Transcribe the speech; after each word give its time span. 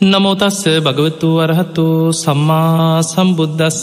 නමෝතස්ස 0.00 0.64
භගවතු 0.80 1.28
වරහතු 1.36 1.86
සම්මා 2.14 3.02
සම්බුද්ධස්ස 3.04 3.82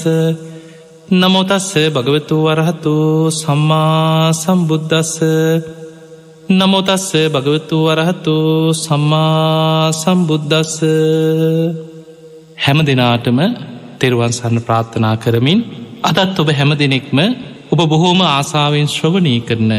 නමෝතස්ස 1.14 1.68
භගවතු 1.90 2.38
වරහතු 2.44 2.94
සම්මා 3.32 4.34
සම්බුද්ධස්ස 4.34 5.14
නමෝතස්ස 6.52 7.12
භගවතු 7.30 7.78
වරහතු 7.86 8.36
සම්මා 8.76 9.94
සම්බුද්ධස්ස 9.94 10.76
හැම 12.58 12.80
දෙනාටම 12.82 13.40
තෙරුවන් 14.00 14.34
සන්න 14.34 14.58
ප්‍රාර්ථනා 14.62 15.16
කරමින් 15.18 15.60
අදත් 16.04 16.36
ඔබ 16.40 16.50
හැම 16.52 16.72
දෙනෙක්ම 16.76 17.18
ඔබ 17.72 17.80
බොහෝම 17.86 18.20
ආසාාවෙන් 18.28 18.88
ශ්‍රවණය 18.88 19.36
කරන 19.42 19.72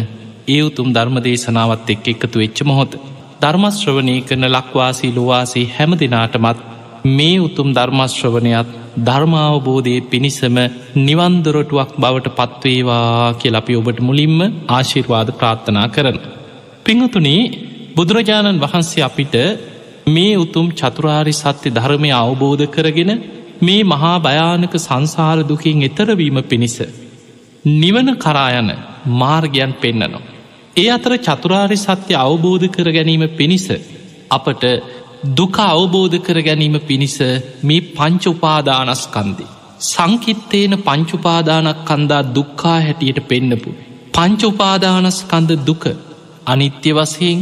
ඒ 0.49 0.63
උතුම් 0.63 0.89
ධර්ම 0.91 1.17
දේශනාවත් 1.21 1.89
එක් 1.91 2.05
එකතු 2.09 2.37
වෙච්ච 2.39 2.59
මොහොත 2.63 2.93
ධර්මශ්‍රවනය 3.41 4.15
කරන 4.21 4.45
ලක්වාසී 4.49 5.15
ලොවාසී 5.15 5.67
හැම 5.69 5.93
දෙනාටමත් 5.95 6.59
මේ 7.09 7.37
උතුම් 7.39 7.69
ධර්මශ්‍රවනයත් 7.73 8.71
ධර්මාවබෝධය 9.01 9.95
පිණිසම 10.05 10.57
නිවන්දොරටුවක් 10.99 11.91
බවට 11.97 12.37
පත්වේවා 12.39 13.35
කියල 13.35 13.57
අපි 13.57 13.77
ඔබට 13.77 14.01
මුලින්ම 14.01 14.39
ආශිර්වාද 14.69 15.29
ප්‍රාර්ථනා 15.33 15.87
කරන. 15.89 16.19
පිංහතුනේ 16.85 17.43
බුදුරජාණන් 17.97 18.63
වහන්සේ 18.65 19.05
අපිට 19.05 19.37
මේ 20.07 20.33
උතුම් 20.37 20.67
චතුරාරි 20.73 21.35
සත්‍ය 21.35 21.69
ධර්මය 21.71 22.11
අවබෝධ 22.15 22.65
කරගෙන 22.69 23.13
මේ 23.61 23.83
මහා 23.85 24.17
භයානක 24.21 24.75
සංසාර 24.79 25.39
දුකින් 25.43 25.83
එතරවීම 25.83 26.39
පිණිස. 26.45 26.77
නිවන 27.75 28.09
කරායන 28.17 28.69
මාර්ගයන් 29.15 29.73
පෙන්න්නනවා. 29.75 30.38
ඒ 30.79 30.89
අතර 30.89 31.13
චතුරාරි 31.19 31.77
සත්‍ය 31.79 32.15
අවබෝධ 32.17 32.67
කර 32.69 32.89
ගැනීම 32.89 33.23
පිණිස 33.33 33.67
අපට 34.31 34.65
දුක 35.33 35.57
අවබෝධ 35.65 36.17
කර 36.21 36.39
ගැනීම 36.41 36.77
පිණිස 36.81 37.17
මේ 37.63 37.87
පංචුපාදානස්කන්දි. 37.91 39.47
සංකිත්තේන 39.85 40.75
පංචුපාදානක් 40.81 41.81
කන්දා 41.85 42.23
දුක්කා 42.29 42.79
හැටියට 42.79 43.21
පෙන්නපු. 43.23 43.71
පංචුපාදානස්කන්ද 44.15 45.51
දුක 45.61 45.85
අනිත්‍ය 46.47 46.91
වසයෙන් 46.93 47.39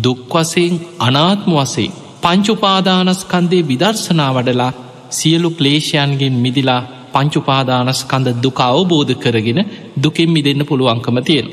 දුක්වසයෙන් 0.00 0.74
අනාත්ම 1.00 1.52
වසේ 1.56 1.90
පංචුපාදානස්කන්දේ 2.22 3.62
විදර්ශනා 3.64 4.30
වඩලා 4.32 4.72
සියලු 5.10 5.50
ක්ලේෂයන්ගෙන් 5.50 6.36
මිදිලා 6.36 6.82
පංචුපාදානස්කන්ද 7.14 8.28
දුක 8.40 8.58
අවබෝධ 8.62 9.12
කරගෙන 9.16 9.60
දුකෙන් 9.98 10.30
මිදන්න 10.30 10.62
පුළුවන්කම 10.64 11.18
තියෙන. 11.22 11.48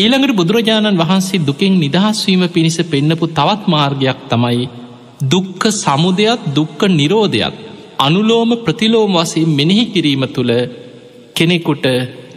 ඊළඟට 0.00 0.32
බුදුරජාණන් 0.32 0.98
වහන්සේ 0.98 1.42
දුකින් 1.42 1.74
නිදහස්වීම 1.76 2.42
පිණිස 2.48 2.78
පෙන්නපු 2.84 3.26
තවත් 3.30 3.62
මාර්ගයක් 3.66 4.20
තමයි 4.28 4.68
දුක්ක 5.24 5.62
සමුදයක් 5.74 6.40
දුක්ක 6.50 6.80
නිරෝධයක් 6.90 7.54
අනුලෝම 7.98 8.50
ප්‍රතිලෝම 8.58 9.14
වසේ 9.16 9.50
මෙනෙහි 9.50 9.84
කිරීම 9.86 10.24
තුළ 10.28 10.52
කෙනෙකුට 11.36 11.86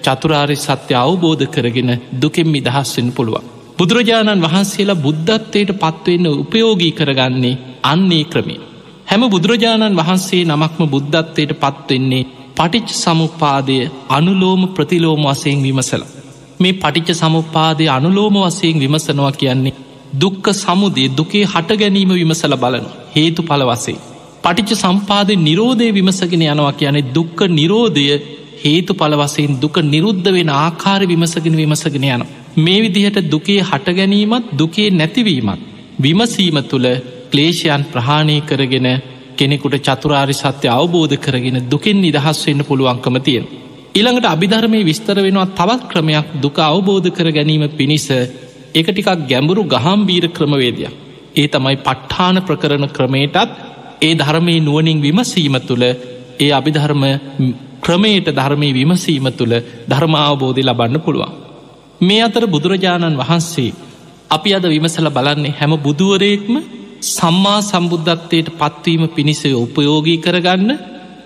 චතුරාරි 0.03 0.57
සත්‍ය 0.57 0.93
අවබෝධ 0.95 1.45
කරගෙන 1.47 1.91
දුකෙන් 2.15 2.47
මිදහස්වෙන් 2.47 3.09
පුළුවන්. 3.11 3.45
බුදුරජාණන් 3.77 4.43
වහන්සේලා 4.43 5.01
බුද්ධත්වයට 5.01 5.71
පත්වවෙන්න 5.75 6.27
උපයෝගී 6.33 6.91
කරගන්නේ 6.91 7.61
අන්නේ 7.83 8.25
ක්‍රමේ. 8.25 8.63
හැම 9.07 9.23
බුදුරජාණන් 9.27 9.99
වහන්සේ 9.99 10.43
නමක්ම 10.45 10.83
බුද්ධත්වයට 10.87 11.53
පත්වෙන්නේ 11.61 12.27
පටිච් 12.57 12.87
සමුපාදය 12.95 13.77
අනුලෝම 14.09 14.61
ප්‍රතිලෝම 14.69 15.23
වසයෙන් 15.25 15.63
විමසලා. 15.63 16.22
මේ 16.59 16.73
පටිච්ච 16.73 17.09
සමුපාදය 17.15 17.85
අනුලෝම 17.89 18.35
වසයෙන් 18.39 18.79
විමසනවා 18.79 19.33
කියන්නේ 19.33 19.75
දුක්ක 20.15 20.45
සමුදේ 20.55 21.09
දුකේ 21.11 21.45
හට 21.45 21.79
ගැනීම 21.79 22.11
විමසල 22.11 22.55
බලන 22.55 22.85
හේතු 23.15 23.41
පල 23.43 23.63
වසේ. 23.63 23.97
පටිච්ච 24.43 24.71
සම්පාදය 24.75 25.33
නිරෝධය 25.39 25.87
විමසගෙන 25.91 26.43
යනවා 26.43 26.73
කියන්නේ 26.73 27.09
දුක්ක 27.13 27.39
නිරෝධය 27.49 28.05
හේතු 28.63 28.93
පලවසයෙන් 28.93 29.53
දුක 29.59 29.77
නිරුද්ධ 29.85 30.29
වෙන 30.31 30.49
ආකාර 30.55 31.01
විමසගෙන 31.03 31.55
විමසගෙන 31.55 32.05
යන. 32.05 32.23
මේ 32.57 32.79
විදිහට 32.81 33.17
දුකේ 33.31 33.61
හට 33.61 33.87
ගැනීමත් 33.91 34.45
දුකේ 34.53 34.89
නැතිවීමත්. 34.91 35.59
විමසීම 35.99 36.57
තුළ 36.63 36.87
ක්ලේෂයන් 37.31 37.83
ප්‍රහාණය 37.85 38.37
කරගෙන 38.41 38.87
කෙනෙකුට 39.37 39.75
චතුරාරි 39.81 40.35
සත්‍ය 40.35 40.67
අවබෝධ 40.69 41.17
කරගෙන 41.17 41.57
දුකින් 41.71 42.01
නිදහස් 42.01 42.39
වෙන්න 42.47 42.63
පුළුවන්කම 42.63 43.17
තියෙන. 43.19 43.45
ඉළඟට 43.95 44.25
අභිධර්මය 44.25 44.79
විස්තර 44.83 45.17
වෙනවා 45.17 45.51
තවත් 45.51 45.83
ක්‍රමයක් 45.87 46.27
දුක 46.41 46.57
අවබෝධ 46.61 47.09
කර 47.09 47.27
ගැනීම 47.29 47.63
පිණිස 47.71 48.07
එක 48.73 48.87
ටිකක් 48.87 49.09
ගැඹුරු 49.23 49.63
ගහම්බීර 49.65 50.25
ක්‍රමවේදයක්. 50.29 50.93
ඒ 51.33 51.47
තමයි 51.47 51.77
පට්ඨාන 51.77 52.37
ප්‍රකරණ 52.41 52.87
ක්‍රමයටත් 52.89 53.51
ඒ 54.01 54.13
ධර්මය 54.15 54.55
නුවනින් 54.59 54.99
විමසීම 54.99 55.55
තුළ 55.61 55.83
ඒ 56.39 56.49
අභිධර්ම 56.51 57.03
ක්‍රමයට 57.81 58.27
ධර්මය 58.31 58.69
විමසීම 58.71 59.27
තුළ 59.31 59.53
ධර්මාවබෝධය 59.87 60.63
ලබන්න 60.63 60.97
පුළුවන්. 60.99 61.33
මේ 62.01 62.21
අතර 62.21 62.43
බුදුරජාණන් 62.47 63.19
වහන්සේ 63.19 63.71
අපි 64.29 64.49
අද 64.53 64.65
විමසල 64.65 65.07
බලන්නේ 65.09 65.53
හැම 65.53 65.73
බුදුවරයෙක්ම 65.79 66.55
සම්මා 67.09 67.59
සම්බුද්ධත්වයට 67.61 68.49
පත්වීම 68.59 69.03
පිණිස 69.09 69.41
උපයෝගී 69.57 70.17
කරගන්න 70.17 70.71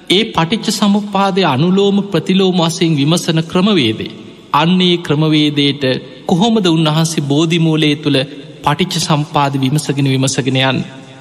ඒ 0.09 0.23
පටිච්ච 0.28 0.68
සමුපාදය 0.72 1.41
අනුලෝම 1.45 1.97
ප්‍රතිලෝම 2.06 2.59
වසයෙන් 2.62 2.94
විමසන 2.95 3.40
ක්‍රමවේදේ. 3.44 4.16
අන්නේ 4.53 4.97
ක්‍රමවේදයට 5.00 5.84
කොහොමද 6.25 6.66
උන්වහන්සේ 6.68 7.25
බෝධිමූලේ 7.25 7.95
තුළ 7.95 8.19
පටිච්ච 8.63 8.96
සම්පාද 9.00 9.53
විමසගෙන 9.56 10.07
විමසගෙනයන්. 10.07 10.78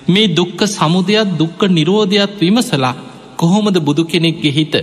මේ 0.09 0.29
දුක්ක 0.31 0.61
සමුදයක් 0.69 1.29
දුක්ක 1.35 1.61
නිරෝධයක් 1.69 2.33
විමසලා 2.41 2.95
කොහොමද 3.37 3.77
බුදු 3.81 4.03
කෙනෙක්ගේ 4.05 4.53
හිත. 4.53 4.75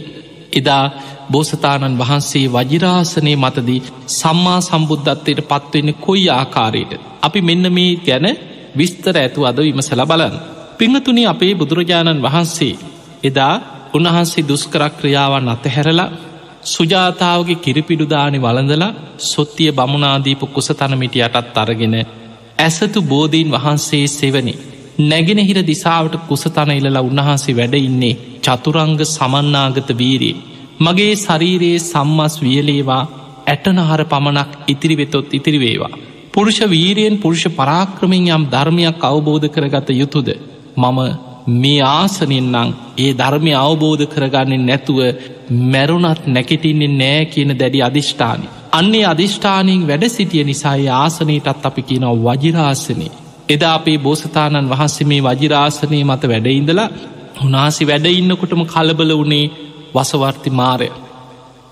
එදා 0.54 0.84
බෝසතාණන් 1.32 2.00
වහන්සේ 2.00 2.46
වජිරාසනය 2.50 3.34
මතදී 3.38 3.82
සම්මා 4.12 4.60
සම්බුද්ධත්වයට 4.62 5.42
පත්වවෙන්න 5.44 5.94
කොයි 5.96 6.28
ආකාරයට. 6.32 6.92
අපි 7.22 7.40
මෙන්න 7.42 7.66
මේ 7.72 7.94
ගැන 7.98 8.28
විස්තර 8.78 9.16
ඇතු 9.18 9.40
අද 9.46 9.58
විමසල 9.60 10.02
බලන්න. 10.04 10.36
පිංහතුනි 10.78 11.24
අපේ 11.26 11.54
බුදුරජාණන් 11.56 12.24
වහන්සේ 12.24 12.74
එදා 13.24 13.56
උන්වහන්සේ 13.94 14.44
දුස්කරක් 14.44 14.94
ක්‍රියාවන් 15.00 15.50
අතහැරලා 15.50 16.12
සුජාතාවගේ 16.66 17.56
කිරිපිඩුදානි 17.58 18.40
වළඳලා 18.40 18.94
සොත්තිය 19.24 19.72
බමුණනාදීපු 19.72 20.46
කුසතනමිටි 20.48 21.20
යටත් 21.22 21.58
අරගෙන 21.58 21.96
ඇසතු 22.58 23.02
බෝධීන් 23.04 23.52
වහන්සේ 23.52 24.06
සෙවනි. 24.10 24.54
නැගෙනහිර 25.02 25.60
දිසාවට 25.64 26.16
කුසතන 26.28 26.72
ඉලලා 26.72 27.02
උන්වහන්සේ 27.02 27.56
වැඩ 27.56 27.76
ඉන්නේ 27.80 28.20
චතුරංග 28.42 29.00
සමන්නාගත 29.06 29.90
වීරී. 29.94 30.36
මගේ 30.80 31.14
ශරීරයේ 31.18 31.80
සම්මස් 31.82 32.36
වියලේවා 32.42 33.04
ඇටනහර 33.48 34.02
පමණක් 34.06 34.52
ඉතිරිවෙතොත් 34.68 35.34
ඉතිරිවේවා. 35.34 35.94
පුරුෂ 36.34 36.60
වීරයෙන් 36.68 37.18
පුරුෂ 37.18 37.46
පරාක්‍රමෙන් 37.52 38.26
යම් 38.30 38.44
ධර්මයක් 38.48 39.04
අවබෝධ 39.04 39.48
කරගත 39.50 39.90
යුතුද. 39.92 40.30
මම 40.78 41.00
මේ 41.46 41.82
ආසනෙන්නම් 41.84 42.74
ඒ 42.98 43.12
ධර්මය 43.14 43.54
අවබෝධ 43.58 44.06
කරගන්නෙන් 44.06 44.66
නැතුව 44.66 45.00
මැරුණත් 45.72 46.28
නැකෙටින්නේ 46.28 46.92
නෑ 46.94 47.26
කියන 47.26 47.52
දැඩි 47.54 47.82
අධිෂ්ඨානි. 47.82 48.48
අන්නේ 48.72 49.06
අධිෂ්ඨානයෙන් 49.06 49.88
වැඩ 49.88 50.06
සිටිය 50.10 50.44
නිසායි 50.44 50.90
ආසනයටත් 50.96 51.66
අපි 51.66 51.82
කියනව 51.84 52.24
වජිරාසනය. 52.26 53.08
එදා 53.50 53.74
අපේ 53.74 53.98
බෝසතාණන් 54.00 54.70
වහන්සේ 54.70 55.08
මේ 55.08 55.22
වජිරාසනය 55.22 56.04
මත 56.04 56.24
වැඩඉඳලා 56.26 56.90
උනාසි 57.42 57.88
වැඩඉන්නකොටම 57.88 58.64
කලබල 58.66 59.12
වනේ 59.20 59.52
වසවර්ති 59.94 60.50
මාරය. 60.52 60.90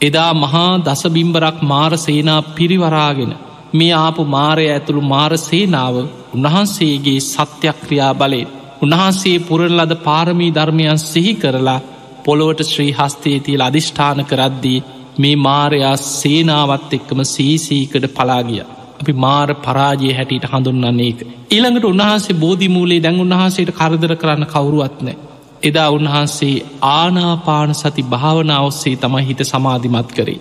එදා 0.01 0.31
මහා 0.35 0.71
දසබිම්බරක් 0.79 1.57
මාර 1.63 1.93
සේනා 1.97 2.41
පිරිවරාගෙන 2.49 3.33
මේ 3.73 3.93
ආපු 3.95 4.23
මාරය 4.27 4.65
ඇතුළු 4.67 5.01
මාර 5.03 5.33
සේනාව 5.39 5.95
උන්වහන්සේගේ 6.35 7.19
සත්‍යක්‍රියා 7.23 8.13
බලේ 8.13 8.47
උන්වහන්සේ 8.81 9.37
පුරණ 9.41 9.77
ලද 9.77 9.93
පාරමී 9.99 10.51
ධර්මයන් 10.51 10.99
සිහි 11.01 11.33
කරලා 11.35 11.79
පොළොවට 12.25 12.61
ශ්‍රී 12.63 12.93
හස්තේ 12.93 13.37
තියල 13.39 13.61
අධිෂ්ඨාන 13.61 14.21
කරද්දී 14.25 14.83
මේ 15.17 15.35
මාරයා 15.37 15.95
සේනාවත් 15.97 16.93
එක්කම 16.93 17.19
සීසීකට 17.25 18.05
පලාගිය. 18.09 18.63
අපි 19.01 19.13
මාර 19.15 19.49
පරාජය 19.57 20.09
හැටියට 20.11 20.47
හඳුන්නන්නේ 20.47 21.09
එක. 21.09 21.19
ඊළඟට 21.49 21.85
උන්වහන්සේ 21.85 22.35
බෝධිමූලේ 22.35 22.99
දැන් 22.99 23.19
උන්වහන්සේට 23.19 23.71
කරදර 23.71 24.13
කරන්න 24.15 24.45
කවරුවත්නෑ. 24.45 25.17
එදා 25.63 25.89
උන්වහන්සේ 25.89 26.55
ආනාපාන 26.91 27.75
සති 27.75 28.03
භාවනා 28.05 28.61
ඔස්සේ 28.61 28.95
තමයි 28.95 29.27
හිත 29.27 29.41
සමාධිමත් 29.43 30.11
කරේ. 30.11 30.39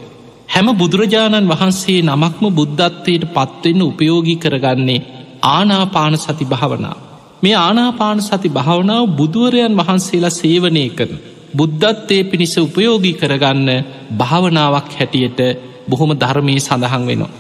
හැම 0.49 0.69
බුදුරජාණන් 0.75 1.51
වහන්සේ 1.51 2.01
නමක්ම 2.03 2.45
බුද්ධත්වයට 2.53 3.25
පත්වෙන්න 3.29 3.83
උපයෝගී 3.83 4.39
කරගන්නේ 4.39 5.01
ආනාපාන 5.47 6.19
සති 6.19 6.45
භාවනා. 6.47 6.97
මේ 7.43 7.57
ආනාපාන 7.59 8.19
සති 8.21 8.49
භාවනාව 8.49 9.05
බුදුවරයන් 9.17 9.75
වහන්සේලා 9.77 10.31
සේවනය 10.33 10.85
කරන. 10.91 11.13
බුද්ධත්වය 11.57 12.17
පිණිස 12.25 12.55
උපයෝගී 12.59 13.19
කරගන්න 13.21 13.69
භාවනාවක් 14.17 14.91
හැටියට 14.99 15.41
බොහොම 15.89 16.11
ධර්මය 16.15 16.55
සඳහන් 16.59 17.05
වෙනවා. 17.07 17.37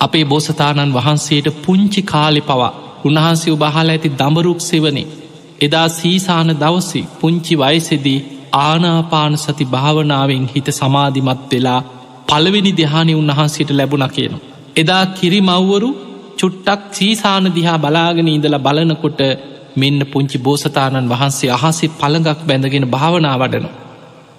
අපේ 0.00 0.24
බෝසතාණන් 0.24 0.94
වහන්සේට 0.94 1.48
පුංචි 1.64 2.02
කාලෙ 2.02 2.40
පවා 2.40 2.76
උන්වහන්සේ 3.04 3.52
උබහලා 3.52 3.84
ඇති 3.84 4.08
දඹරුක් 4.10 4.60
සෙවනේ 4.60 5.06
එදා 5.60 5.88
සීසාන 5.90 6.50
දවසි 6.54 7.00
පුංචි 7.20 7.54
වයසෙදී 7.56 8.24
ආනාපාන 8.58 9.34
සති 9.36 9.64
භාවනාවෙන් 9.66 10.44
හිත 10.46 10.68
සමාධිමත් 10.70 11.42
වෙලා 11.52 11.80
පළවෙනි 12.28 12.72
දෙහානි 12.76 13.14
උන්වහන්සේට 13.14 13.70
ලැබුණ 13.70 14.06
කියනවා. 14.08 14.44
එදා 14.76 15.04
කිරිමව්වරු 15.08 15.88
චුට්ටක් 16.38 16.80
සීසාන 16.92 17.46
දිහා 17.50 17.78
බලාගෙන 17.78 18.28
ඉඳලා 18.28 18.60
බලනකොට 18.60 19.20
මෙන්න 19.76 20.00
පුංචි 20.06 20.38
බෝසතාණන් 20.40 21.08
වහන්සේ 21.08 21.50
අහසේ 21.50 21.94
පළඟක් 21.94 22.40
බැඳගෙන 22.46 22.86
භාවනා 22.86 23.36
වඩනවා. 23.36 23.76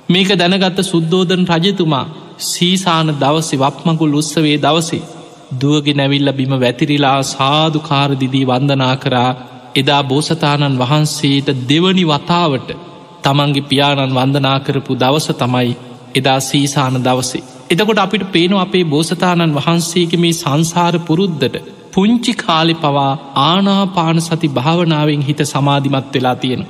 මේක 0.10 0.30
දැනගත්ත 0.34 0.80
සුද්දෝදන 0.84 1.44
රජතුමා 1.54 2.06
සීසාන 2.46 3.10
දවසි 3.16 3.56
වප්මගුල් 3.58 4.14
උත්සවේ 4.14 4.58
දවසේ 4.58 5.08
දුවගෙ 5.54 5.94
නැවිල්ල 5.94 6.32
බිම 6.32 6.54
වැතිරිලා 6.56 7.20
සාධකාරදිදී 7.26 8.46
වන්දනා 8.46 8.96
කරා 8.96 9.32
එදා 9.76 10.02
බෝසතාණන් 10.04 10.80
වහන්සේට 10.80 11.50
දෙවනි 11.70 12.06
වතාවට 12.06 12.70
තමන්ගේ 13.24 13.64
පියාණන් 13.64 14.16
වන්දනා 14.16 14.58
කරපු 14.60 14.94
දවස 14.96 15.28
තමයි 15.36 15.78
එදා 16.16 16.40
සීසාන 16.42 16.96
දවසේ. 17.00 17.44
එතකොට 17.70 18.00
අපිට 18.00 18.24
පේන 18.32 18.54
අපේ 18.58 18.86
බෝසතාණන් 18.86 19.56
වහන්සේගේ 19.56 20.20
මේ 20.20 20.36
සංසාර 20.36 20.96
පුරුද්ධට 21.02 21.56
පුංචි 21.94 22.34
කාලි 22.34 22.74
පවා 22.74 23.12
ආනාපාන 23.42 24.22
සති 24.22 24.48
භාවනාවෙන් 24.50 25.22
හිත 25.22 25.42
සමාධිමත් 25.46 26.14
වෙලා 26.14 26.36
තියෙන. 26.36 26.64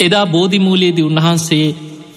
එදා 0.00 0.26
බෝධිමූලයේදී 0.26 1.02
උන්වහන්සේ 1.02 1.66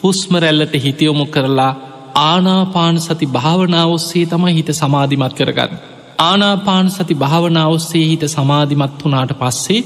හුස්මරැල්ලට 0.04 0.76
හිතියොමු 0.84 1.26
කරලා 1.26 1.74
ආනාපාන 2.22 3.00
සති 3.00 3.26
භාවනාවස්සේ 3.28 4.26
තමයි 4.26 4.54
හිත 4.54 4.70
සමාධිමත් 4.74 5.34
කරගන්න. 5.34 5.80
ආනාපාන 6.20 6.92
සති 6.92 7.16
භාවනාවස්සේ 7.16 8.06
හිත 8.08 8.24
සමාධිමත් 8.28 9.04
වනාට 9.04 9.34
පස්සේ 9.34 9.82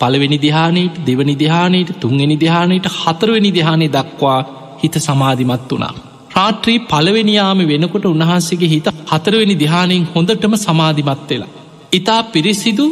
පළවෙනි 0.00 0.38
දිහානයට 0.42 0.96
දෙවනි 1.06 1.34
දිහානයට 1.38 1.90
තුන්වෙනි 2.00 2.36
දිහානයට 2.40 2.86
හතරවෙනි 2.94 3.50
දිහානය 3.54 3.88
දක්වා 3.88 4.40
හිත 4.82 4.96
සමාධිමත් 5.00 5.70
වනා. 5.70 5.94
රාත්‍රී 6.36 6.78
පළවෙනියාම 6.84 7.60
වෙනකොට 7.64 8.04
උන්වහන්සේගේ 8.04 8.68
හිත 8.68 8.88
හතරවෙනි 9.12 9.58
දිහානයෙන් 9.58 10.08
හොඳටම 10.14 10.54
සමාධිමත් 10.58 11.30
වෙලා. 11.30 11.52
ඉතා 11.94 12.22
පිරිසිදු 12.28 12.84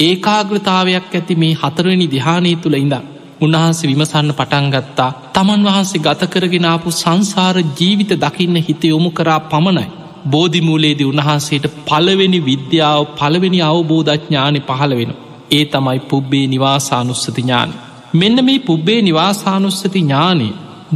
ඒකාග්‍රතාවයක් 0.00 1.12
ඇති 1.12 1.34
මේ 1.34 1.54
හතරවෙනි 1.54 2.06
දිහානය 2.06 2.52
තුළ 2.56 2.76
ඉඳ 2.76 2.94
උන්වහන්සේ 3.40 3.88
විමසන්න 3.90 4.30
පටන්ගත්තා 4.32 5.10
තමන් 5.34 5.66
වහන්සේ 5.66 6.00
ගත 6.00 6.28
කරගෙනාපු 6.28 6.92
සංසාර 6.92 7.56
ජීවිත 7.72 8.12
දකින්න 8.16 8.56
හිත 8.58 8.84
යොමු 8.84 9.10
කරා 9.10 9.40
පමණයි. 9.44 9.86
බෝධිමූලේදී 10.26 11.06
උන්වහන්සේට 11.06 11.66
පළවෙනි 11.84 12.40
විද්‍යාව 12.42 13.02
පළවෙනි 13.14 13.60
අවබෝධඥානය 13.62 14.60
පහළ 14.62 14.94
වෙන. 14.94 15.12
ඒ 15.50 15.64
තමයි 15.66 16.00
පුබ්බේ 16.06 16.46
නිවාසානුස්සති 16.46 17.38
ඥාන. 17.38 17.70
මෙන්න 18.14 18.44
මේ 18.44 18.58
පුබ්බේ 18.60 19.00
නිවාසානුස්සති 19.02 19.98
ඥානය 19.98 20.48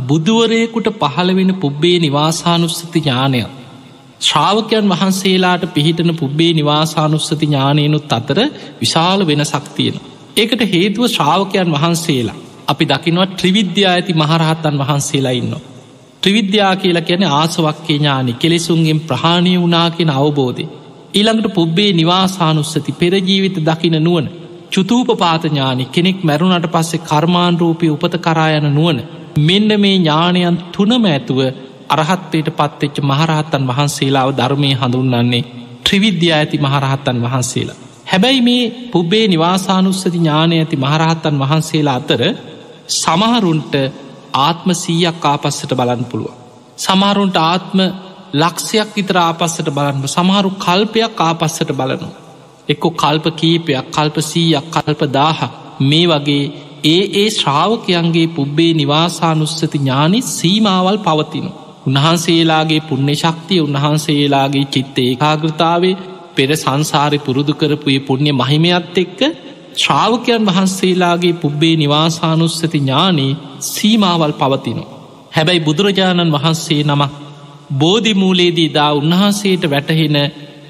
බුදුවරයකුට 0.04 0.88
පහළවෙන 0.98 1.52
පුබ්බේ 1.56 1.96
නිවාසානුස්සති 1.98 3.00
ඥානයක්. 3.00 3.59
ශ්‍රාවකයන් 4.20 4.88
වහන්සේලාට 4.88 5.64
පිහිටන 5.68 6.12
පුබ්බේ 6.14 6.52
නිවාසානුස්සති 6.52 7.36
ඥානයනුත් 7.42 8.12
අතර 8.12 8.38
විශාල 8.80 9.26
වෙන 9.26 9.42
සක්තියෙන. 9.46 9.96
ඒකට 10.36 10.62
හේතුව 10.68 11.04
ශ්‍රාවකයන් 11.08 11.70
වහන්සේලා 11.70 12.38
අපි 12.68 12.84
දකිනවා 12.86 13.28
ත්‍රිවිද්‍යා 13.34 13.92
ඇති 13.92 14.12
මහරහත්තන් 14.14 14.76
වහන්සේලා 14.78 15.32
ඉන්නවා. 15.32 15.62
ත්‍රිවිද්‍යා 16.22 16.74
කියලා 16.76 17.02
කියන 17.02 17.24
ආසවක්කේ 17.32 17.96
ඥානි 17.96 18.32
කෙලෙසුන්ගෙන් 18.34 19.00
ප්‍රහාණය 19.02 19.54
වනා 19.58 19.88
කියෙන 19.90 20.12
අවබෝධය. 20.12 20.64
ඊළඟට 21.14 21.54
පුබ්බේ 21.54 21.90
නිවාසානුස්සති 21.92 22.92
පෙරජීවිත 22.94 23.56
දකින 23.62 23.96
නුවන 24.00 24.26
චුතූපපාත 24.72 25.44
ඥානි 25.44 25.84
කෙනෙක් 25.86 26.18
මැරුණට 26.22 26.66
පස්සේ 26.68 27.04
කර්මාණරූපය 27.04 27.86
උපත 27.88 28.14
කරායන 28.18 28.68
නුවන 28.70 28.98
මෙන්න 29.40 29.70
මේ 29.78 29.96
ඥානයන් 29.96 30.56
තුනම 30.70 31.04
ඇතුව 31.06 31.40
අරහත්වයට 31.90 32.48
පත්වෙච්ච 32.52 32.96
මහරහත්තන් 33.02 33.64
වහන්සේලාව 33.66 34.28
ධර්මය 34.32 34.70
හඳුන්නන්නේ 34.74 35.42
ත්‍රිවිද්‍යා 35.84 36.38
ඇති 36.38 36.58
මහරහත්තන් 36.58 37.18
වහන්සේලා. 37.22 37.78
හැබැයි 38.06 38.42
මේ 38.42 38.62
පුබ්බේ 38.92 39.24
නිවාසානුස්සති 39.28 40.10
ඥානය 40.14 40.54
ඇති 40.58 40.76
මහරහත්තන් 40.76 41.36
වහන්සේලා 41.38 41.96
අතර 41.96 42.22
සමහරුන්ට 42.94 43.74
ආත්ම 44.38 44.70
සීයක් 44.74 45.24
ආපස්සට 45.24 45.72
බලන්න 45.72 46.04
පුළුව. 46.04 46.32
සමහරුන්ට 46.78 47.36
ආත්ම 47.42 47.78
ලක්ෂයක් 48.34 48.90
විතර 48.96 49.16
ආපස්සට 49.18 49.68
බලන්න 49.68 50.08
සමහරු 50.08 50.50
කල්පයක් 50.58 51.20
ආපස්සට 51.20 51.70
බලනු. 51.72 52.08
එක්කො 52.68 52.88
කල්ප 52.92 53.26
කීපයක් 53.34 53.86
කල්ප 53.90 54.16
සීයක් 54.22 54.66
කල්ප 54.72 55.00
දාහ 55.10 55.38
මේ 55.82 56.06
වගේ 56.06 56.44
ඒ 56.84 57.02
ඒ 57.14 57.30
ශ්‍රාවකයන්ගේ 57.30 58.28
පුබ්බේ 58.28 58.72
නිවාසානුස්සති 58.74 59.66
ඥානි 59.74 60.20
සීමාවල් 60.28 60.98
පවතිනු. 60.98 61.50
උන්වහන්සේලාගේ 61.86 62.80
පුුණ්‍ය 62.82 63.14
ශක්තිය 63.16 63.60
උන්වහන්සේලාගේ 63.60 64.66
චිත්ත 64.66 64.96
ඒකාගෘතාවේ 65.00 65.98
පෙර 66.36 66.50
සංසාරය 66.54 67.18
පුරුදු 67.18 67.52
කරපුයේ 67.54 68.02
පුුණ්‍ය 68.02 68.32
මහිමයත් 68.32 68.98
එක්ක 68.98 69.20
ශ්‍රාවකයන් 69.76 70.46
වහන්සේලාගේ 70.46 71.34
පුබ්බේ 71.34 71.74
නිවාසානුස්සති 71.76 72.68
ඥානයේ 72.74 73.38
සීමාවල් 73.66 74.34
පවතිනු. 74.34 74.84
හැබැයි 75.32 75.60
බුදුරජාණන් 75.60 76.34
වහන්සේ 76.36 76.82
නමක් 76.84 77.12
බෝධිමූලේදී 77.74 78.70
දා 78.74 78.92
උන්වහන්සේට 78.92 79.64
වැටහෙන 79.66 80.16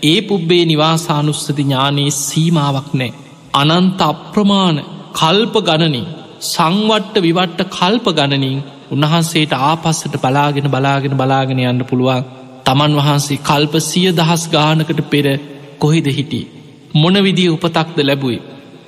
ඒ 0.03 0.21
පුබ්බේ 0.23 0.65
නිවාසානුස්සති 0.65 1.53
ඥානයේ 1.59 2.11
සීමාවක් 2.19 2.91
නෑ. 2.95 3.13
අනන්ත 3.55 4.01
අප්‍රමාණ 4.03 4.79
කල්ප 5.13 5.55
ගණනින් 5.61 6.07
සංවට්ට 6.47 7.17
විවට්ට 7.19 7.61
කල්ප 7.71 8.07
ගණනින් 8.11 8.61
උන්වහන්සේට 8.91 9.53
ආපස්සට 9.61 10.15
බලාගෙන 10.19 10.69
බලාගෙන 10.69 11.15
බලාගෙන 11.15 11.61
යන්න 11.65 11.83
පුළුවන් 11.85 12.25
තමන් 12.67 12.97
වහන්සේ 12.99 13.43
කල්ප 13.43 13.75
සිය 13.83 14.09
දහස් 14.13 14.43
ගානකට 14.49 15.01
පෙර 15.07 15.27
කොහිද 15.79 16.07
හිටි. 16.09 16.41
මොන 16.95 17.17
විදිී 17.19 17.53
උපතක්ද 17.57 17.99
ලැබුයි. 18.03 18.41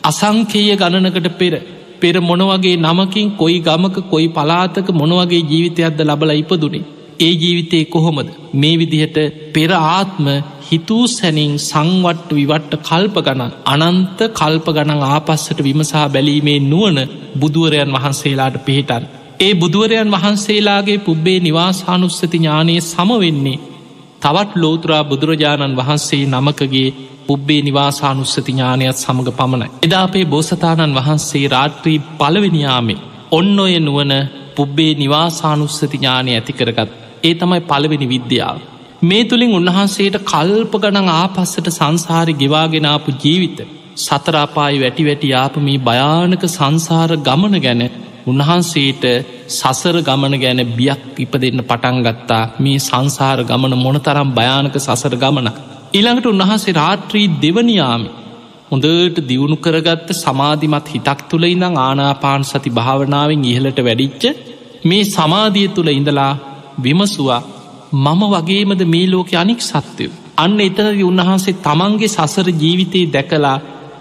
අසංකේය 0.04 0.70
ගණනකට 0.76 1.28
පෙර 1.38 1.54
පෙර 2.00 2.14
මොනවගේ 2.22 2.76
නමකින් 2.78 3.28
කොයි 3.34 3.58
ගමක 3.60 3.96
කොයි 4.08 4.28
පලාතක 4.30 4.88
මොනවගේ 4.92 5.42
ජීවිතයක්ද 5.44 6.00
ලබල 6.02 6.32
ඉපදුනේ. 6.34 6.84
ඒ 7.20 7.32
ජීවිතයේ 7.34 7.84
කොහොමද 7.86 8.28
මේ 8.54 8.74
විදිහට 8.74 9.18
පෙර 9.54 9.70
ආත්ම 9.74 10.26
හිතූ 10.68 11.04
සැනින් 11.08 11.54
සංවට්ට 11.60 12.30
විවට්ට 12.32 12.74
කල්ප 12.82 13.16
ගණන් 13.20 13.56
අනන්ත 13.66 14.20
කල්ප 14.32 14.66
ගණන් 14.68 15.02
ආපස්සට 15.06 15.58
විමසා 15.60 16.06
බැලීමේ 16.08 16.60
නුවන 16.62 16.98
බුදුවරයන් 17.40 17.94
වහන්සේලාට 17.94 18.56
පිහිටන්. 18.66 19.04
ඒ 19.42 19.54
බුදුවරයන් 19.54 20.10
වහන්සේලාගේ 20.10 20.98
පුබ්බේ 20.98 21.38
නිවාසානුස්සති 21.40 22.28
ඥානය 22.32 22.74
සමවෙන්නේ 22.82 23.62
තවත් 24.22 24.50
ලෝතුරා 24.56 25.04
බුදුරජාණන් 25.04 25.76
වහන්සේ 25.76 26.20
නමකගේ 26.26 26.88
පුබ්බේ 27.26 27.60
නිවාසානුස්සති 27.62 28.42
ඥානයත් 28.48 28.96
සමඟ 28.96 29.30
පමණයි. 29.32 29.70
එදා 29.82 30.02
අපේ 30.02 30.24
බෝසතාණන් 30.24 30.94
වහන්සේ 30.94 31.44
රාත්‍රී 31.48 31.98
පලවෙනියාමේ 32.18 32.98
ඔන්න 33.30 33.58
ඔය 33.60 33.74
නුවන 33.78 34.12
පුබ්බේ 34.56 34.92
නිවාසානුස්සති 34.94 35.90
ඥානය 35.94 36.30
ඇති 36.32 36.52
කරගත් 36.52 36.90
ඒ 37.24 37.34
තමයි 37.34 37.60
පළවෙනි 37.62 38.08
විද්‍යාව. 38.08 38.56
මේ 39.02 39.24
තුළින් 39.24 39.52
උන්වහන්සේට 39.52 40.16
කල්ප 40.24 40.72
ගනං 40.82 41.10
ආපස්සට 41.14 41.68
සංසාරි 41.70 42.34
ගෙවාගෙනාපු 42.34 43.18
ජීවිත 43.22 43.58
සතරාපායි 43.96 44.80
වැටි 44.80 45.04
වැටි 45.04 45.34
ආපමී 45.34 45.78
භයානක 45.80 46.44
සංසාර 46.50 47.10
ගමන 47.20 47.58
ගැන 47.60 47.84
උන්වහන්සේට 48.26 49.04
සසර 49.50 49.96
ගමන 50.00 50.34
ගැන 50.38 50.60
බියක් 50.70 51.02
ඉප 51.18 51.32
දෙන්න 51.36 51.60
පටන්ගත්තා 51.64 52.42
මේ 52.58 52.78
සංසාර 52.80 53.38
ගමන 53.42 53.74
මොනතරම් 53.76 54.28
භයානක 54.30 54.76
සසර 54.78 55.14
ගමන. 55.16 55.48
ඉළඟට 55.92 56.26
උන්වහන්සේ 56.26 56.74
රාත්‍රී 56.74 57.26
දෙවනියාමි 57.38 58.10
හොඳට 58.70 59.18
දියුණු 59.22 59.56
කරගත්ත 59.58 60.08
සමාධිමත් 60.16 60.86
හිතක් 60.88 61.20
තුළ 61.28 61.46
ඉඳං 61.46 61.76
ආනාපාන 61.78 62.44
සති 62.44 62.70
භාවනාවෙන් 62.70 63.44
ඉහලට 63.44 63.78
වැඩිච්ච 63.80 64.22
මේ 64.84 65.04
සමාධිය 65.08 65.68
තුළ 65.68 65.90
ඉඳලා 65.90 66.32
විමසවා 66.78 67.42
මම 67.96 68.22
වගේමද 68.30 68.82
මේ 68.86 69.06
ලෝක 69.06 69.30
අනික් 69.34 69.60
සත්‍යය. 69.62 70.10
අන්න 70.36 70.58
එතනදි 70.60 71.02
උන්වහන්සේ 71.02 71.60
තමන්ගේ 71.60 72.08
සසර 72.08 72.48
ජීවිතයේ 72.54 73.10
දැකලා 73.10 73.56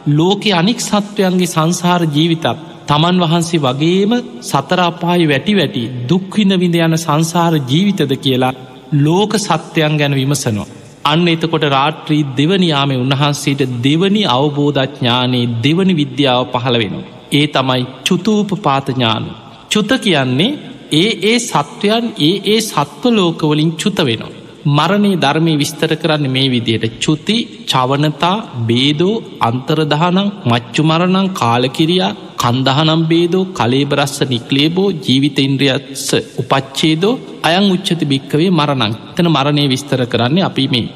ලෝකෙ 0.09 0.49
අනික් 0.51 0.79
සත්වයන්ගේ 0.81 1.47
සංසාර 1.47 2.01
ජීවිතත් 2.07 2.45
තමන් 2.91 3.17
වහන්සේ 3.23 3.59
වගේම 3.59 4.13
සතරාපායි 4.43 5.25
වැටි 5.25 5.53
වැටි 5.53 5.83
දුක්විඳ 6.09 6.53
විඳ 6.55 6.75
යන 6.77 6.95
සංසාර 6.97 7.53
ජීවිතද 7.69 8.13
කියලා 8.17 8.53
ලෝක 8.97 9.33
සත්‍යයන් 9.39 9.93
ගැන 9.97 10.15
විමසනවා. 10.15 10.67
අන්න 11.03 11.27
එතකොට 11.27 11.65
රාත්‍රී 11.67 12.23
දෙවනියාමේ 12.31 13.01
උන්වහන්සේට 13.03 13.61
දෙවනි 13.85 14.23
අවබෝධඥානයේ 14.29 15.51
දෙවනි 15.63 15.93
විද්‍යාව 15.93 16.43
පහළ 16.53 16.77
වෙනවා. 16.77 17.07
ඒ 17.31 17.45
තමයි 17.47 17.83
චුතූප 18.05 18.51
පාතඥාන. 18.59 19.25
චුත 19.71 19.91
කියන්නේ 19.99 20.51
ඒ 20.93 21.09
ඒ 21.23 21.37
සත්වයන් 21.41 22.05
ඒ 22.19 22.35
ඒ 22.45 22.59
සත්ව 22.61 23.03
ලෝකවලින් 23.11 23.71
චුත 23.73 23.99
වෙනවා. 24.01 24.37
මරණේ 24.69 25.19
ධර්මය 25.19 25.53
විස්තර 25.57 25.91
කරන්න 25.95 26.25
මේ 26.29 26.49
විදියට 26.49 26.85
චුති 26.99 27.37
චවනතා 27.65 28.35
බේදෝ 28.67 29.15
අන්තරදහනං 29.41 30.19
මච්චු 30.45 30.83
මරණං 30.83 31.29
කාලකිරියා 31.33 32.11
කන්දහනම් 32.41 33.01
බේදෝ 33.03 33.43
කලේබරස්ස 33.51 34.17
නික්ලේබෝ 34.27 34.87
ජීවිත 34.99 35.39
ඉන්ද්‍රියත්ස 35.39 36.07
උපච්චේදෝ 36.41 37.13
අයං 37.43 37.67
උච්චති 37.71 38.05
භික්කවේ 38.05 38.49
මරණං. 38.51 38.93
තන 39.15 39.27
මරණය 39.27 39.63
විස්තර 39.67 40.01
කරන්නේ 40.05 40.43
අපි 40.43 40.65
මේ. 40.67 40.87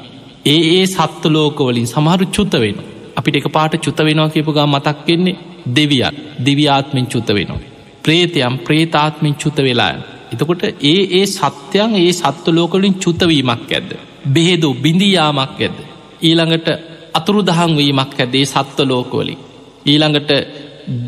ඒ 0.46 0.60
ඒ 0.70 0.84
සත්තු 0.88 1.28
ලෝකවලින් 1.28 1.86
සමහරු 1.86 2.26
චුත්ත 2.28 2.54
වෙන 2.56 2.78
අපිට 3.16 3.36
එක 3.36 3.48
පාට 3.50 3.74
චුත 3.78 4.00
වෙනවා 4.00 4.28
කියපුගා 4.28 4.66
මතක් 4.66 5.06
වෙන්නේ 5.08 5.38
දෙවියන්. 5.76 6.14
දිව්‍යාත්මෙන් 6.46 7.06
චුත 7.06 7.28
වෙනවා. 7.30 7.64
ප්‍රේතයම් 8.02 8.54
ප්‍රේතාත්මෙන් 8.58 9.34
චුත 9.36 9.58
වෙලායන් 9.58 10.02
එතකොට 10.32 10.62
ඒ 10.84 11.00
ඒ 11.12 11.24
සත්‍යයන් 11.28 11.92
ඒ 11.96 12.12
සත්ව 12.12 12.46
ලෝකලින් 12.52 12.94
චුතවීමක් 12.96 13.70
ඇද්ද? 13.70 13.90
බෙහෙදු 14.26 14.68
බිඳියාමක් 14.76 15.58
ඇද 15.58 15.76
ඊළඟට 16.20 16.68
අතුරු 17.14 17.40
දහං 17.42 17.72
වීමක් 17.76 18.14
ඇදේ 18.16 18.46
සත්ව 18.46 18.78
ලෝකෝලින් 18.84 19.40
ඊළඟට 19.86 20.30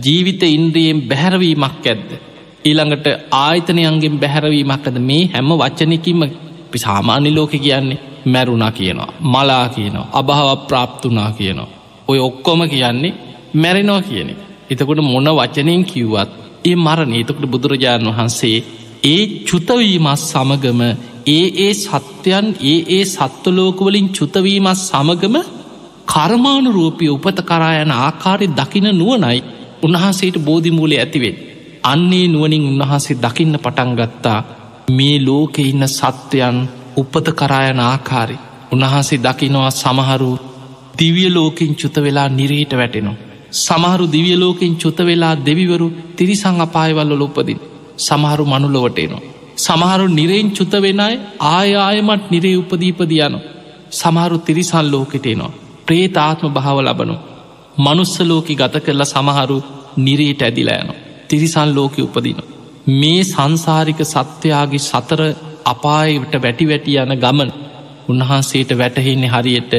ජීවිත 0.02 0.42
ඉන්ද්‍රියෙන් 0.48 1.00
බැහැරවීමක් 1.02 1.86
ඇද්ද? 1.86 2.10
ඊළඟට 2.64 3.06
ආයතනයන්ගෙන් 3.36 4.16
බැහැරවීමක් 4.16 4.86
ඇද 4.86 4.98
මේ 5.00 5.22
හැම 5.28 5.50
වච්චනකින්ම 5.54 6.22
පිසාමාන්‍ය 6.70 7.30
ලෝක 7.30 7.52
කියන්නේ 7.58 8.02
මැරුණා 8.26 8.72
කියනවා 8.72 9.10
මලා 9.24 9.66
කියනවා 9.68 10.10
අභාව 10.12 10.50
ප්‍රාප්තුනා 10.68 11.30
කියනවා. 11.32 11.68
ඔය 12.08 12.18
ඔක්කොම 12.20 12.60
කියන්නේ 12.66 13.18
මැරෙනවා 13.54 14.02
කියන 14.02 14.30
එතකොට 14.70 15.00
මොන 15.02 15.28
වචනයෙන් 15.32 15.84
කිව්වත් 15.84 16.30
ඒ 16.64 16.76
මරණ 16.76 17.12
ඒතකට 17.12 17.44
බුදුරජාණන් 17.46 18.10
වහන්සේ 18.10 18.56
ඒ 19.04 19.22
චුතවීමත් 19.44 20.20
සමගම 20.22 20.80
ඒ 21.26 21.46
ඒ 21.58 21.72
සත්‍යයන් 21.74 22.46
ඒ 22.62 22.78
ඒ 22.88 23.04
සත්වලෝකවලින් 23.06 24.08
චුතවීමත් 24.10 24.78
සමගම 24.78 25.36
කර්මාණුරූපය 26.06 27.06
උපත 27.08 27.38
කරා 27.42 27.74
යන 27.76 27.92
ආකාරය 27.96 28.46
දකින 28.50 28.88
නුවනයි 28.94 29.38
උන්වහන්සේට 29.82 30.36
බෝධිමූලය 30.40 30.96
ඇතිවෙන්. 30.96 31.36
අන්නේ 31.84 32.26
නුවනින් 32.28 32.64
උන්වහන්සේ 32.64 33.16
දකින්න 33.18 33.54
පටන්ගත්තා 33.56 34.40
මේ 34.90 35.16
ලෝකෙ 35.20 35.62
ඉන්න 35.62 35.84
සත්‍යයන් 35.88 36.58
උපත 36.96 37.26
කරායන 37.32 37.80
ආකාරි. 37.82 38.36
උන්වහන්සේ 38.72 39.18
දකිනවා 39.18 39.70
සමහරු 39.72 40.32
දිවිය 40.98 41.30
ලෝකින් 41.30 41.72
චුත 41.74 41.96
වෙලා 41.96 42.28
නිරේට 42.30 42.72
වැටෙනවා. 42.72 43.16
සමහරු 43.56 44.04
දිවිය 44.06 44.36
ලෝකින් 44.36 44.76
චුත 44.76 44.98
වෙලා 45.00 45.34
දෙවිවරු 45.38 45.88
තිරිසං 46.16 46.60
අපායවල්ල 46.60 47.22
උපදින් 47.22 47.60
සමහරු 47.98 48.44
මනුලොවටේනවා. 48.44 49.26
සමහරු 49.56 50.06
නිරෙන් 50.08 50.50
චුත 50.50 50.72
වෙනයි 50.76 51.14
ආයායමත් 51.46 52.24
නිරේ 52.30 52.56
උපදීපදියනු. 52.56 53.38
සමහරු 53.92 54.38
තිරිසල් 54.38 54.86
ලෝකෙටේනවා. 54.90 55.56
ප්‍රේතාත්ම 55.86 56.52
භාව 56.52 56.78
ලබනු. 56.80 57.14
මනුස්සලෝකි 57.78 58.54
ගත 58.56 58.74
කරලා 58.80 59.06
සමහරු 59.06 59.58
නිරේට 59.98 60.42
ඇදිලෑනු. 60.42 60.92
තිරිසල් 61.28 61.70
ලෝකෙ 61.72 62.02
උපදින. 62.02 62.38
මේ 62.92 63.22
සංසාරික 63.24 64.00
සත්‍යයාගේ 64.06 64.78
සතර 64.80 65.20
අපායට 65.66 66.32
වැටි 66.36 66.64
වැටි 66.66 66.98
යන 66.98 67.14
ගමන් 67.16 67.50
උන්වහන්සේට 68.08 68.70
වැටහෙන්නේ 68.74 69.30
හරියට 69.30 69.72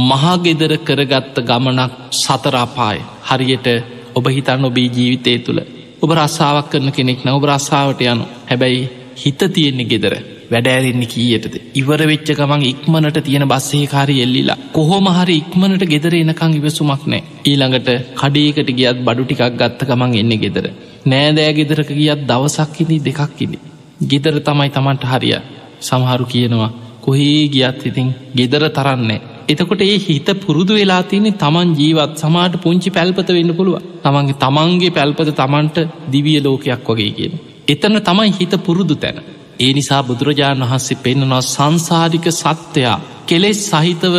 මහාගෙදර 0.00 0.72
කරගත්ත 0.80 1.36
ගමනක් 1.42 1.92
සතරාපාය 2.14 2.98
හරියට 3.22 3.66
ඔබ 4.14 4.26
හිතන්න 4.28 4.64
ඔබේ 4.64 4.88
ජීවිතය 4.88 5.38
තුළ 5.40 5.60
ඔබ 6.02 6.10
රස්සාාවක් 6.12 6.68
කරන 6.70 6.88
කෙනෙක් 6.90 7.24
නව 7.24 7.42
රස්සාාවට 7.46 8.00
යනු 8.04 8.24
හැබැයි 8.46 8.82
හිත 9.16 9.40
තියෙන්නේ 9.50 9.86
ගෙදර 9.86 10.14
වැඩෑරෙන්නේ 10.52 11.08
කීයටද? 11.08 11.54
ඉවර 11.74 12.00
වෙච්ච 12.10 12.30
ගමන් 12.32 12.62
ඉක්මනට 12.64 13.18
තියෙන 13.20 13.46
බස්සේ 13.48 13.86
කාරි 13.86 14.16
එල්ලිලා. 14.22 14.58
කොහොම 14.72 15.08
හරි 15.10 15.36
ඉක්මනට 15.36 15.84
ගෙදර 15.86 16.14
එනකං 16.14 16.56
ඉවසුමක් 16.60 17.04
නෑ 17.06 17.22
ඊළඟට 17.44 17.90
කඩේකට 18.16 18.70
ගියත් 18.72 19.02
බඩු 19.02 19.24
ටිකක් 19.24 19.58
ගත්ත 19.58 19.88
ගමන් 19.90 20.14
එන්න 20.16 20.34
ගෙදර. 20.38 20.66
නෑදෑ 21.06 21.52
ගෙදරක 21.52 21.90
ගියත් 21.94 22.22
දවසක්කිනි 22.26 22.98
දෙකක්කිනි 23.00 23.58
ගෙදර 24.06 24.36
තමයි 24.42 24.70
තමන්ට 24.70 25.04
හරිය 25.06 25.36
සමහරු 25.82 26.26
කියනවා 26.26 26.72
කොහේ 27.00 27.44
ගියත් 27.48 27.86
ඉතින් 27.88 28.08
ගෙදර 28.34 28.64
තරන්නේ 28.70 29.20
එතකොට 29.48 29.82
ඒ 29.82 29.98
හිත 29.98 30.28
පුරුදු 30.40 30.72
වෙලා 30.74 31.02
තියන්නේ 31.04 31.36
තමන් 31.36 31.70
ජීවත් 31.74 32.14
සමාට 32.16 32.54
පුංචි 32.56 32.90
පැල්පත 32.90 33.30
වෙන්න 33.30 33.52
පුළුව 33.54 33.78
තමන්ගේ 34.04 34.38
තමන්ගේ 34.38 34.90
පැල්පත 34.90 35.30
තමන්ට 35.34 35.78
දිවිය 36.12 36.38
ලෝකයක් 36.40 36.88
වගේ 36.88 37.12
කියන. 37.12 37.34
එතන 37.68 37.96
තමයි 38.00 38.32
හිත 38.32 38.54
පුරුදු 38.66 38.94
තැන. 38.96 39.18
ඒ 39.58 39.72
නිසා 39.72 40.02
බුදුරජාණන් 40.02 40.64
වහන්සේ 40.64 41.00
පෙන්න්නනවා 41.00 41.42
සංසාධික 41.46 42.26
සත්‍යයා 42.32 42.98
කෙලෙස් 43.26 43.60
සහිතව 43.66 44.16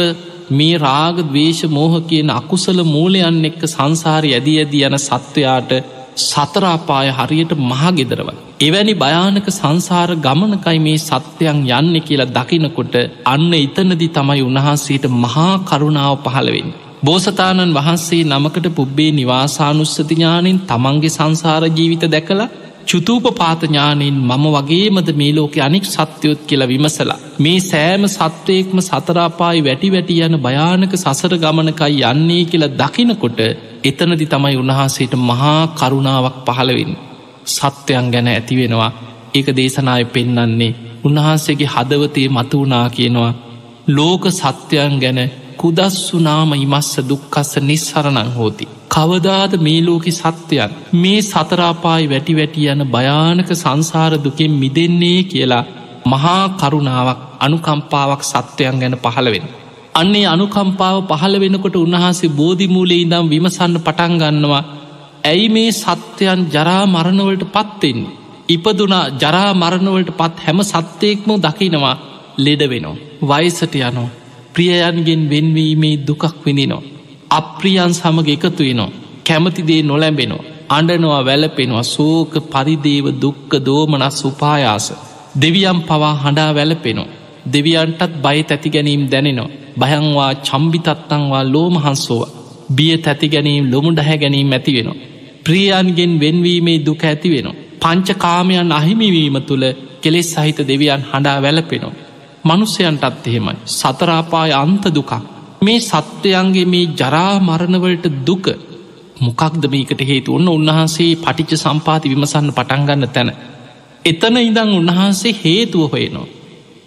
මේ 0.52 0.78
රාග 0.78 1.18
දවේශ 1.24 1.64
මෝහ 1.70 1.94
කියන 2.04 2.30
අකුසල 2.32 2.80
මූලයන් 2.86 3.44
එක්ක 3.44 3.62
සංසාරය 3.68 4.30
ඇදී 4.32 4.58
ඇදී 4.60 4.84
යන 4.84 4.98
සත්වයාට 5.00 5.72
සතරාපාය 6.22 7.10
හරියට 7.12 7.54
මහගෙදරව. 7.62 8.30
එවැනි 8.62 8.94
භයානක 8.96 9.48
සංසාර 9.52 10.10
ගමනකයි 10.18 10.80
මේ 10.80 10.98
සත්‍යයන් 11.00 11.60
යන්න 11.72 11.96
කියලා 12.02 12.32
දකිනකොට 12.32 12.96
අන්න 13.26 13.52
එතනදි 13.56 14.08
තමයි 14.10 14.42
උන්වහන්සේට 14.42 15.06
මහා 15.18 15.54
කරුණාව 15.62 16.16
පහළවෙන්. 16.26 16.70
බෝසතාණන් 17.04 17.74
වහන්සේ 17.74 18.24
නමකට 18.26 18.68
පුබ්බේ 18.72 19.12
නිවාසානුස්සතිඥානෙන් 19.12 20.60
තමන්ගේ 20.64 21.10
සංසාර 21.10 21.64
ජීවිත 21.70 22.06
දැකලා 22.08 22.52
චුතූප 22.88 23.26
පාතඥානයෙන් 23.34 24.18
මම 24.22 24.46
වගේමද 24.56 25.10
මේ 25.14 25.32
ලෝක 25.32 25.56
අනික් 25.60 25.86
සත්‍යයොත් 25.88 26.42
කියලා 26.42 26.68
විමසලා. 26.68 27.20
මේ 27.40 27.60
සෑම 27.62 28.04
සත්වයෙක්ම 28.10 28.78
සතරාපායි 28.82 29.62
වැටි 29.62 29.92
වැටි 29.92 30.22
යන 30.22 30.36
භයානක 30.38 30.94
සසර 30.96 31.34
ගමනකයි 31.38 32.04
යන්නේ 32.06 32.44
කියලා 32.46 32.76
දකිනකොට 32.76 33.40
එතනදි 33.84 34.26
තමයි 34.26 34.56
උන්වහන්සේට 34.56 35.14
මහා 35.22 35.62
කරුණාවක් 35.74 36.38
පහළවෙන්. 36.48 36.92
සත්‍යයන් 37.48 38.06
ගැන 38.12 38.28
ඇතිවෙනවා 38.30 38.92
ඒක 39.34 39.48
දේශනාය 39.52 40.04
පෙන්නන්නේ 40.08 40.76
උන්වහන්සේගේ 41.04 41.68
හදවතේ 41.68 42.28
මතුවනා 42.30 42.88
කියනවා 42.90 43.34
ලෝක 43.88 44.24
සත්‍යයන් 44.32 44.94
ගැන 45.00 45.20
කුදස්සුනාම 45.64 46.52
ඉමස්ස 46.56 46.92
දුක්කස්ස 47.02 47.52
නිස්සරණං 47.62 48.32
හෝති. 48.34 48.66
කවදාද 48.90 49.52
මේ 49.58 49.82
ලෝකෙ 49.82 50.12
සත්‍යයන් 50.14 50.72
මේ 50.94 51.20
සතරාපායි 51.24 52.10
වැටි 52.10 52.34
වැටි 52.36 52.68
යන 52.68 52.82
භයානක 52.88 53.50
සංසාර 53.54 54.14
දුකෙන් 54.20 54.54
මිදෙන්නේ 54.54 55.20
කියලා 55.26 55.64
මහා 56.06 56.44
කරුණාවක් 56.52 57.20
අනුකම්පාවක් 57.40 58.24
සත්‍යයන් 58.24 58.76
ගැන 58.80 58.96
පහළවෙන. 58.98 59.46
අන්නේ 59.96 60.26
අනුකම්පාව 60.28 60.98
පහළ 61.12 61.36
වෙනකොට 61.40 61.76
උන්වහන්සේ 61.78 62.30
බෝධිමූලේ 62.32 63.02
ඉදම් 63.02 63.26
විමසන්න 63.30 63.78
පටන්ගන්නවා 63.80 64.64
ඇයි 65.24 65.48
මේ 65.50 65.72
සත්‍යයන් 65.74 66.42
ජරා 66.50 66.84
මරණවලට 66.88 67.46
පත්වෙන්නේ. 67.48 68.16
ඉපදුනා 68.50 69.06
ජරා 69.18 69.52
මරණවලට 69.54 70.12
පත් 70.14 70.36
හැම 70.40 70.60
සත්‍යයෙක්ම 70.64 71.30
දකිනවා 71.38 71.96
ලෙඩ 72.38 72.62
වෙනවා. 72.66 73.02
වයිසට 73.30 73.76
යනෝ. 73.82 74.10
ප්‍රියයන්ගෙන් 74.56 75.22
වෙන්වීමේ 75.30 75.96
දුකක් 76.08 76.24
විඳිනවා. 76.46 76.84
අප්‍රියන් 77.30 77.94
සමග 77.94 78.28
එකතුවෙනවා. 78.30 78.94
කැමතිදේ 79.28 79.82
නොලැඹෙනවා. 79.82 80.46
අඩනවා 80.70 81.22
වැලපෙනවා 81.26 81.84
සෝක 81.86 82.34
පරිදේව 82.54 83.06
දුක්ක 83.22 83.52
දෝමනස් 83.66 84.20
උපායාස. 84.26 84.88
දෙවියම් 85.42 85.80
පවා 85.82 86.14
හඬා 86.16 86.52
වැලපෙනවා. 86.56 87.12
දෙවියන්ටත් 87.54 88.14
බය 88.24 88.40
තැති 88.44 88.70
ගැනීම් 88.70 89.04
දැනෙනවා. 89.12 89.54
භයංවා 89.80 90.32
චම්බිතත්තංවා 90.48 91.44
ලෝමහන්සෝව. 91.54 92.24
බිය 92.76 92.98
තැති 92.98 93.28
ගැනීම් 93.30 93.66
ලොමු 93.72 93.90
ඩහැ 93.92 94.18
ගැනීම් 94.18 94.52
ඇති 94.52 94.72
වෙනවා. 94.78 95.02
ප්‍රියයන්ගෙන් 95.46 96.14
වෙන්වීමේ 96.20 96.80
දුක 96.86 97.04
ඇති 97.04 97.30
වෙනවා. 97.34 97.60
පංචකාමයන් 97.82 98.72
අහිමිවීම 98.72 99.38
තුළ 99.50 99.66
කෙලෙස් 100.02 100.30
සහිත 100.36 100.60
දෙවියන් 100.70 101.02
හඬා 101.12 101.38
වැලපෙනවා. 101.42 102.03
මනුස්සයන්ටත් 102.44 103.28
එහෙමයි 103.28 103.56
සතරාපාය 103.72 104.52
අන්ත 104.54 104.86
දුකක් 104.90 105.12
මේ 105.62 105.80
සත්‍යයන්ගේ 105.82 106.66
මේ 106.66 106.86
ජරා 106.94 107.34
මරණවලට 107.40 108.08
දුක 108.26 108.46
මොකක්ද 109.20 109.66
මේකට 109.68 110.02
හේතු 110.02 110.36
ඔන්න 110.36 110.48
උන්වහන්සේ 110.50 111.12
පටිච 111.18 111.52
සම්පාති 111.56 112.10
විමසන්න 112.10 112.50
පටන්ගන්න 112.52 113.06
තැන. 113.10 113.30
එතන 114.06 114.38
ඉදං 114.40 114.72
උන්වහන්සේ 114.72 115.36
හේතුව 115.36 115.84
හොයනවා. 115.90 116.28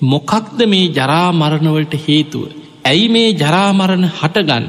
මොකක්ද 0.02 0.58
මේ 0.66 0.90
ජරාමරණවලට 0.90 1.94
හේතුව. 1.98 2.42
ඇයි 2.84 3.08
මේ 3.08 3.30
ජරාමරණ 3.34 4.04
හටගන්න. 4.10 4.66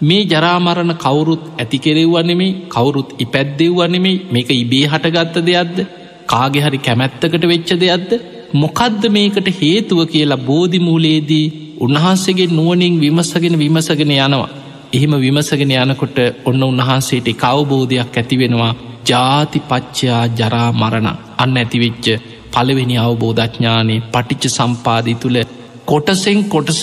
මේ 0.00 0.24
ජරාමරණ 0.24 0.94
කවුරුත් 0.96 1.44
ඇති 1.54 1.78
කෙරෙව්වනෙමේ 1.78 2.56
කවුරුත් 2.68 3.10
ඉපැද්දෙව්වනෙමේ 3.18 4.22
මේක 4.28 4.50
ඉබේ 4.54 4.86
හටගත්ත 4.86 5.36
දෙයක්ද 5.42 5.78
කාගෙහරි 6.26 6.78
කැමැත්තකට 6.80 7.44
වෙච්ච 7.44 7.70
දෙයක්ද 7.76 8.10
මොකද්ද 8.54 9.02
මේකට 9.08 9.48
හේතුව 9.60 10.00
කියලා 10.06 10.36
බෝධිමූලයේදී 10.38 11.46
උන්වහන්සේගේ 11.80 12.46
නුවනින් 12.48 13.00
විමසගෙන 13.00 13.58
විමසගෙන 13.58 14.12
යනවා. 14.12 14.48
එහෙම 14.92 15.14
විමසගෙන 15.16 15.72
යනකොට 15.72 16.18
ඔන්න 16.44 16.62
උන්වහන්සේට 16.62 17.28
කවබෝධයක් 17.34 18.16
ඇතිවෙනවා 18.16 18.72
ජාති 19.06 19.60
පච්චයා 19.60 20.24
ජරා 20.34 20.70
මරණ 20.72 21.08
අන්න 21.38 21.56
ඇතිවෙච්ච 21.56 22.06
පළවෙනි 22.52 22.96
අවබෝධඥානයේ 22.96 24.04
පටිච්ච 24.12 24.44
සම්පාධී 24.48 25.14
තුළ 25.14 25.38
කොටසෙන් 25.84 26.44
කොටස 26.44 26.82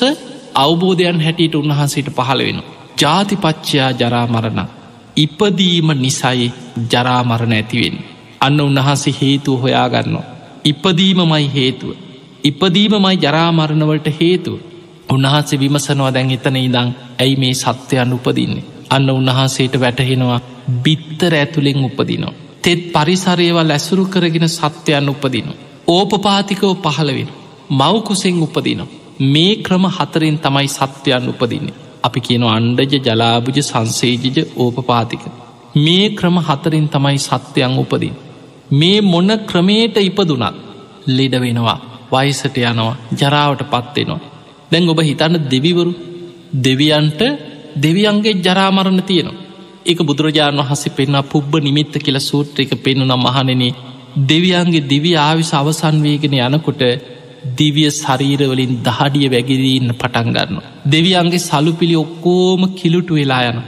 අවබෝධයන් 0.56 1.22
හැටියට 1.22 1.56
උන්වහන්සේට 1.56 2.10
පහළ 2.10 2.42
වෙන. 2.42 2.60
ජාතිපච්චයා 3.02 3.92
ජරා 3.92 4.28
මරණ 4.28 4.70
ඉපදීම 5.16 5.90
නිසයි 5.96 6.54
ජරාමරණ 6.92 7.54
ඇතිවෙන්. 7.54 7.98
අන්න 8.42 8.62
උන්වහන්සේ 8.62 9.16
හේතුව 9.22 9.62
හොයාගන්නවා. 9.62 10.33
ඉපදීමමයි 10.66 11.48
හේතුව. 11.56 11.96
ඉපදීමමයි 12.44 13.18
ජරාමරණවලට 13.18 14.08
හේතුව. 14.20 14.58
උන්වහන්සේ 15.10 15.60
විමසනවා 15.60 16.14
දැන් 16.14 16.32
එතන 16.32 16.58
ඉදං 16.58 16.90
ඇයි 17.20 17.36
මේ 17.36 17.54
සත්‍යයන් 17.56 18.14
උපදින්නේ. 18.14 18.64
අන්න 18.90 19.10
උන්වහන්සේට 19.10 19.76
වැටහෙනවා 19.80 20.40
බිත්තර 20.84 21.34
ඇතුළෙන් 21.34 21.86
උපදිනවා. 21.86 22.34
තෙත් 22.62 22.82
පරිසරයවල් 22.94 23.72
ඇසුරු 23.72 24.06
කරගෙන 24.06 24.50
සත්‍යයන් 24.50 25.10
උපදින. 25.10 25.48
ඕපපාතිකව 25.88 26.64
පහළවෙන. 26.78 27.30
මවකුසෙන් 27.72 28.44
උපදිනවා. 28.44 28.92
මේ 29.26 29.56
ක්‍රම 29.58 29.86
හතරෙන් 29.90 30.38
තමයි 30.40 30.68
සත්‍යයන් 30.70 31.30
උපදින්නේ. 31.30 31.80
අපි 32.04 32.20
කියන 32.22 32.44
අන්ඩජ 32.48 32.94
ජලාභජ 33.06 33.60
සංසේජජ 33.62 34.38
ඕපපාතික. 34.58 35.24
මේ 35.76 36.10
ක්‍රම 36.12 36.38
හතරින් 36.40 36.88
තමයි 36.90 37.18
සත්‍යයන් 37.20 37.78
උපදින්. 37.80 38.16
මේ 38.74 39.00
මොන 39.04 39.30
ක්‍රමේට 39.46 39.98
ඉපදුනත් 40.00 40.58
ලෙඩ 41.08 41.36
වෙනවා 41.38 41.78
වයිසට 42.12 42.58
යනවා 42.60 42.96
ජරාවට 43.14 43.64
පත්වෙනවා. 43.66 44.22
දැන් 44.72 44.90
ඔබ 44.90 45.00
හිතන්න 45.02 45.36
දෙවිවරු 45.48 45.94
දෙවියන්ට 46.60 47.22
දෙවියන්ගේ 47.78 48.40
ජරාමරණ 48.40 49.02
තියෙනවා. 49.04 49.42
එක 49.86 50.00
බුදුරජාණන් 50.02 50.62
වහසේ 50.62 50.92
පෙන්න්න 50.92 51.18
පුබ්බ 51.26 51.54
නිමිත්ත 51.60 51.96
කියල 51.98 52.20
සූත්‍රික 52.22 52.72
පෙන්නුනම් 52.78 53.24
මහනෙන 53.24 53.64
දෙවියන්ගේ 54.24 54.88
දිවි 54.88 55.12
ආවිස 55.18 55.52
අවසන්වේගෙන 55.54 56.36
යනකොට 56.40 56.82
දිවිය 57.54 57.90
ශරීරවලින් 57.92 58.74
දහඩිය 58.80 59.28
වැගිරීන්න 59.28 59.90
පටන්ගන්න. 59.94 60.58
දෙවියන්ගේ 60.88 61.40
සලුපිළි 61.42 61.96
ඔක්කෝම 61.96 62.62
කිලුටු 62.72 63.14
වෙලා 63.16 63.44
යන. 63.44 63.60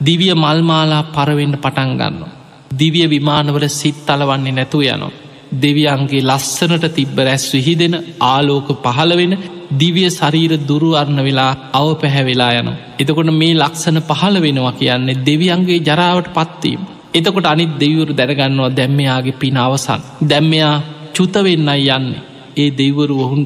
දිවිය 0.00 0.34
මල්මාලා 0.34 1.02
පරවෙන්න 1.06 1.54
පටන්ගන්න. 1.56 2.41
දිවිය 2.72 3.06
විමානවල 3.08 3.64
සිත් 3.70 3.98
තලවන්නේ 4.06 4.52
නැතුව 4.52 4.82
යනවා. 4.86 5.12
දෙවියන්ගේ 5.54 6.22
ලස්සනට 6.22 6.84
තිබ්බ 6.90 7.18
රැස් 7.18 7.44
විහිදෙන 7.52 7.94
ආලෝක 8.22 8.68
පහළවෙන 8.78 9.34
දිවිය 9.74 10.08
ශරීර 10.10 10.52
දුරුවරණ 10.60 11.20
වෙලා 11.20 11.52
අව 11.72 11.88
පැහැවෙලා 11.96 12.52
යන. 12.54 12.68
එතකොට 12.98 13.30
මේ 13.32 13.54
ලක්ෂණ 13.54 13.98
පහළ 14.02 14.36
වෙනවා 14.40 14.72
කියන්නේ 14.72 15.20
දෙවියන්ගේ 15.22 15.80
ජරාවට 15.80 16.28
පත්වීම. 16.30 16.80
එතකොට 17.14 17.46
අනිත් 17.46 17.72
දෙවරු 17.78 18.12
දැනගන්නවා 18.12 18.70
දැම්මයාගේ 18.70 19.38
පින 19.40 19.56
අවසන්. 19.58 20.00
දැම්මයා 20.24 20.74
චුතවෙන්නයි 21.14 21.90
යන්නේ. 21.90 22.22
ඒ 22.56 22.70
දෙවරු 22.72 23.16
ඔහුන් 23.20 23.42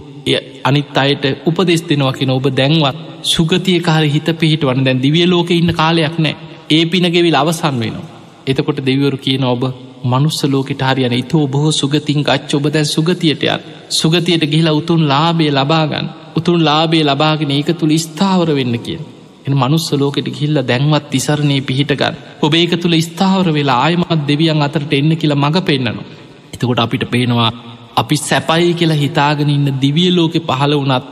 අනිත් 0.64 0.96
අයට 0.96 1.24
උපදෙස් 1.44 1.82
දෙනවකින 1.82 2.30
ඔබ 2.30 2.46
දැන්වත් 2.52 2.98
සුගතිය 3.24 3.78
කාර 3.80 4.04
හිත 4.06 4.28
පිහිට 4.34 4.62
වන 4.62 4.84
දැන් 4.84 4.98
දිවිය 4.98 5.26
ලෝක 5.26 5.50
ඉන්න 5.52 5.72
කාලයක් 5.74 6.16
නෑ 6.18 6.36
ඒ 6.70 6.84
පිනගෙවිල් 6.86 7.36
අවසන් 7.36 7.76
වෙනවා. 7.76 8.15
එතකොට 8.46 8.78
දෙවරු 8.80 9.18
කියන 9.18 9.44
ඔබ 9.44 9.62
මනුස්ස 10.04 10.40
ලෝකට 10.46 10.82
හරියන 10.82 11.14
ඉතෝ 11.14 11.44
බොහෝ 11.46 11.72
සුගතින් 11.72 12.20
ගච්ච 12.22 12.50
ඔබ 12.52 12.66
දැන් 12.68 12.86
සුගතියටයන් 12.86 13.66
සුගතියට 13.92 14.44
ගිහිලා 14.44 14.74
උතුන් 14.74 15.02
ලාබේ 15.04 15.50
ලබාගන්න 15.52 16.08
උතුන් 16.36 16.60
ලාබේ 16.60 17.04
ලබාගෙන 17.04 17.52
ඒක 17.52 17.70
තුළ 17.74 17.94
ස්ථාවර 17.98 18.50
වෙන්න 18.52 18.76
කිය 18.78 18.98
එ 19.44 19.54
මනුස්ස 19.54 19.88
ලෝකට 19.94 20.28
ගිල්ල 20.32 20.58
දැන්වත් 20.64 21.06
තිසරණය 21.10 21.58
පිහිටගන්න 21.62 22.20
ඔබ 22.40 22.52
ඒක 22.54 22.74
තුළ 22.76 22.96
ස්ථාවර 23.02 23.48
වෙලා 23.52 23.78
ආයමත් 23.82 24.22
දෙවියන් 24.26 24.62
අතරට 24.62 24.92
එන්න 24.94 25.12
කියලා 25.14 25.38
මඟ 25.38 25.64
පෙන්න්නනවා 25.64 26.06
එතකොට 26.52 26.78
අපිට 26.78 27.04
පේනවා 27.06 27.50
අපි 27.96 28.16
සැපයි 28.18 28.72
කියලා 28.74 28.96
හිතාගෙන 28.96 29.50
ඉන්න 29.50 29.68
දිවිය 29.80 30.10
ලෝකෙ 30.10 30.40
පහළ 30.42 30.74
වනත් 30.76 31.04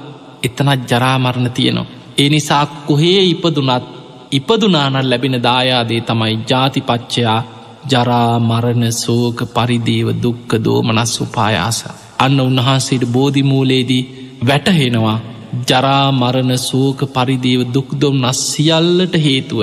එතනත් 0.43 0.91
ජරාමරණ 0.91 1.51
තියෙනවා. 1.51 1.87
ඒ 2.19 2.29
නිසා 2.29 2.65
කොහේ 2.83 3.23
ඉපදුනත් 3.25 3.85
ඉපදුනානල් 4.31 5.11
ලැබෙන 5.11 5.37
දායාදේ 5.43 6.01
තමයි 6.01 6.35
ජාතිපච්චයා 6.45 7.41
ජරාමරණ 7.85 8.85
සෝක 8.95 9.39
පරිදේව 9.51 10.09
දුක්ක 10.17 10.51
දෝමනස් 10.59 11.15
උපායාස. 11.21 11.79
අන්න 12.19 12.41
උන්වහන්සේට 12.41 13.05
බෝධිමූලේදී 13.09 14.03
වැටහෙනවා 14.43 15.19
ජරාමරණ 15.63 16.53
සෝක 16.61 17.01
පරිදේව 17.09 17.61
දුක්දොම් 17.75 18.17
නස් 18.21 18.41
සියල්ලට 18.49 19.15
හේතුව 19.17 19.61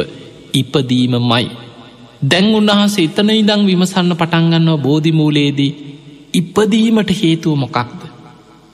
ඉපදීම 0.54 1.13
මයි. 1.24 1.47
දැන් 2.24 2.47
උන්වහන්සේ 2.52 3.06
එතන 3.06 3.30
ඉදං 3.32 3.65
විමසන්න 3.65 4.13
පටන්ගන්නවා 4.13 4.78
බෝධිමූලේදී 4.80 5.71
ඉපදීමට 6.34 7.12
හේතුව 7.13 7.56
මොකක්ද. 7.56 8.02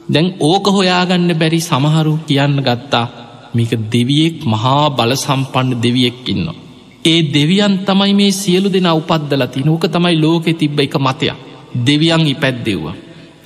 දැන් 0.10 0.28
ඕක 0.42 0.66
හොයාගන්න 0.70 1.32
බැරි 1.36 1.60
සමහරු 1.62 2.14
කියන්න 2.28 2.58
ගත්තා 2.60 3.06
මේක 3.54 3.72
දෙවියෙක් 3.92 4.38
මහා 4.46 4.90
බල 4.92 5.12
සම්පන්න 5.16 5.70
දෙවියෙක් 5.78 6.20
ඉන්න. 6.26 6.48
ඒ 7.06 7.22
දෙවියන් 7.32 7.76
තමයි 7.80 8.14
මේ 8.14 8.32
සියලු 8.34 8.70
දෙෙන 8.70 8.90
උපද්දලති 8.92 9.66
නෝක 9.66 9.84
තමයි 9.88 10.16
ලෝකෙ 10.18 10.54
තිබ්බ 10.54 10.80
එක 10.80 10.96
මතයක් 10.98 11.38
දෙවියන් 11.80 12.28
ඉපැද්දෙව්වා. 12.28 12.96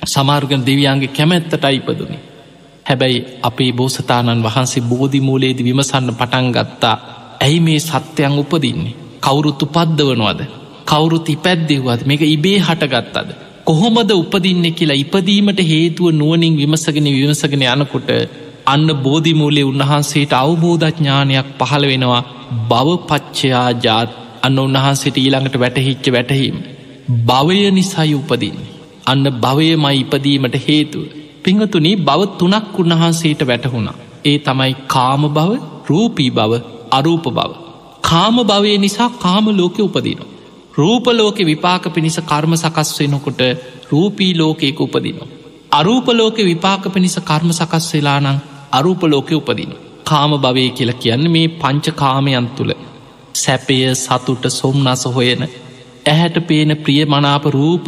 සමාර්ගන 0.04 0.62
දෙවියන්ගේ 0.62 1.08
කැමැත්තට 1.08 1.64
ඉපදුනි. 1.70 2.18
හැබැයි 2.86 3.24
අපේ 3.42 3.72
බෝසතාණන් 3.72 4.42
වහන්සේ 4.42 4.82
බෝධිමූලේද 4.82 5.58
විමසන්න 5.60 6.08
පටන් 6.12 6.48
ගත්තා 6.52 6.96
ඇයි 7.40 7.60
මේ 7.60 7.80
සත්‍යයන් 7.80 8.34
උපදින්නේ. 8.34 8.96
කවුරුත්තු 9.20 9.66
පද්දවනවාද. 9.68 10.40
කවුරුත් 10.86 11.28
ඉපැද්දෙව්වත් 11.28 12.06
මේක 12.06 12.22
ඉබේ 12.26 12.58
හටගත්තද. 12.58 13.30
කොහොමද 13.64 14.10
උපදින්න 14.12 14.64
කියලා 14.72 14.96
ඉපදීමට 14.96 15.60
හේතුව 15.62 16.10
නුවනින් 16.12 16.56
විමසගෙන 16.56 17.06
විමසගෙන 17.12 17.62
යනකොට 17.64 18.08
අන්න 18.66 18.88
බෝධිමූලේ 18.98 19.64
උන්වහන්සේට 19.64 20.32
අවබෝධඥානයක් 20.34 21.48
පහළ 21.60 21.86
වෙනවා 21.86 22.22
බව 22.68 22.88
පච්චයා 23.08 23.70
ජාත් 23.80 24.10
අන්න 24.42 24.58
උන්වහන්සේට 24.58 25.16
ඊළඟට 25.16 25.56
වැටහිච්ච 25.58 26.06
වැටහීම. 26.08 26.56
භවය 27.26 27.58
නිසයි 27.70 28.14
උපදින්. 28.14 28.56
අන්න 29.06 29.24
භවයමයි 29.40 29.94
ඉපදීමට 29.96 30.56
හේතුව. 30.58 31.04
පිංහතුනි 31.44 31.92
බව 31.98 32.20
තුනක් 32.38 32.78
උන්වහන්සේට 32.78 33.42
වැටහුණා. 33.42 33.96
ඒ 34.24 34.38
තමයි 34.38 34.72
කාම 34.86 35.22
බව 35.30 35.50
රූපී 35.88 36.30
බව 36.30 36.52
අරූප 36.90 37.26
බව. 37.30 37.50
කාම 38.02 38.36
භවය 38.44 38.78
නිසා 38.78 39.10
කාම 39.18 39.46
ලෝකෙ 39.52 39.82
උපදිනවා. 39.82 40.30
රූපලෝක 40.74 41.38
විපාක 41.42 41.84
පිණිස 41.94 42.18
කර්ම 42.22 42.52
සකස් 42.54 42.90
වෙනකොට 42.98 43.40
රූපී 43.90 44.32
ලෝකයක 44.34 44.80
උපදිනවා. 44.80 45.28
අරූපලෝක 45.72 46.38
විපාක 46.42 46.84
පිණිස 46.88 47.16
කර්ම 47.22 47.50
සකස් 47.50 47.86
වෙලානං 47.94 48.40
අරූපලෝකය 48.72 49.34
උපදින. 49.34 49.72
කාම 50.04 50.32
භවය 50.38 50.64
කියලා 50.70 51.00
කියන්න 51.02 51.26
මේ 51.30 51.46
පංච 51.60 51.94
කාමයන් 51.94 52.48
තුළ 52.56 52.72
සැපය 53.34 53.78
සතුට 53.96 54.44
සොම්නස 54.52 55.04
හොයන 55.10 55.42
ඇහැට 56.06 56.36
පේන 56.48 56.72
ප්‍රිය 56.84 57.00
මනාප 57.06 57.46
රූප 57.52 57.86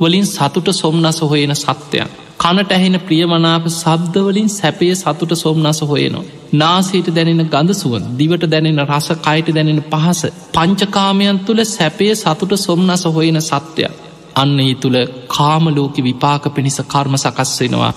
වලින් 0.00 0.26
සතුට 0.26 0.68
සොම්නස 0.74 1.20
හොයන 1.24 1.54
සත්‍යයන්. 1.56 2.10
කනට 2.38 2.72
ඇහෙන 2.72 2.96
ප්‍රියමනාප 3.00 3.64
සබ්දවලින් 3.70 4.48
සැපේ 4.48 4.94
සතුට 4.94 5.32
සොම්නස 5.34 5.80
හොයනවා. 5.82 6.24
නාසේට 6.52 7.08
දැනෙන 7.14 7.42
ගඳ 7.44 7.74
සුවන් 7.74 8.04
දිවට 8.18 8.44
දැනෙන 8.46 8.80
රස 8.84 9.08
කයිට 9.18 9.48
දැනෙන 9.54 9.80
පහස 9.84 10.20
පංචකාමයන් 10.54 11.40
තුළ 11.40 11.62
සැපේ 11.66 12.12
සතුට 12.14 12.52
සොම්නස 12.56 13.02
හොයන 13.06 13.40
සත්‍යයක්. 13.42 13.96
අන්න 14.36 14.60
ඒ 14.60 14.74
තුළ 14.74 14.98
කාමලෝක 15.28 15.96
විපාක 15.98 16.44
පිණිස 16.54 16.78
කර්ම 16.84 17.16
සකස් 17.16 17.52
වෙනවා. 17.60 17.92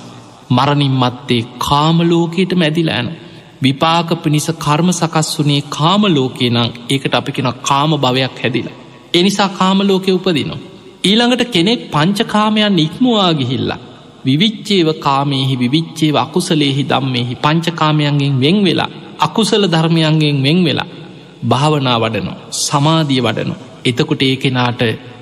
මරණින් 0.51 0.95
මත්තේ 0.95 1.41
කාමලෝකයට 1.59 2.53
මැදිලෑන. 2.55 3.07
විපාක 3.61 4.09
පිණිස 4.23 4.47
කර්ම 4.57 4.89
සකස් 4.91 5.29
වනේ 5.37 5.61
කාමලෝකේ 5.69 6.49
නං 6.49 6.69
ඒකට 6.89 7.13
අපි 7.13 7.31
කෙන 7.31 7.49
කාම 7.61 7.91
භවයක් 7.97 8.35
හැදිලා. 8.41 8.79
එනිසා 9.13 9.49
කාමලෝකය 9.51 10.11
උපදිනවා. 10.11 10.63
ඊළඟට 11.03 11.43
කෙනෙක් 11.49 11.81
පංචකාමයන් 11.89 12.79
ඉක්මවා 12.79 13.31
ගිහිල්ලා. 13.35 13.81
විවිච්චේව 14.25 14.87
කාමයෙහි 14.99 15.55
විවිච්චේව 15.55 16.15
අකුසලේහි 16.17 16.83
දම්මෙහි 16.83 17.35
පංචකාමයන්ගෙන් 17.35 18.33
වෙන් 18.39 18.57
වෙලා 18.63 18.91
අකුසල 19.19 19.63
ධර්මයන්ගෙන් 19.67 20.37
වෙන් 20.43 20.59
වෙලා 20.63 20.89
භාවනා 21.43 21.97
වඩනො 21.97 22.33
සමාධිය 22.59 23.21
වඩනො 23.21 23.55
එතකොට 23.85 24.21
ඒ 24.21 24.35
කෙනාට 24.35 24.81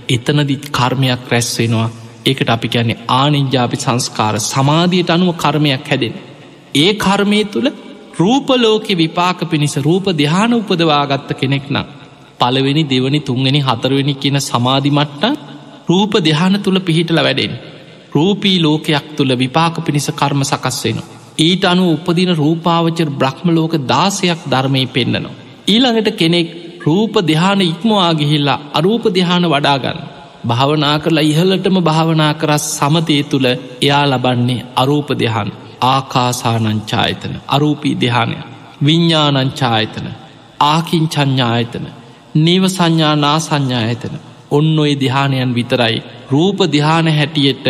එතනදිත් 0.10 0.66
කර්මයක් 0.70 1.24
රැස්වෙනවා 1.32 1.90
ඒකට 2.30 2.50
අපි 2.50 2.68
කියන්නේ 2.68 3.02
ආනිජ්‍යාපි 3.12 3.78
සංස්කාර 3.78 4.36
සමාධියට 4.46 5.10
අනුව 5.10 5.30
කර්මයක් 5.36 5.88
හැදෙන. 5.90 6.16
ඒ 6.76 6.92
කර්මය 6.96 7.40
තුළ 7.46 7.70
රූපලෝකෙ 8.20 8.94
විපාක 8.96 9.40
පිණිස 9.52 9.76
රූප 9.78 10.06
දෙහාන 10.18 10.54
උපදවාගත්ත 10.54 11.30
කෙනෙක් 11.40 11.66
නම් 11.70 11.88
පළවෙනි 12.40 12.84
දෙවනි 12.84 13.20
තුන්ගනි 13.20 13.62
හතරවෙනි 13.62 14.14
කියන 14.14 14.38
සමාධිමට්ට 14.42 15.24
රූප 15.90 16.14
දෙහාන 16.20 16.56
තුළ 16.64 16.80
පිහිටල 16.80 17.20
වැඩෙන්. 17.20 17.54
රූපී 18.12 18.58
ලෝකයක් 18.60 19.08
තුළ 19.18 19.34
විපාක 19.36 19.76
පිණිස 19.86 20.08
කර්ම 20.12 20.42
සකස් 20.44 20.80
වෙන. 20.84 21.00
ඊට 21.40 21.64
අනු 21.66 21.84
උපදින 21.94 22.32
රූපාවචර 22.36 23.10
බ්‍රහ්මලෝක 23.20 23.74
දාසයක් 23.88 24.42
ධර්මය 24.52 24.84
පෙන්න්නනවා. 24.88 25.38
ඊළඟට 25.68 26.18
කෙනෙක් 26.18 26.48
රූප 26.86 27.14
දෙහාන 27.24 27.62
ඉක්මවා 27.64 28.12
ගිහිල්ලා 28.14 28.60
අරූප 28.74 29.04
දෙහාන 29.10 29.46
වඩාගන්න. 29.46 30.00
භාවනා 30.50 30.96
කරලා 31.00 31.26
ඉහලටම 31.26 31.78
භාවනා 31.82 32.34
කරස් 32.34 32.66
සමතය 32.76 33.18
තුළ 33.26 33.48
එයා 33.50 34.06
ලබන්නේ 34.08 34.62
අරූප 34.76 35.10
දෙහන් 35.18 35.52
ආකාසානංචායතන 35.86 37.36
අරූපී 37.50 37.96
දෙහානය 37.98 38.38
විඤ්ඥානංචායතන 38.84 40.08
ආකින් 40.66 41.06
චඥායතන 41.08 41.86
නීව 42.38 42.64
සංඥා 42.68 43.16
නා 43.18 43.38
සංඥා 43.40 43.84
ඇතන 43.84 44.16
ඔන්න 44.52 44.80
ඔය 44.80 44.94
දිහානයන් 44.96 45.52
විතරයි 45.52 45.98
රූප 46.30 46.60
දිහාන 46.68 47.08
හැටියට 47.10 47.68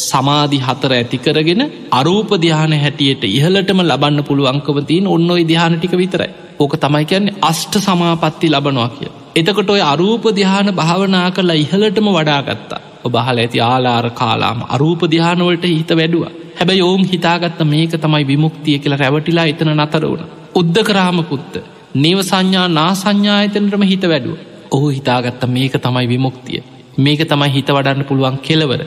සමාධි 0.00 0.58
හතර 0.60 0.92
ඇතිකරගෙන 0.92 1.62
අරූප 1.92 2.30
දිහාන 2.38 2.74
හැටියට 2.74 3.24
ඉහලටම 3.26 3.80
ලබන්න 3.82 4.24
පුළුවන්කවතින් 4.24 5.08
ඔන්න 5.08 5.30
ඔයි 5.30 5.44
දිහාන 5.44 5.76
ටික 5.76 5.94
විතරයි 5.94 6.30
ඕක 6.58 6.74
තමයි 6.76 7.04
කියන්නේ 7.04 7.38
අෂ්ට 7.42 7.74
සමාපත්ති 7.78 8.48
ලබනවා 8.48 8.88
කිය. 8.90 9.10
එතකොට 9.36 9.70
ඔය 9.70 9.82
අරූප 9.84 10.24
දිහාන 10.32 10.68
භාවනා 10.72 11.28
කරලා 11.30 11.56
ඉහලටම 11.56 12.08
වඩාගත්තා 12.08 12.80
ඔබහල 13.04 13.38
ඇති 13.38 13.60
ආලාර 13.62 14.06
කාලාම 14.12 14.60
අරූප 14.68 15.02
දිහානවලට 15.06 15.64
හිත 15.70 15.90
වැඩුව. 15.92 16.24
හැබැයි 16.54 16.82
ඔවුන් 16.82 17.04
හිතාගත්ත 17.06 17.60
මේක 17.66 17.92
තමයි 17.96 18.24
විමුක්තිය 18.26 18.78
කියලා 18.78 18.98
රැවටිලා 18.98 19.46
එතන 19.46 19.72
නතර 19.76 20.04
වුණ. 20.04 20.24
උද්ද 20.54 20.76
කරාමකුත්ත 20.82 21.54
නීව 21.96 22.18
සංඥා 22.22 22.66
නා 22.70 22.92
සංඥායතනටම 22.94 23.84
හිත 23.84 24.04
වැඩුව. 24.04 24.36
ඔහු 24.70 24.88
හිතාගත්ත 24.88 25.42
මේක 25.48 25.74
තමයි 25.78 26.06
විමුක්තිය. 26.06 26.62
මේක 26.98 27.20
තමයි 27.24 27.50
හිත 27.50 27.68
වඩන්න 27.68 28.04
පුළුවන් 28.04 28.38
කෙලවර. 28.40 28.82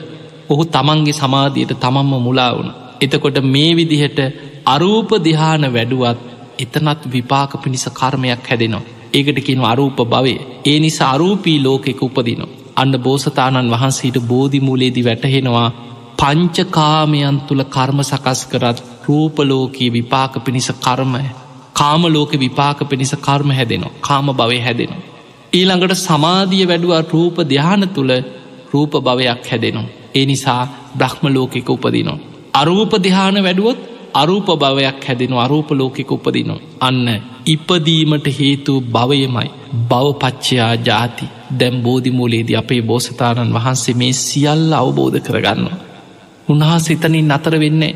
ඔහු 0.48 0.64
තමන්ගේ 0.66 1.14
සමාධියට 1.14 1.74
තමන්ම 1.76 2.12
මුලා 2.20 2.52
වුණ. 2.52 2.70
එතකොට 3.00 3.38
මේ 3.44 3.70
විදිහට 3.74 4.18
අරූප 4.66 5.10
දිහාන 5.20 5.64
වැඩුවත් 5.68 6.18
එතනත් 6.58 7.00
විපාක 7.06 7.52
පිණිස 7.62 7.86
කර්මයක් 7.90 8.42
හැදෙනවා. 8.44 9.01
ඒකටකින් 9.12 9.64
අරූප 9.64 10.00
භවය 10.06 10.34
ඒ 10.64 10.78
නිසා 10.78 11.10
අරූපී 11.10 11.58
ලෝකෙක 11.62 12.02
උපදිනවා 12.02 12.52
අන්න 12.76 12.94
බෝසතාණන් 12.98 13.72
වහන්සේට 13.72 14.18
බෝධිමූලේදි 14.24 15.02
වැටහෙනවා 15.04 15.68
පංචකාමයන් 16.18 17.38
තුළ 17.40 17.62
කර්ම 17.66 17.98
සකස් 18.02 18.40
කරත් 18.46 18.78
රූපලෝකී 19.06 19.90
විපාක 19.90 20.34
පිණිස 20.44 20.68
කර්මය 20.78 21.24
කාමලෝක 21.74 22.32
විපාක 22.34 22.80
පිණිස 22.84 23.12
කර්ම 23.18 23.50
හැදෙනවා 23.50 23.94
කාම 24.00 24.26
භවය 24.32 24.58
හැදෙනවා. 24.58 25.02
ඊළඟට 25.52 25.94
සමාධිය 25.98 26.64
වැඩුවා 26.64 27.02
රූප 27.08 27.36
ධ්‍යාන 27.44 27.84
තුළ 27.88 28.12
රූප 28.72 28.92
භවයක් 29.00 29.42
හැදෙනවා. 29.46 29.92
ඒ 30.14 30.24
නිසා 30.24 30.62
බ්‍රහ්ම 30.94 31.24
ලෝකෙක 31.28 31.68
උපදිනවා. 31.68 32.18
අරූප 32.54 32.92
දිහාන 32.98 33.36
වැඩුවොත් 33.42 33.78
අරූප 34.14 34.48
භවයක් 34.54 35.04
හැදෙන 35.04 35.34
අරූප 35.36 35.70
ලෝකෙක 35.72 36.10
උපදිනවා. 36.10 36.62
අන්න 36.80 37.06
ඉපදීමට 37.46 38.26
හේතු 38.30 38.72
භවයමයි 38.88 39.48
බවපච්චයා 39.82 40.74
ජාති. 40.78 41.26
දැම් 41.52 41.74
බෝධිමූලේදී 41.82 42.56
අපේ 42.56 42.82
බෝසතාණන් 42.82 43.54
වහන්සේ 43.54 43.94
මේ 43.94 44.12
සියල්ල 44.14 44.72
අවබෝධ 44.74 45.18
කරගන්න. 45.20 45.64
උන්හාස 46.48 46.86
එතනින් 46.90 47.28
නතර 47.28 47.54
වෙන්නේ 47.58 47.94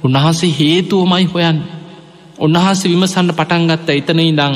උන්වහන්සේ 0.00 0.56
හේතුවමයි 0.58 1.24
හොයන් 1.26 1.58
උන්වහන්ස 2.38 2.80
විමසන්න 2.84 3.30
පටන්ගත්ත 3.32 3.88
එතන 3.90 4.20
ඉදං 4.22 4.54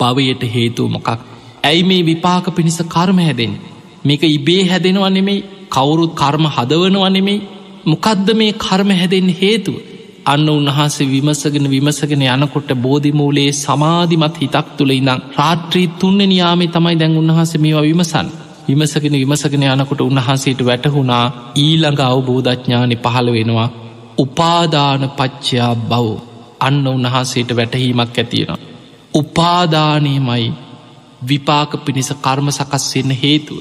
භවයට 0.00 0.42
හේතුව 0.48 0.88
මොකක්? 0.88 1.08
ඇයි 1.62 1.82
මේ 1.82 2.02
විපාක 2.02 2.46
පිණිස 2.50 2.78
කර්ම 2.86 3.18
හැදෙන් 3.20 3.52
මේක 4.04 4.22
ඉබේ 4.28 4.62
හැදෙනවා 4.64 5.10
නෙමෙයි 5.10 5.46
කවුරුත් 5.68 6.12
කර්ම 6.14 6.44
හදවනවා 6.48 7.10
නෙමෙයි. 7.10 7.46
මොකක්ද 7.84 8.28
මේ 8.34 8.52
කර්ම 8.58 8.90
හැදෙන් 8.92 9.28
හේතුව? 9.32 9.76
අන්න 10.24 10.48
උන්වහන්සේ 10.48 11.08
විමසගෙන 11.08 11.66
විමසගෙන 11.70 12.22
යනකොට 12.28 12.70
බෝධිමූලේ 12.76 13.50
සමාධිමත් 13.54 14.36
හිතක් 14.36 14.68
තුළ 14.76 14.90
ඉඳං 14.90 15.20
රාත්‍රී 15.36 15.88
තුන්න 15.98 16.20
නියාමේ 16.24 16.68
තමයි 16.68 16.96
දැන් 16.96 17.18
උන්වහස 17.18 17.52
මේවා 17.58 17.82
විමසන් 17.82 18.28
විමසගෙන 18.68 19.14
විමසගෙන 19.14 19.68
යනකොට 19.68 20.00
උන්වහන්සේට 20.00 20.60
වැටහුණා 20.62 21.24
ඊළඟ 21.56 22.02
අවබෝධඥානි 22.06 22.96
පහළ 22.96 23.30
වෙනවා 23.32 23.68
උපාදාන 24.18 25.02
පච්චයා 25.10 25.74
බව 25.84 26.30
අන්න 26.60 26.86
උන්වහන්සේට 26.86 27.50
වැටහීමක් 27.50 28.18
ඇතියෙනවා. 28.18 28.58
උපාදානයමයි 29.14 30.52
විපාක 31.22 31.72
පිණිස 31.78 32.10
කර්ම 32.16 32.48
සකස්වෙන්න 32.50 33.10
හේතුව. 33.12 33.58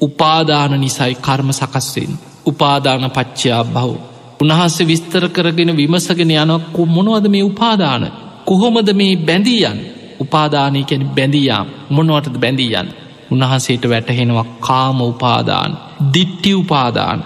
උපාදාන 0.00 0.80
නිසයි 0.80 1.14
කර්ම 1.16 1.48
සකස්වෙන් 1.52 2.12
උපාදාන 2.46 3.10
පච්චයා 3.10 3.64
බව්. 3.66 4.13
උන්හන්සේ 4.44 4.86
විස්තර 4.86 5.24
කරගෙන 5.28 5.70
විමසගෙන 5.74 6.32
යනක් 6.32 6.78
මොනවද 6.88 7.26
මේ 7.28 7.44
උපාදාන 7.44 8.02
කොහොමද 8.44 8.88
මේ 8.92 9.12
බැඳීයන් 9.18 9.78
උපාදානය 10.20 10.82
කැන 10.84 11.04
බැඳීයාම් 11.10 11.68
මොනවටද 11.90 12.36
බැඳීයන් 12.38 12.88
උන්වහන්සේට 13.30 13.84
වැටහෙනවා 13.86 14.50
කාම 14.60 14.98
උපාදාන 15.02 15.70
දිට්ටි 16.14 16.52
උපාදාන 16.54 17.24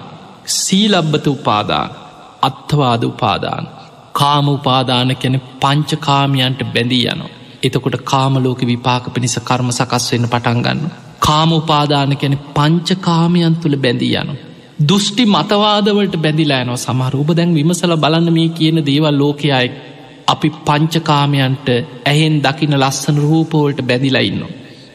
සීලබ්බත 0.55 1.27
උපාදාන 1.29 1.91
අත්වාද 2.43 3.03
උපාදාන 3.05 3.65
කාම 4.15 4.47
උපාදාන 4.49 5.17
කැන 5.17 5.37
පංචකාමයන්ට 5.61 6.61
බැඳී 6.67 7.05
යනවා. 7.05 7.35
එතකොට 7.63 7.97
කාමලෝක 8.03 8.61
විපාක 8.63 9.05
පිණිස 9.09 9.37
කර්ම 9.41 9.69
සකස් 9.71 10.07
වෙන්න 10.13 10.27
පටන්ගන්න. 10.27 10.81
කාම 11.21 11.51
උපාදාන 11.53 12.17
කැන 12.17 12.35
පංචකාමයන් 12.55 13.55
තුළ 13.57 13.77
බැඳී 13.77 14.15
යනු. 14.15 14.35
දුෘෂ්ටි 14.79 15.25
මතවාදවලට 15.27 16.17
බැඳිලෑනවා 16.17 16.77
සමහරූප 16.79 17.31
දැන් 17.35 17.55
විමසල 17.55 17.95
බලන්න 17.97 18.29
මේ 18.33 18.49
කියන 18.51 18.79
දේවල් 18.87 19.17
ලෝකයයි 19.17 19.71
අපි 20.29 20.49
පංචකාමයන්ට 20.67 21.69
ඇහෙන් 22.07 22.37
දකින 22.41 22.75
ලස්සන 22.77 23.19
රූපවලට 23.21 23.81
බැඳිලයින්න. 23.83 24.45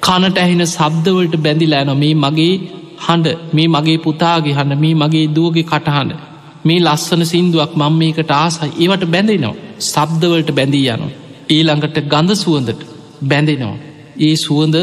කනට 0.02 0.38
ඇහෙන 0.38 0.64
සබ්දවලට 0.68 1.36
බැඳිලෑන 1.38 1.92
මේ 1.98 2.14
මගේ 2.16 2.56
හඬ 3.00 3.28
මේ 3.54 3.68
මගේ 3.68 3.98
පුතාගේ 4.00 4.56
හඬ 4.56 4.82
මේ 4.82 4.96
මගේ 4.96 5.28
දුවගේ 5.30 5.66
කටහඬ 5.66 6.22
මේ 6.66 6.80
ලස්සන 6.80 7.26
සින්දුවක් 7.26 7.74
මං 7.76 7.94
මේකට 7.96 8.32
ආසයි 8.34 8.74
ඒවට 8.80 9.06
බැඳෙනවා 9.08 9.56
සබ්දවලට 9.84 10.52
බැඳී 10.52 10.86
යනු. 10.90 11.08
ඊළඟට 11.50 11.98
ගඳ 12.06 12.32
සුවඳට 12.38 12.82
බැඳෙනවා. 13.24 13.78
ඒ 14.20 14.36
සුවඳ 14.38 14.76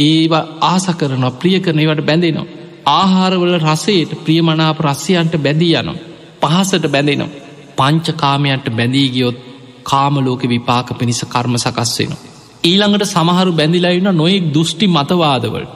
ඒවා 0.00 0.48
ආස 0.64 0.86
කරනවා 0.92 1.38
ප්‍රිය 1.40 1.58
කරනවට 1.60 2.02
බැඳෙනවා. 2.02 2.52
ආහාරවල 2.86 3.54
රසයට 3.60 4.10
ප්‍රියමනාප 4.24 4.78
රස්්‍යයන්ට 4.80 5.34
බැඳී 5.38 5.74
යනවා. 5.74 6.02
පහසට 6.42 6.86
බැඳෙනවා. 6.88 7.34
පංචකාමයන්ට 7.76 8.66
බැඳීගියොත් 8.70 9.36
කාමලෝක 9.84 10.42
විපාක 10.44 10.88
පිණිස 10.98 11.20
කර්ම 11.24 11.54
සකස්වෙනවා. 11.56 12.22
ඊළඟට 12.64 13.06
සමහරු 13.06 13.52
බැඳිලයින්න 13.52 14.10
නොයෙක් 14.12 14.44
දෘෂ්ටි 14.54 14.86
මතවාදවල්. 14.88 15.66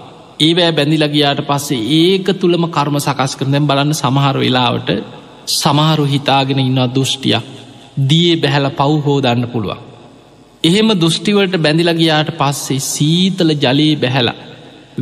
ඒවෑ 0.41 0.73
බැඳිලගයාට 0.73 1.41
පස්සේ 1.43 1.87
ඒක 1.99 2.27
තුළම 2.35 2.65
කර්ම 2.69 2.97
සකස් 2.99 3.33
කරනෙන් 3.37 3.67
බලන්න 3.67 3.95
සමහර 3.95 4.37
වෙලාවට 4.37 4.91
සමහරු 5.53 6.05
හිතාගෙන 6.05 6.61
ඉන්නවා 6.61 6.89
දෘෂ්ටියක් 6.89 7.45
දිය 8.09 8.37
බැහැල 8.37 8.69
පව්හෝදන්න 8.73 9.49
පුළුවන්. 9.49 9.81
එහෙම 10.65 10.89
දෘෂ්ටිවලට 10.95 11.57
බැඳිලගයාට 11.59 12.31
පස්සේ 12.33 12.87
සීතල 12.87 13.51
ජලයේ 13.57 13.97
බැහැලා 13.97 14.48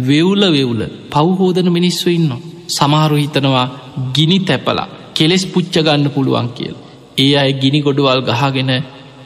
වෙවුල 0.00 0.42
වෙවුල 0.50 0.82
පව්හෝදන 1.10 1.68
මිනිස්සු 1.70 2.08
ඉන්න. 2.10 2.30
සමහරු 2.68 3.16
හිතනවා 3.16 3.66
ගිනි 4.14 4.38
තැපලා 4.40 4.88
කෙලෙස් 5.14 5.44
පුච්චගන්න 5.46 6.06
පුළුවන් 6.10 6.48
කියල්. 6.50 6.76
ඒ 7.18 7.32
අය 7.36 7.50
ගිනි 7.54 7.80
ගොඩුවල් 7.80 8.22
ගහගෙන 8.24 8.70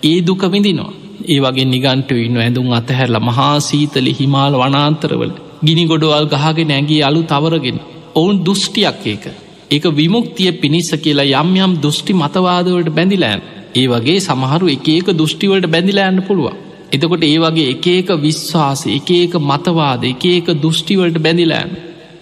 ඒ 0.02 0.16
දුක 0.22 0.42
විඳිනවා. 0.46 0.92
ඒ 1.26 1.38
වගේ 1.40 1.66
නිගන්ට 1.66 2.10
ඉන්න 2.18 2.36
ඇඳුම් 2.38 2.72
අතහැරල 2.72 3.16
මහා 3.20 3.54
සීතලි 3.60 4.12
හිමාල 4.12 4.54
වනාන්තරවල 4.54 5.32
ගිනි 5.64 5.84
ගොඩුවල් 5.86 6.26
ගහගෙන 6.34 6.70
ඇගේ 6.70 7.02
අලු 7.02 7.22
තවරගෙන 7.24 7.78
ඔවුන් 8.14 8.36
දෘෂ්ටියක් 8.44 9.06
ඒක 9.06 9.24
ඒක 9.70 9.84
විමුක්තිය 9.92 10.52
පිණිස 10.54 10.90
කියලා 10.96 11.40
යම් 11.40 11.50
යම් 11.58 11.72
දෘෂ්ටි 11.76 12.12
මතවාදවලට 12.14 12.90
බැඳිලෑන් 12.90 13.42
ඒ 13.74 13.86
වගේ 13.86 14.18
සමහරු 14.20 14.66
එක 14.68 14.88
ඒක 14.88 15.08
දෘෂ්ටිවලට 15.12 15.66
බැඳිලෑන්න 15.66 16.20
පුළුව 16.22 16.56
එතකොට 16.92 17.24
ඒ 17.24 17.38
වගේ 17.38 17.70
එක 17.72 17.86
ඒක 17.88 18.08
විශ්වාස 18.18 18.82
එක 18.88 19.10
ඒක 19.12 19.34
මතවාද 19.42 20.02
එක 20.04 20.24
ඒක 20.26 20.48
දෘෂ්ටිවලට 20.56 21.18
බැඳිලෑන් 21.18 21.70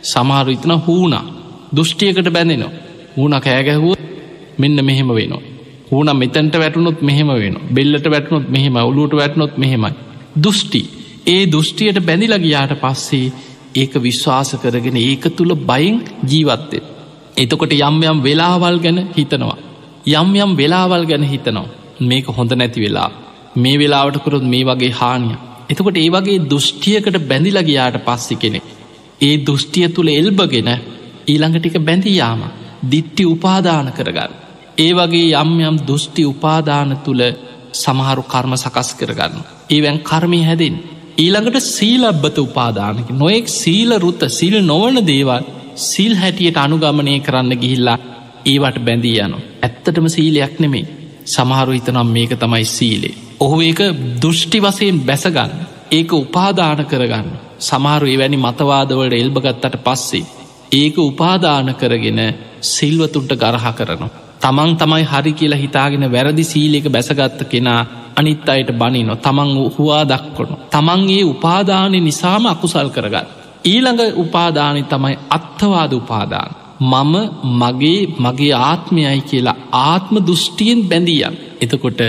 සමහරු 0.04 0.50
ඉතන 0.50 0.74
හූුණ 0.78 1.16
දෘෂ්ටියකට 1.72 2.28
බැඳෙනවා. 2.31 2.72
හූුණ 3.16 3.40
කෑගැහුව 3.40 3.96
මෙන්න 4.59 4.85
මෙහෙම 4.85 5.09
වෙනවා. 5.11 5.42
හූන 5.90 6.11
මෙතැන්ට 6.14 6.54
වැටුනොත් 6.54 7.00
මෙහෙම 7.02 7.28
වෙන 7.35 7.57
බෙල්ලට 7.70 8.07
වැටනොත් 8.07 8.46
මෙහෙම 8.48 8.76
ඔලුට 8.83 9.12
වැටනොත් 9.12 9.54
මෙහෙමයි. 9.57 9.92
දෘෂ්ටි. 10.37 10.83
ඒ 11.26 11.42
දෘෂ්ටියට 11.46 11.98
බැඳිලගයාට 12.00 12.74
පස්සේ 12.83 13.33
ඒක 13.74 13.92
විශ්වාස 13.98 14.50
කරගෙන 14.62 14.96
ඒක 14.98 15.24
තුළ 15.37 15.54
බයින් 15.64 15.96
ජීවත්තේ 16.24 16.83
එතකොට 17.37 17.72
යම් 17.72 17.96
යම් 18.02 18.18
වෙලාවල් 18.22 18.76
ගැන 18.78 18.98
හිතනවා. 19.16 19.57
යම් 20.12 20.31
යම් 20.37 20.52
වෙලාවල් 20.57 21.04
ගැන 21.07 21.24
හිතනවා. 21.24 21.68
මේක 22.00 22.26
හොඳ 22.28 22.52
නැති 22.52 22.81
වෙලා. 22.81 23.11
මේ 23.59 23.79
වෙලාවටකරොත් 23.79 24.44
මේ 24.53 24.64
වගේ 24.64 24.97
හානිය. 25.01 25.37
එතකොට 25.71 25.97
ඒ 25.97 26.11
වගේ 26.11 26.44
දෘෂ්ටියකට 26.51 27.16
බැඳිලගයාට 27.31 27.97
පස්සි 28.07 28.37
කෙනෙ. 28.37 28.61
ඒ 29.21 29.35
දෘෂ්ටිය 29.47 29.88
තුළ 29.88 30.11
එල්බගෙන 30.11 30.71
ඊළඟටික 31.27 31.77
බැඳියාම 31.81 32.42
දිට්ටි 32.92 33.25
උපාදාන 33.27 33.92
කරගන්න. 33.92 34.33
ඒ 34.79 34.92
වගේ 34.94 35.35
යම් 35.37 35.53
යම් 35.61 35.77
දෘෂ්ටි 35.88 36.23
උපාදාන 36.25 36.90
තුළ 37.05 37.23
සමහරු 37.75 38.23
කර්ම 38.25 38.55
සකස් 38.57 38.90
කරගන්න. 38.94 39.44
ඒවැන් 39.71 39.99
කර්මය 40.01 40.40
හැදෙන්. 40.44 40.77
ඊළඟට 41.18 41.68
සීලබ්බත 41.68 42.37
උපාදානක 42.38 43.09
නොයෙක් 43.12 43.49
සීල 43.53 43.90
රුත්ත 43.99 44.23
සිල් 44.31 44.57
නොවන 44.62 44.99
දේවල් 45.07 45.42
සිල් 45.85 46.14
හැටියට 46.16 46.57
අනුගමනය 46.57 47.14
කරන්න 47.21 47.61
ගිහිල්ලා 47.62 47.99
ඒවට 48.47 48.79
බැඳී 48.87 49.18
යනු. 49.25 49.38
ඇත්තටම 49.62 50.07
සීලයක් 50.09 50.55
නෙමෙයි 50.61 50.87
සමහරු 51.27 51.73
හිතනම් 51.77 52.09
මේක 52.16 52.33
තමයි 52.37 52.64
සීලේ. 52.77 53.28
ඔහු 53.40 53.57
ඒක 53.61 53.81
දෘෂ්ටි 54.20 54.59
වසයෙන් 54.61 54.96
බැසගන්න 55.01 55.53
ඒක 55.90 56.12
උපාදාන 56.14 56.81
කරගන්න 56.85 57.29
සමහරු 57.61 58.07
එවැනි 58.07 58.38
මතවාදවලට 58.38 59.14
එල්බගත්තට 59.14 59.77
පස්සේ 59.81 60.24
ඒක 60.72 60.96
උපාදාන 61.01 61.74
කරගෙන 61.74 62.20
සිල්වතුන්ට 62.62 63.33
ගරහ 63.35 63.66
කරනවා. 63.72 64.11
තමන් 64.40 64.72
තමයි 64.77 65.05
හරි 65.05 65.33
කියලා 65.33 65.59
හිතාගෙන 65.59 66.05
වැරදි 66.09 66.44
සීලක 66.44 66.87
බැසගත්ත 66.88 67.40
කෙනා 67.44 67.81
අනිත් 68.16 68.48
අයට 68.48 68.70
බනිනො 68.74 69.16
තමන් 69.18 69.51
හවා 69.74 70.03
දක්කොනු. 70.05 70.57
තමන්ගේ 70.68 71.24
උපාදානය 71.24 72.01
නිසාම 72.01 72.46
අකුසල් 72.46 72.90
කරගත්. 72.90 73.29
ඊළඟ 73.64 74.03
උපාදානය 74.16 74.83
තමයි 74.85 75.18
අත්ථවාද 75.31 75.92
උපාදාන. 75.94 76.51
මම 76.83 77.14
මගේ 77.61 78.01
මගේ 78.18 78.55
ආත්මයයි 78.62 79.20
කියලා 79.22 79.57
ආත්ම 79.85 80.14
දෘෂ්ටියෙන් 80.20 80.81
බැඳියන්. 80.85 81.35
එතකොට 81.61 82.01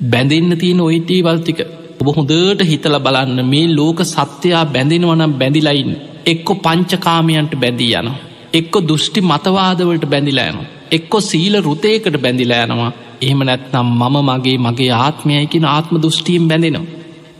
බැඳෙන්න්න 0.00 0.58
තියෙන 0.58 0.80
ඔයිටී 0.80 1.20
වල්තික 1.22 1.60
ඔබ 2.00 2.08
හොඳට 2.16 2.62
හිතල 2.62 2.96
බලන්න 2.98 3.40
මේ 3.44 3.66
ලෝක 3.74 3.98
සත්‍යයා 4.04 4.64
බැඳෙනවනම් 4.66 5.32
බැඳිලයින් 5.32 5.90
එක්කො 6.26 6.54
පංචකාමයන්ට 6.56 7.54
බැඳී 7.54 7.92
යන. 7.94 8.08
එක්කො 8.52 8.78
දෘෂ්ටි 8.80 9.20
මතවාදවලට 9.22 10.06
බැඳිලෑන. 10.06 10.58
එක්කො 10.90 11.20
සීල 11.20 11.54
රුතයකට 11.62 12.16
බැඳිලෑනවා 12.22 12.92
එහෙම 13.22 13.40
නැත්නම් 13.40 13.90
මම 14.00 14.16
මගේ 14.28 14.56
මගේ 14.58 14.92
ආත්මයකින 14.98 15.64
ආත්ම 15.66 15.94
දෘෂ්ටියෙන් 15.96 16.48
බැඳෙනවා. 16.48 16.90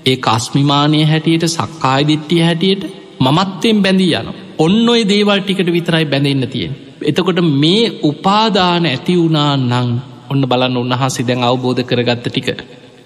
ඒ 0.06 0.18
අස්මිමානය 0.26 1.00
හැටියට 1.04 1.48
සක්කායිදිට්ටිය 1.48 2.42
හැටියට 2.42 2.84
මමත්තයෙන් 3.20 3.82
බැඳී 3.82 4.12
යන. 4.14 4.28
ඔන්න 4.58 4.88
ඔය 4.88 5.02
දේවල් 5.08 5.40
ටිකට 5.40 5.72
විතරයි 5.72 6.04
බැඳන්න 6.04 6.48
තියෙන්. 6.48 6.76
එතකොට 7.02 7.40
මේ 7.54 7.84
උපාදාන 8.02 8.86
ඇති 8.86 9.16
වුණා 9.16 9.52
නං 9.58 9.90
ඔන්න 10.30 10.42
බලන්න 10.44 10.76
උන්වහන්සේ 10.76 11.26
දැන් 11.26 11.42
අවබෝධ 11.44 11.82
කරගත්ත 11.84 12.26
ටික. 12.26 12.48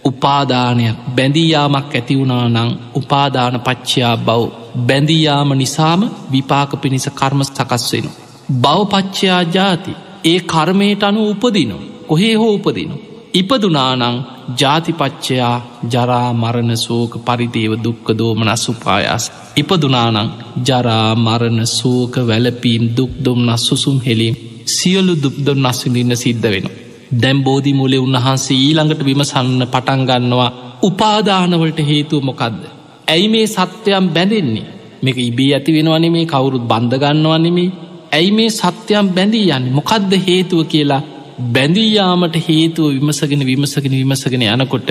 උපාදානයක් 0.04 0.96
බැඳීයාමක් 1.16 1.92
ඇතිවුණා 1.92 2.48
නං 2.48 2.70
උපාදාන 2.94 3.56
පච්චයා 3.60 4.16
බව් 4.18 4.42
බැඳීයාම 4.80 5.50
නිසාම 5.54 6.02
විපාක 6.32 6.70
පිණිස 6.76 7.06
කර්ම 7.10 7.40
සකස් 7.44 7.86
වෙන. 7.92 8.06
බවපච්චයා 8.62 9.42
ජාති 9.50 9.92
ඒ 10.24 10.38
කර්මයට 10.42 11.02
අනු 11.02 11.20
උපදිනු 11.30 11.76
කොහේ 12.08 12.34
හෝ 12.34 12.52
උපදිනු. 12.54 12.96
ඉපදුනානං 13.34 14.04
ජාතිපච්චයා 14.60 15.56
ජරා 15.92 16.28
මරණ 16.34 16.76
සෝක 16.76 17.12
පරිදේව 17.26 17.72
දුක්ක 17.84 18.06
දෝමන 18.18 18.50
සුපායාස්. 18.58 19.24
ඉපදුනානං 19.56 20.32
ජරා 20.62 21.10
මරණ 21.16 21.60
සෝක 21.68 22.14
වැලපීම් 22.28 22.84
දුක් 22.96 23.12
දුම්න 23.24 23.50
සුසුම් 23.58 23.98
හෙලීම් 24.00 24.36
සියලු 24.68 25.14
දුක්දොන් 25.16 25.60
නස්විඳන්න 25.64 26.16
සිද්ධ 26.16 26.48
වෙන. 26.50 26.66
දැම් 27.14 27.38
බෝධි 27.42 27.72
මුලේ 27.72 27.98
උන්වහන්සේ 27.98 28.58
ඊළඟට 28.58 29.02
විමසන්න 29.02 29.62
පටන්ගන්නවා 29.66 30.50
උපාදානවලට 30.82 31.80
හේතුව 31.82 32.22
මොකක්ද. 32.22 32.60
ඇයි 33.08 33.28
මේ 33.28 33.46
සත්‍යයම් 33.48 34.06
බැඳෙන්නේ? 34.08 34.66
මේක 35.02 35.18
ඉබේ 35.20 35.50
ඇති 35.52 35.70
වෙනවන 35.72 36.06
මේ 36.10 36.26
කවුරුත් 36.26 36.64
බන්ධගන්නවනෙමේ 36.64 37.74
ඇයි 38.12 38.30
මේ 38.32 38.50
සත්‍යයම් 38.52 39.06
බැඳී 39.10 39.50
යන්න? 39.50 39.66
මොකක්ද 39.70 40.12
හේතුව 40.20 40.60
කියලා 40.66 41.02
බැඳීයාමට 41.48 42.36
හේතුව 42.38 42.90
විමසගෙන 42.92 43.42
විමසගෙන 43.42 43.92
විමසගෙන 43.92 44.44
යනකොට 44.44 44.90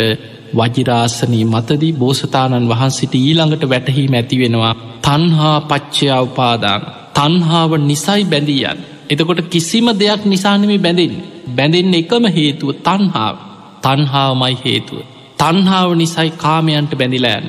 වජිරාසනී 0.54 1.46
මතදී 1.46 1.94
බෝසතාණන් 1.96 2.70
වහන්සිට 2.70 3.14
ඊළඟට 3.18 3.64
වැටහීම 3.68 4.14
ඇති 4.14 4.40
වෙනවා 4.40 4.74
තන්හා 5.02 5.58
පච්චයා 5.64 6.22
උපාදාන. 6.22 6.82
තන්හාාව 7.14 7.72
නිසයි 7.82 8.24
බැඳීයන් 8.26 8.80
එතකොට 9.10 9.42
කිසිම 9.50 9.88
දෙයක් 9.94 10.22
නිසානමි 10.26 10.78
බැඳෙන් 10.78 11.13
බැඳෙන්න. 11.50 11.94
එකම 11.94 12.24
හේතුව 12.30 12.70
තන්හාාව 12.80 13.36
තන්හාාවමයි 13.84 14.56
හේතුව. 14.63 15.00
තන්හාාව 15.39 15.92
නිසයි 15.96 16.30
කාමයන්ට 16.38 16.94
බැඳිලෑන් 16.94 17.46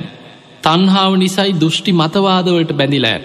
තන්හාාව 0.62 1.12
නිසයි 1.16 1.50
දෘෂ්ටි 1.54 1.92
මතවාදවලට 1.92 2.72
බැඳිලෑන් 2.72 3.24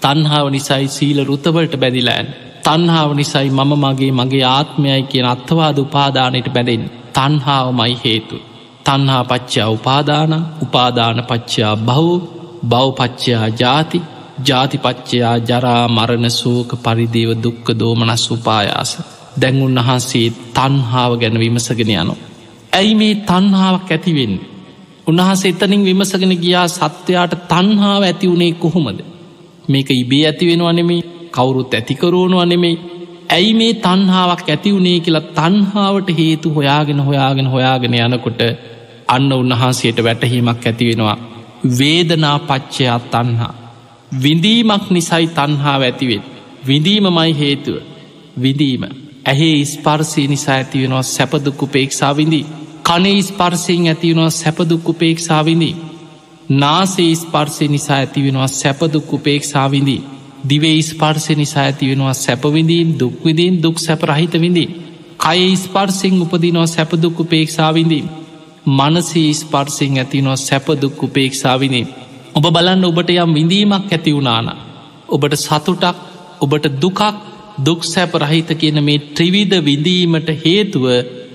තන්හාාව 0.00 0.46
නිසයි 0.50 0.84
සීල 0.88 1.18
රුතවලට 1.24 1.74
බැඳිලෑන් 1.76 2.28
තන්හාාව 2.64 3.10
නිසයි 3.14 3.48
මම 3.50 3.72
මගේ 3.76 4.12
මගේ 4.12 4.46
ආත්මයයි 4.48 5.02
කියන 5.02 5.26
අත්වාද 5.26 5.76
උපාදානයට 5.78 6.48
බැඳෙන් 6.48 6.84
තන්හාාවමයි 7.14 7.96
හේතු. 8.04 8.38
තන්හා 8.84 9.24
පච්චා 9.24 9.68
උපාදාන 9.68 10.32
උපාදාන 10.62 11.18
පච්චා 11.24 11.74
බහු 11.78 12.12
බෞපච්චයා 12.68 13.48
ජාති 13.60 13.98
ජාතිපච්චයා 14.44 15.36
ජරා 15.40 15.84
මරණ 15.88 16.30
සෝක 16.32 16.70
පරිදේව 16.78 17.30
දුක්ක 17.42 17.66
දෝමනස් 17.78 18.24
උපායාස. 18.30 18.92
දැන් 19.40 19.62
උන්වහන්සේ 19.62 20.26
තන්හාාව 20.54 21.12
ගැන 21.16 21.36
විමසගෙන 21.38 21.92
යනු. 21.94 22.14
ඇයි 22.72 22.94
මේ 22.94 23.14
තන්හාාවක් 23.26 23.90
ඇතිවෙන්න. 23.90 24.34
උන්හස 25.06 25.42
එතනින් 25.44 25.82
විමසගෙන 25.84 26.34
ගියා 26.36 26.66
සත්වයාට 26.68 27.34
තන්හාාව 27.48 28.02
ඇති 28.02 28.26
වුණේ 28.28 28.52
කොහොමද. 28.54 29.00
මේක 29.68 29.90
ඉබේ 29.92 30.24
ඇති 30.26 30.44
වෙනවනෙමේ 30.46 31.02
කවුරුත් 31.32 31.74
ඇතිකරුණු 31.74 32.36
අනෙමෙයි 32.38 32.76
ඇයි 33.30 33.52
මේ 33.54 33.72
තන්හාාවක් 33.76 34.48
ඇති 34.48 34.74
වුණේ 34.74 34.98
කියලා 35.00 35.26
තන්හාාවට 35.32 36.10
හේතු 36.18 36.48
හොයාගෙන 36.50 37.00
හොයාගෙන 37.00 37.48
හොයාගෙන 37.48 37.96
යනකොට 37.96 38.40
අන්න 39.08 39.30
උන්වහන්සේට 39.32 39.98
වැටහීමක් 40.04 40.66
ඇතිවෙනවා 40.66 41.16
වේදනා 41.78 42.36
පච්චයා 42.40 42.98
තන්හා 43.06 43.54
විඳීමක් 44.16 44.84
නිසයි 44.90 45.26
තන්හාාව 45.28 45.82
ඇතිවෙන් 45.82 46.28
විඳීමමයි 46.66 47.32
හේතුව 47.32 47.76
විඳීම 48.42 48.84
ඇහේ 49.26 49.64
ස්පර්සය 49.64 50.26
නිසා 50.26 50.54
ඇතිවෙනවා 50.54 51.06
සැපදුක්කු 51.06 51.66
පේක්ෂා 51.68 52.12
විඳී 52.16 52.44
කනේ 52.84 53.22
ස්පර්සයෙන් 53.22 53.88
ඇතිවෙනවා 53.88 54.30
සැපදුක්කු 54.32 54.92
පේක්ෂා 54.94 55.42
විඳී 55.44 55.74
නාසේ 56.56 57.12
ස්පර්සය 57.14 57.68
නිසා 57.68 57.98
ඇතිවෙනවා 57.98 58.54
සැපදුක්කු 58.54 59.18
පේක්ෂා 59.20 59.70
විඳී 59.70 60.00
දිවේ 60.44 60.82
ස්පර්සය 60.82 61.34
නිසා 61.34 61.62
ඇතිවෙනවා 61.62 62.14
සැපවිඳීන් 62.14 62.98
දුක්විදීන් 62.98 63.62
දුක් 63.62 63.78
සැප 63.78 64.02
රහිත 64.02 64.32
විඳී. 64.34 64.68
කය 65.18 65.56
ස්පර්සිං 65.56 66.22
උපදිනවා 66.22 66.66
සැපදුක්කු 66.66 67.24
පේක්ෂාවිඳී. 67.24 68.04
මනසේ 68.68 69.32
ස්පර්සිං 69.34 69.98
ඇතිනවා 69.98 70.36
සැපදුක්කු 70.38 71.06
පේක්ෂාවිනී. 71.08 71.86
ඔබ 72.38 72.46
බලන්න 72.48 72.84
ඔබට 72.84 73.10
යම් 73.14 73.30
විඳීමක් 73.32 73.86
ඇති 73.88 74.10
වුණාන. 74.12 74.48
ඔබට 75.08 75.34
සතුටක් 75.36 75.96
ඔබට 76.40 76.66
දුකක් 76.76 77.00
දුක් 77.58 77.80
සැප 77.84 78.12
රහිත 78.14 78.50
කියන 78.54 78.78
මේ 78.80 79.04
ත්‍රිවිධ 79.16 79.56
විඳීමට 79.60 80.28
හේතුව 80.42 80.84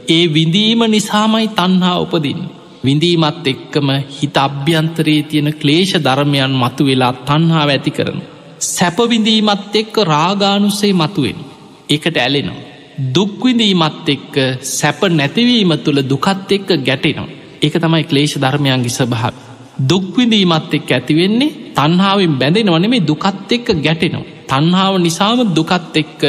ඒ 0.10 0.24
විඳීම 0.30 0.82
නිසාමයි 0.88 1.48
තන්හා 1.52 1.96
උපදින්. 2.00 2.40
විඳීමත් 2.84 3.46
එක්කම 3.46 3.90
හිත 4.12 4.38
අභ්‍යන්තරයේ 4.38 5.24
තියෙන 5.24 5.50
ක්ලේෂ 5.54 5.94
ධර්මයන් 6.00 6.54
මතු 6.56 6.84
වෙලා 6.86 7.14
තන්හා 7.22 7.66
ඇති 7.68 7.92
කරනු. 7.92 8.24
සැපවිඳීමත් 8.68 9.76
එක්ක 9.76 9.96
රාගානුසේ 10.06 10.94
මතුවෙන් 10.94 11.40
එකට 11.90 12.18
ඇලෙනවා. 12.18 12.62
දුක්විඳීමත් 13.16 14.10
එක්ක 14.10 14.36
සැප 14.72 15.02
නැතිවීම 15.12 15.74
තුළ 15.80 16.00
දුකත් 16.06 16.52
එක්ක 16.52 16.70
ගැටෙනවා. 16.82 17.34
ඒක 17.62 17.76
තමයි 17.78 18.04
ක්ලේෂ 18.04 18.36
ධර්මයන්ගි 18.38 18.92
සභහක්. 18.92 19.43
දුක්විඳීමත් 19.78 20.74
එක්ක 20.74 20.92
ඇතිවෙන්නේ 20.92 21.56
තන්හාාවෙන් 21.74 22.34
බැඳෙනවන 22.34 22.90
මේ 22.90 23.02
දුකත් 23.02 23.52
එක්ක 23.52 23.68
ගැටෙනවා. 23.80 24.30
තන්හාාව 24.50 24.96
නිසාම 25.00 25.40
දුකත් 25.56 25.96
එක්ක 25.96 26.22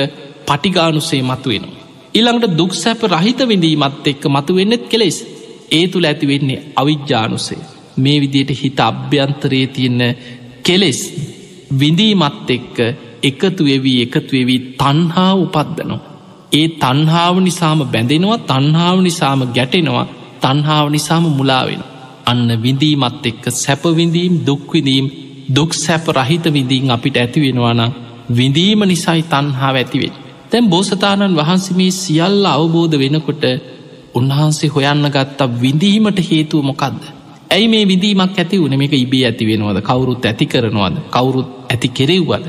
පටිගානුසේ 0.46 1.22
මතුවෙනවා. 1.22 1.84
ඉළඟට 2.14 2.56
දුක් 2.58 2.72
සැප 2.74 3.02
රහිත 3.04 3.40
විඳීමත් 3.42 4.06
එක්ක 4.06 4.22
මතුවෙන්නෙත් 4.26 4.84
කෙලෙස් 4.88 5.18
ඒ 5.70 5.84
තුළ 5.88 6.04
ඇතිවෙන්නේ 6.04 6.64
අවිද්‍යානුසේ. 6.76 7.62
මේ 7.96 8.20
විදියට 8.20 8.50
හිත 8.52 8.80
අභ්‍යන්තරයේ 8.80 9.66
තියන්න 9.68 10.00
කෙලෙස් 10.62 11.00
විඳීමත් 11.80 12.50
එක්ක 12.50 12.76
එකතු 13.22 13.62
වෙවී 13.64 14.02
එකතු 14.02 14.32
වෙවී 14.32 14.60
තන්හා 14.74 15.32
උපද්දනවා. 15.36 16.02
ඒ 16.52 16.68
තන්හාාව 16.80 17.36
නිසාම 17.40 17.80
බැඳෙනවා 17.86 18.38
තන්හාාව 18.42 18.98
නිසාම 19.00 19.40
ගැටෙනවා 19.48 20.06
තන්හාාව 20.40 20.88
නිසාම 20.90 21.24
මුලාවෙන. 21.30 21.82
අන්න 22.24 22.48
විඳීමත් 22.58 23.26
එක්ක 23.26 23.44
සැපවිඳීම් 23.54 24.34
දුක්විදීම් 24.44 25.06
දුක් 25.48 25.72
සැප 25.74 26.06
රහිත 26.10 26.44
විඳීන් 26.48 26.90
අපිට 26.90 27.16
ඇතිවෙනවාන 27.16 27.80
විඳීම 28.30 28.80
නිසයි 28.82 29.22
තන්හා 29.24 29.72
ඇතිවෙන්. 29.72 30.14
තැම් 30.50 30.68
බෝසතාණන් 30.68 31.36
වහන්සේ 31.36 31.76
මේ 31.76 31.90
සියල්ල 31.92 32.44
අවබෝධ 32.48 32.96
වෙනකොට 32.98 33.44
උන්වහන්සේ 34.14 34.68
හොයන්න 34.68 35.06
ගත්තා 35.08 35.52
විඳීමට 35.56 36.18
හේතුව 36.22 36.62
මොකක්ද. 36.62 37.02
ඇයි 37.50 37.68
මේ 37.68 37.84
විදීමක් 37.84 38.38
ඇති 38.38 38.60
වුණ 38.60 38.78
මේක 38.78 38.94
ඉබේ 38.94 39.24
ඇති 39.24 39.44
වෙනවද? 39.46 39.80
කවුරුත් 39.82 40.24
ඇති 40.24 40.46
කරනවද? 40.46 40.96
කවුරුත් 41.10 41.48
ඇති 41.70 41.88
කෙරෙව්වද? 41.90 42.44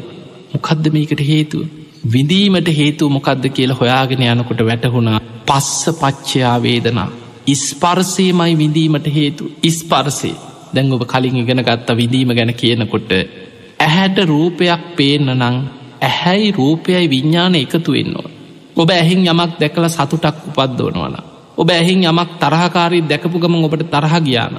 මොකක්ද 0.54 0.86
මේකට 0.94 1.22
හේතුව? 1.22 1.68
විඳීමට 2.06 2.68
හේතුව 2.72 3.10
මොකක්ද 3.10 3.46
කියලා 3.50 3.78
හොයාගෙන 3.78 4.26
යනකොට 4.26 4.62
වැටහුණා 4.62 5.20
පස්ස 5.46 5.84
පච්චයා 6.02 6.58
වේදනා. 6.62 7.10
ඉස්පර්සයමයි 7.48 8.54
විඳීමට 8.56 9.08
හේතු 9.10 9.52
ඉස්පර්සේ 9.62 10.36
දැන් 10.74 10.94
ඔබ 10.94 11.04
කලින් 11.06 11.38
ඉගෙන 11.38 11.62
ගත්ත 11.62 11.90
විඳීම 11.94 12.32
ගැන 12.32 12.54
කියනකොට 12.54 13.12
ඇහැට 13.80 14.18
රූපයක් 14.26 14.84
පේන්න 14.96 15.30
නං 15.34 15.58
ඇහැයි 16.02 16.52
රූපයයි 16.52 17.06
විඤ්ඥාන 17.06 17.56
එකතු 17.56 17.92
වෙන්නවා. 17.92 18.30
ඔබ 18.76 18.90
ඇහින් 18.92 19.22
යමක් 19.24 19.52
දැකල 19.60 19.88
සතුටක් 19.90 20.38
උපද්දෝනවන. 20.50 21.16
ඔබ 21.58 21.70
ඇහින් 21.72 22.04
යමක් 22.04 22.32
තරහකාරී 22.40 23.04
දැකපු 23.04 23.38
ගම 23.38 23.56
ඔබට 23.60 23.86
තරහ 23.88 24.16
ගියාන. 24.22 24.58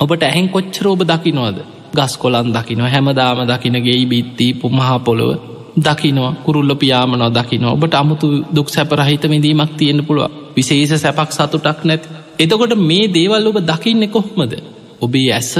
ඔබට 0.00 0.22
ඇහෙන් 0.22 0.48
කොච්චර 0.48 0.86
ඔබ 0.88 1.02
දකිනවාද 1.04 1.58
ගස් 1.92 2.14
කොලන් 2.16 2.48
දකිනවා 2.50 2.88
හැමදාම 2.88 3.40
දකිනගේ 3.46 4.02
බිත්ති 4.06 4.46
පුමහා 4.54 4.98
පොළොව 4.98 5.32
දකිනවා 5.78 6.32
කුරුල්ල 6.44 6.74
පියාමනෝ 6.74 7.30
දකිනවා 7.30 7.72
ඔබට 7.72 7.94
අමුතු 7.94 8.26
දුක් 8.54 8.68
සැපරහිත 8.68 9.24
විඳීමක් 9.24 9.72
තියෙන 9.72 10.00
පුළුව 10.04 10.30
විශේෂ 10.56 10.92
සැපක් 10.98 11.30
සතුටක් 11.30 11.80
නැත් 11.84 12.02
එතකොට 12.42 12.74
මේ 12.82 13.06
දේවල් 13.10 13.48
ඔබ 13.48 13.58
දකින්න 13.64 14.04
කොහොමද? 14.08 14.52
ඔබේ 15.00 15.30
ඇස 15.32 15.52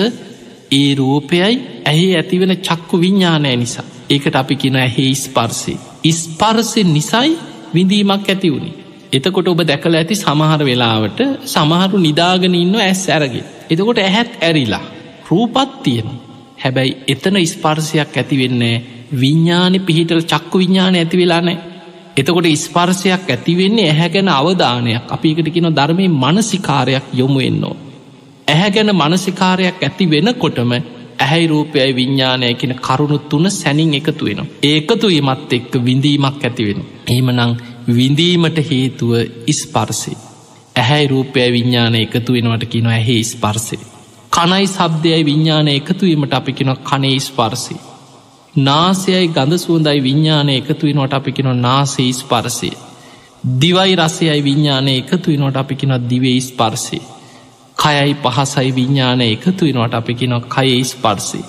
ඒ 0.73 0.91
රූපයයි 0.95 1.55
ඇහි 1.85 2.07
ඇතිවෙන 2.15 2.55
චක්කු 2.61 2.95
විඤ්ඥානය 2.99 3.57
නිසා. 3.57 3.89
ඒකට 4.11 4.37
අපි 4.37 4.55
කියෙන 4.57 4.77
ඇහි 4.79 5.05
ස්පර්සි 5.17 5.75
ඉස්පර්සෙන් 6.05 6.89
නිසයි 6.91 7.31
විඳීමක් 7.75 8.27
ඇති 8.27 8.49
වුණේ 8.51 8.75
එතකොට 9.13 9.49
ඔබ 9.49 9.61
දැකල 9.63 9.95
ඇති 9.95 10.17
සමහර 10.17 10.63
වෙලාවට 10.63 11.21
සමහරු 11.47 11.99
නිදාගෙන 11.99 12.55
ඉන්න 12.55 12.75
ඇස් 12.81 13.03
ඇරගේ 13.09 13.45
එතකොට 13.71 13.99
ඇහැත් 13.99 14.33
ඇරිලා 14.41 14.85
රූපත් 15.29 15.73
තියෙන 15.83 16.11
හැබැයි 16.59 16.97
එතන 17.09 17.39
ස්පර්සයක් 17.47 18.17
ඇතිවෙන්නේ 18.17 18.77
විඤ්ඥාන 19.15 19.79
පිහිටල් 19.83 20.23
චක්කු 20.25 20.57
විඤ්ඥාන 20.59 20.95
ඇති 20.95 21.17
වෙලානෑ 21.17 21.59
එතකොට 22.17 22.49
ස්පර්සයක් 22.57 23.31
ඇතිවෙන්නේ 23.31 23.89
ඇහැ 23.91 24.09
ගැන 24.09 24.29
අවධානයක් 24.31 25.05
අපිකට 25.09 25.49
කියන 25.49 25.69
ධර්මය 25.71 26.09
මනසිකාරයක් 26.23 27.05
යොමු 27.13 27.41
එන්නෝ. 27.41 27.77
ඇහැ 28.49 28.71
ගැන 28.71 28.91
මනසිකාරයක් 28.95 29.79
ඇති 29.83 30.11
වෙනකොටම 30.11 30.73
ඇහැයි 31.19 31.47
රූපයයි 31.47 31.93
විඤ්ඥානය 31.97 32.55
කියෙන 32.55 32.75
කරුණු 32.79 33.19
තුන 33.21 33.51
සැනින් 33.51 33.95
එකතු 33.95 34.25
වෙන. 34.25 34.41
ඒකතු 34.63 35.07
මත් 35.23 35.53
එක්ක 35.53 35.73
විඳීමක් 35.85 36.45
ඇතිවෙන. 36.45 36.81
ඒමනං 37.09 37.57
විඳීමට 37.89 38.59
හේතුව 38.71 39.13
ඉස්පර්සේ. 39.47 40.17
ඇහැයි 40.77 41.09
රූපය 41.09 41.41
විඤ්ඥාන 41.53 41.97
එකතු 41.97 42.33
වෙනවට 42.33 42.65
කියන 42.65 42.87
ඇහේ 42.89 43.23
ස්පර්සේ. 43.25 43.81
කනයි 44.33 44.67
සබ්දයයි 44.67 45.25
විඤ්ඥාන 45.25 45.69
එකතුවීමට 45.69 46.35
අපි 46.35 46.53
කෙන 46.53 46.77
කනේ 46.83 47.19
ස්පර්සේ. 47.21 47.81
නාසයයි 48.55 49.29
ගඳ 49.29 49.57
සුවඳයි 49.57 50.01
විඤ්ඥානය 50.01 50.55
එකතු 50.55 50.87
වෙනට 50.89 51.15
අපි 51.15 51.33
කෙන 51.33 51.49
නාසේ 51.59 52.13
ස්පර්සය. 52.13 52.71
දිවයි 53.55 53.97
රසයයි 53.97 54.43
විඤ්ඥානය 54.43 54.93
එකතු 54.97 55.31
වෙනට 55.33 55.57
අපි 55.57 55.75
කෙන 55.75 55.93
දිවේ 56.07 56.41
ස්පර්සේ. 56.41 57.01
කයයි 57.77 58.15
පහසයි 58.15 58.71
විඤ්ඥානය 58.71 59.25
එකතු 59.27 59.65
වෙනට 59.67 59.95
අපි 59.95 60.15
කෙන 60.15 60.35
කයේ 60.47 60.85
ස්පර්සේ. 60.85 61.45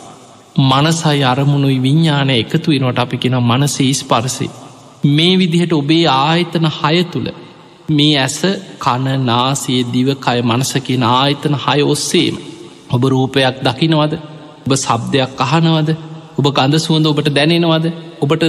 මනසයි 0.61 1.23
අරමුණුයි 1.23 1.79
විඤ්ඥානය 1.79 2.33
එකතු 2.37 2.71
වෙනට 2.73 2.99
අපි 2.99 3.17
කෙන 3.17 3.35
මනසේ 3.41 3.93
ස්පර්සේ. 3.93 4.49
මේ 5.05 5.37
විදිහට 5.37 5.73
ඔබේ 5.73 6.07
ආයතන 6.07 6.69
හය 6.71 7.03
තුළ 7.05 7.29
මේ 7.89 8.15
ඇස 8.17 8.39
කණ 8.79 9.25
නාසේ 9.25 9.81
දිවකය 9.93 10.39
මනස 10.41 10.73
කියෙන 10.81 11.03
ආයතන 11.05 11.55
හය 11.57 11.79
ඔස්සේම 11.85 12.35
ඔබ 12.89 13.03
රූපයක් 13.05 13.55
දකිනවද 13.61 14.13
ඔබ 14.65 14.71
සබ්දයක් 14.77 15.41
අහනවද 15.41 16.12
ඔබ 16.37 16.45
ගඳ 16.49 16.79
සුවඳ 16.79 17.05
ඔබට 17.05 17.29
දැනෙනවද? 17.29 17.85
ඔබට 18.21 18.43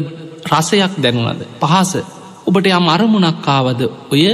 රසයක් 0.46 0.94
දැනුවද 0.98 1.40
පහස. 1.60 1.92
ඔබට 2.46 2.66
යම් 2.70 2.86
අරමුණක්කාවද 2.88 3.80
ඔය 4.10 4.24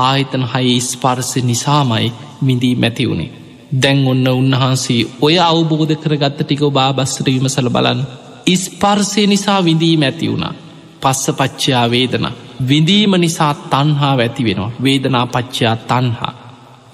ආයතන 0.00 0.44
හයි 0.44 0.74
ස්පර්ස 0.82 1.30
නිසාමයි 1.42 2.08
මිදී 2.42 2.74
මැති 2.76 3.08
වුණේ. 3.08 3.30
දැන් 3.74 3.98
ඔන්න 4.06 4.26
උන්වහන්සේ 4.30 5.08
ඔය 5.20 5.36
අවබෝධ 5.40 5.94
කරගත්ත 5.96 6.40
ටික 6.40 6.62
බාබස්සට 6.70 7.26
විමසල 7.26 7.68
බලන්න. 7.68 8.00
ඉස්පර්සය 8.46 9.26
නිසා 9.26 9.60
විඳී 9.60 9.96
මැති 9.96 10.30
වුණා. 10.30 10.54
පස්ස 11.02 11.24
පච්චයා 11.30 11.86
වේදන. 11.88 12.26
විඳීම 12.68 13.12
නිසා 13.16 13.54
තන්හා 13.66 14.14
ඇති 14.16 14.44
වෙනවා. 14.44 14.72
වේදනා 14.82 15.26
පච්චයා 15.26 15.76
තන්හා 15.84 16.34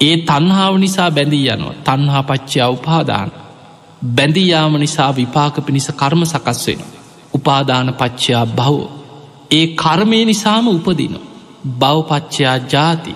ඒ 0.00 0.16
තන්හාාව 0.18 0.74
නිසා 0.76 1.10
බැඳී 1.10 1.48
යනවා. 1.48 1.74
තන්හා 1.86 2.22
පච්චයා 2.22 2.68
උපාදාන. 2.68 3.28
බැඳීයාම 4.02 4.74
නිසා 4.76 5.10
විපාක 5.12 5.56
පිණිස 5.60 5.88
කර්ම 5.92 6.22
සකස් 6.24 6.66
වෙන. 6.66 6.80
උපාදාන 7.34 7.94
පච්චයා 7.94 8.46
බව. 8.48 8.76
ඒ 9.50 9.66
කර්මය 9.74 10.24
නිසාම 10.24 10.68
උපදින. 10.68 11.14
බවපච්චයා 11.74 12.56
ජාති. 12.66 13.12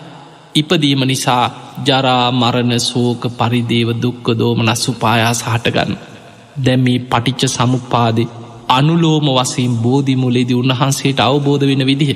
ඉපදීම 0.54 1.02
නිසා 1.04 1.44
ජරා 1.86 2.26
මරණ 2.32 2.80
සෝක 2.80 3.22
පරිදේව 3.38 3.88
දුක්ක 4.02 4.26
දෝම 4.38 4.60
නස්සුපායාස 4.62 5.40
හටගන්න. 5.44 5.92
දැම්මී 6.64 6.98
පටිච්ච 7.06 7.42
සමුපාදේ 7.48 8.28
අනුලෝම 8.68 9.26
වසයෙන් 9.30 9.74
බෝධිමුලේදී 9.76 10.54
උන්වහන්සේට 10.54 11.20
අවබෝධ 11.20 11.64
වෙන 11.66 11.84
විදිහ. 11.86 12.12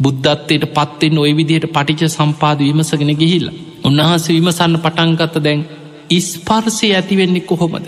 බුද්ධත්වයට 0.00 0.64
පත්වෙන් 0.68 1.18
ඔය 1.18 1.32
විදිහයට 1.36 1.72
පටිච 1.72 2.00
සම්පාද 2.08 2.58
විමසගෙන 2.60 3.12
ගිහිල්ල. 3.14 3.46
උන්වහන්සේ 3.84 4.36
විමසන්න 4.36 4.76
පටන්ගත්ත 4.78 5.36
දැන් 5.38 5.60
ඉස්පර්සය 6.10 6.92
ඇතිවෙන්නේ 6.92 7.40
කොහොමද. 7.42 7.86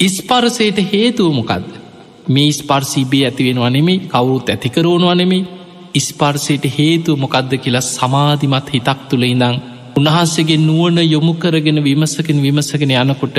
ඉස්පර්සයට 0.00 0.78
හේතුවමොකක්ද. 0.88 1.80
මේ 2.28 2.52
ස්පර්සිබේ 2.52 3.24
ඇතිවෙනවා 3.24 3.70
නෙමේ 3.70 3.98
කවුරුත් 4.06 4.48
ඇතිකරෝනවා 4.48 5.14
නෙමේ 5.14 5.48
ඉස්පර්සයට 5.94 6.64
හේතුව 6.78 7.18
මොකක්ද 7.18 7.52
කියලා 7.56 7.86
සමාධිමත් 7.86 8.68
හිතක් 8.74 9.00
තුළ 9.08 9.24
ඉඳං 9.24 9.56
උන්වහන්සේගේ 9.96 10.58
නුවන 10.58 10.98
යොමු 11.04 11.34
කරගෙන 11.34 11.78
විමසකෙන 11.84 12.42
විමසගෙන 12.42 12.92
යනකොට 12.92 13.38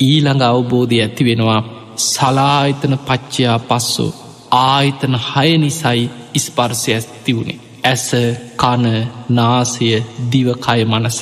ඊළඟ 0.00 0.42
අවබෝධය 0.44 0.98
ඇති 1.00 1.22
වෙනවා 1.24 1.60
සලාහිතන 2.04 2.94
පච්චයා 3.00 3.58
පස්සෝ 3.60 4.10
ආයතන 4.58 5.16
හය 5.24 5.50
නිසයි 5.58 6.02
ඉස්පර්සය 6.34 6.90
ඇස්ති 6.90 7.36
වුණේ 7.36 7.58
ඇස 7.84 8.06
කන 8.56 8.84
නාසය 9.30 9.88
දිවකය 10.32 10.80
මනස 10.84 11.18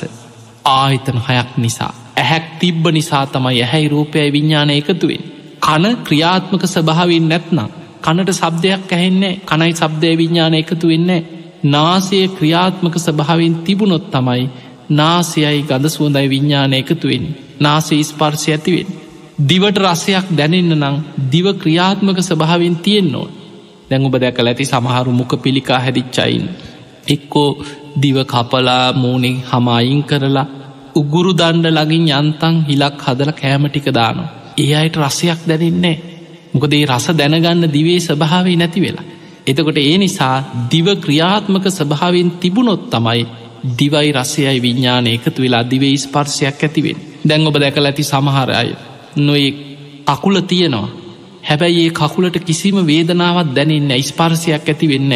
ආයතන 0.73 1.19
හයක් 1.19 1.49
නිසා 1.57 1.93
ඇහැක් 2.17 2.45
තිබ්බ 2.59 2.83
නිසා 2.89 3.25
තමයි 3.27 3.57
ඇහැයි 3.57 3.87
රූපයයි 3.87 4.29
විඤ්ඥාන 4.31 4.69
එකතුවෙන්. 4.71 5.23
කන 5.61 5.85
ක්‍රියාත්මක 6.03 6.63
ස්භාවින් 6.67 7.27
නැත්නම්. 7.27 7.69
කනට 8.03 8.31
සබ්දයක් 8.33 8.91
ඇහෙන්නේ 8.91 9.33
කනයි 9.45 9.73
සබ්දය 9.73 10.13
විඤ්ඥාන 10.17 10.53
එකතු 10.53 10.87
වෙන්නේ. 10.87 11.21
නාසය 11.65 12.19
ක්‍රියාත්මක 12.29 12.95
ස්භාවෙන් 12.97 13.55
තිබුණොත් 13.57 14.05
තමයි 14.11 14.43
නාසයයි 14.91 15.61
ගඳ 15.63 15.85
සුවඳයි 15.87 16.27
විඤ්ඥාන 16.27 16.73
එකතුවෙන් 16.73 17.25
නාසේ 17.59 18.03
ස්පර්ශය 18.03 18.51
ඇතිවෙන්. 18.51 18.89
දිවට 19.39 19.77
රසයක් 19.79 20.27
දැනෙන්න 20.31 20.73
නං 20.75 20.95
දිව 21.31 21.47
ක්‍රියාත්මක 21.55 22.19
ස්භාවෙන් 22.21 22.75
තියෙන් 22.77 23.07
නෝ 23.11 23.27
දැඟ 23.89 24.05
ඔබ 24.05 24.15
දැකල 24.15 24.47
ඇති 24.47 24.65
සමහරු 24.65 25.11
මුක 25.11 25.33
පිළිකා 25.37 25.79
හැදිච්චයින්. 25.79 26.45
එක්කෝ 27.07 27.49
දිව 28.01 28.17
කපලා 28.25 28.85
මූනෙ 28.93 29.31
හමයින් 29.49 30.01
කරලා 30.03 30.47
උගුරු 30.97 31.31
දණ්ඩ 31.33 31.77
ලගින් 31.77 32.05
යන්තන් 32.13 32.55
හිලක් 32.63 33.01
හදල 33.01 33.31
කෑමටික 33.33 33.87
දානවා. 33.91 34.29
ඒ 34.57 34.73
අයට 34.75 34.95
රසයක් 34.97 35.41
දැනෙන්නේ. 35.47 35.97
මොකදේ 36.53 36.85
රස 36.87 37.07
දැනගන්න 37.13 37.63
දිවේ 37.67 37.99
ස්භාවේ 38.01 38.55
නැති 38.55 38.81
වෙලා. 38.81 39.05
එතකොට 39.47 39.77
ඒ 39.79 39.97
නිසා 39.97 40.35
දිව 40.71 40.87
ක්‍රියාත්මක 40.97 41.65
ස්භාවෙන් 41.71 42.31
තිබුණොත් 42.33 42.83
තමයි 42.89 43.23
දිවයි 43.71 44.11
රසයයි 44.13 44.57
විඤ්ඥාන 44.57 45.07
එකතු 45.07 45.41
වෙලා 45.41 45.63
දිවේ 45.63 45.97
ස්පර්ශයක් 45.97 46.59
ඇතිවෙන්. 46.59 46.97
දැන් 47.25 47.47
ඔබ 47.47 47.55
දැකල 47.55 47.85
ඇති 47.85 48.03
සමහරය 48.03 48.71
නොයි 49.17 49.47
කකුල 50.05 50.35
තියෙනවා. 50.41 50.89
හැබැයි 51.43 51.81
ඒ 51.83 51.91
කකුලට 51.91 52.37
කිසිම 52.39 52.77
වේදනාවත් 52.87 53.49
දැනන්න 53.55 53.91
ස්පර්ශයක් 54.03 54.65
ඇති 54.65 54.87
වෙන්න. 54.87 55.13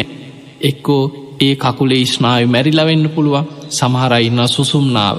එක්කෝ 0.60 1.02
ඒ 1.40 1.54
කකුලේ 1.56 2.04
ස්නාව 2.06 2.42
මැරිලවෙන්න 2.46 3.06
පුළුවන් 3.08 3.48
සමහරයින්න 3.70 4.40
සුසුම්නාව 4.48 5.16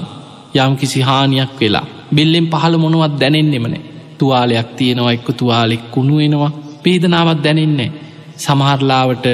යම් 0.54 0.72
කිසි 0.76 1.00
හානියක් 1.00 1.52
වෙලා. 1.60 1.86
බෙල්ලෙන් 2.10 2.46
පහළ 2.46 2.76
මොනුවත් 2.76 3.14
දැනෙන්නෙමනේ 3.20 3.84
තුවාලයක් 4.18 4.68
තියෙනවා 4.76 5.12
එක්ක 5.12 5.28
තුවාලෙක් 5.32 5.84
කුණුවෙනවා 5.90 6.56
පේදනාවත් 6.82 7.40
දැනෙන්නේ 7.44 7.94
සමහරලාවට 8.36 9.26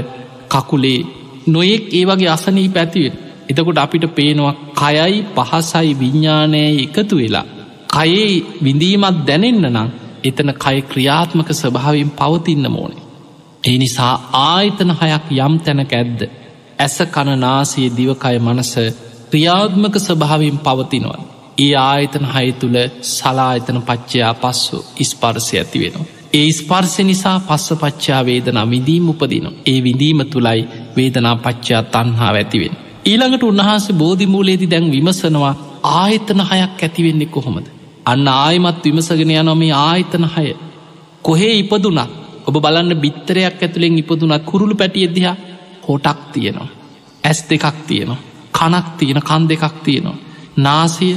කකුලේ 0.49 1.01
නොයෙක් 1.47 1.85
ඒ 1.91 2.05
වගේ 2.07 2.29
අසනී 2.29 2.69
පැතිවෙන් 2.69 3.15
එතකොට 3.49 3.79
අපිට 3.79 4.05
පේනවා 4.15 4.55
කයයි 4.75 5.17
පහසයි 5.37 5.91
විඤ්ඥානය 5.95 6.63
එකතු 6.79 7.15
වෙලා. 7.17 7.47
කයේ 7.91 8.33
විඳීමත් 8.65 9.19
දැනෙන්න 9.27 9.65
නම් 9.67 9.89
එතන 10.25 10.51
කය 10.55 10.79
ක්‍රියාත්මක 10.83 11.49
ස්වභාවෙන් 11.53 12.11
පවතින්න 12.13 12.67
මෝනේ 12.69 13.07
ඒ 13.65 13.77
නිසා 13.79 14.15
ආයතන 14.43 14.93
හයක් 14.93 15.27
යම් 15.39 15.55
තැනක 15.59 15.93
ඇද්ද? 15.93 16.21
ඇස 16.79 16.97
කණනාසේ 17.07 17.89
දිවකය 17.91 18.37
මනස 18.39 18.73
ක්‍රියාත්මක 19.33 19.97
ස්වභාවෙන් 19.99 20.59
පවතිනවා. 20.61 21.21
ඒ 21.59 21.75
ආයතන 21.83 22.25
හය 22.27 22.47
තුළ 22.53 22.79
සලායතන 23.09 23.79
පච්චයා 23.83 24.33
පස්සු 24.35 24.79
ඉස්පර්සය 25.01 25.55
ඇති 25.57 25.79
වෙනවා. 25.81 26.07
ඒ 26.33 26.53
ස්පර්සය 26.53 27.03
නිසා 27.03 27.39
පස්ස 27.41 27.69
පච්චා 27.75 28.21
වේදනා 28.25 28.71
විඳීම 28.71 29.09
උපදින. 29.09 29.47
ඒ 29.67 29.79
විඳීම 29.83 30.21
තුළයි 30.27 30.61
වේදනා 30.97 31.37
පච්චා 31.37 31.83
තන්හා 31.85 32.31
ඇතිවෙන්. 32.33 32.75
ඊළඟට 33.05 33.43
උන්වහන්සේ 33.43 33.95
බෝධිමූලේදි 33.95 34.71
දැන් 34.71 34.87
විමසනවා 34.93 35.55
ආයතන 35.95 36.41
හයක් 36.43 36.83
ඇතිවෙන්නේ 36.83 37.29
කොහොමද. 37.29 37.67
අන්න 38.07 38.29
ආයමත් 38.31 38.85
විමසගෙන 38.85 39.33
යනොමේ 39.33 39.73
ආයතන 39.81 40.25
හය. 40.27 40.49
කොහේ 41.23 41.55
ඉපදුනත් 41.55 42.11
ඔබ 42.47 42.57
බලන්න 42.57 42.93
බිත්තරයක් 42.97 43.59
ඇතුළෙන් 43.59 43.99
ඉපදුනත් 43.99 44.45
කුරුළු 44.45 44.75
පැටියදිහා 44.75 45.37
හොටක් 45.89 46.21
තියෙනවා. 46.33 46.69
ඇස් 47.25 47.41
දෙකක් 47.51 47.77
තියෙනවා. 47.87 48.21
කනක් 48.61 48.87
තියෙන 48.97 49.21
කන් 49.23 49.43
දෙකක් 49.47 49.77
තියෙනවා. 49.81 50.19
නාසය 50.59 51.09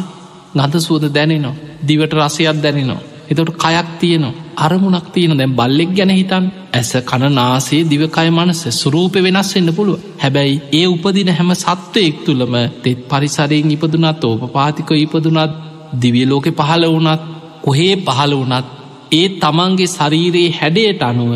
ගඳ 0.54 0.74
සුවද 0.82 1.06
දැනෙනවා 1.10 1.60
දිවට 1.82 2.14
රසයක් 2.18 2.58
දැනෙනවා. 2.60 3.02
එතට 3.32 3.52
කයක් 3.58 3.90
තියනවා 4.00 4.34
අරමුණක් 4.58 5.08
තියෙන 5.08 5.34
දැම් 5.34 5.54
බල්ලෙක් 5.54 5.92
ගැන 5.92 6.12
හිතන් 6.12 6.46
ඇස 6.72 6.92
කණ 7.02 7.34
නාසේ 7.34 7.82
දිවකය 7.86 8.30
මනස 8.30 8.62
සුරූප 8.74 9.16
වෙනස් 9.18 9.50
වෙන්න 9.52 9.72
පුළුව 9.72 10.04
හැබැයි 10.18 10.62
ඒ 10.72 10.86
උපදින 10.88 11.30
හැම 11.30 11.52
සත්වයෙක් 11.56 12.18
තුළම 12.22 12.56
තෙත් 12.84 13.00
පරිසරයෙන් 13.08 13.72
ඉපදුනත් 13.72 14.24
ඕප 14.24 14.44
පාතික 14.52 14.90
ඉපදුනත් 14.96 15.54
දිවියලෝකෙ 15.96 16.52
පහළ 16.54 16.86
වනත් 16.90 17.22
කොහේ 17.64 17.94
පහළ 18.00 18.34
වනත් 18.42 18.66
ඒ 19.12 19.28
තමන්ගේ 19.38 19.90
ශරීරයේ 19.90 20.56
හැඩයට 20.60 21.04
අනුව 21.04 21.32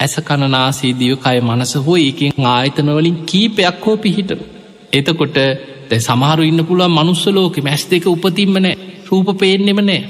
ඇස 0.00 0.14
කණනාසේ 0.22 0.92
දිවකය 0.94 1.38
මනස 1.40 1.72
හෝ 1.78 1.98
එකින් 2.02 2.48
ආයතනවලින් 2.48 3.20
කීපයක් 3.24 3.78
හෝ 3.84 3.96
පිහිට 3.98 4.30
එතකොට 4.92 5.38
දැ 5.90 6.00
සමහරු 6.00 6.42
ඉන්න 6.42 6.62
පුළුව 6.64 6.90
මනුස්සලෝක 6.90 7.56
මැස් 7.60 7.84
දෙක 7.86 8.06
උපතිම්මනෑ 8.08 8.74
රූප 9.06 9.28
පේෙන්නෙම 9.38 9.80
නෑ 9.82 10.00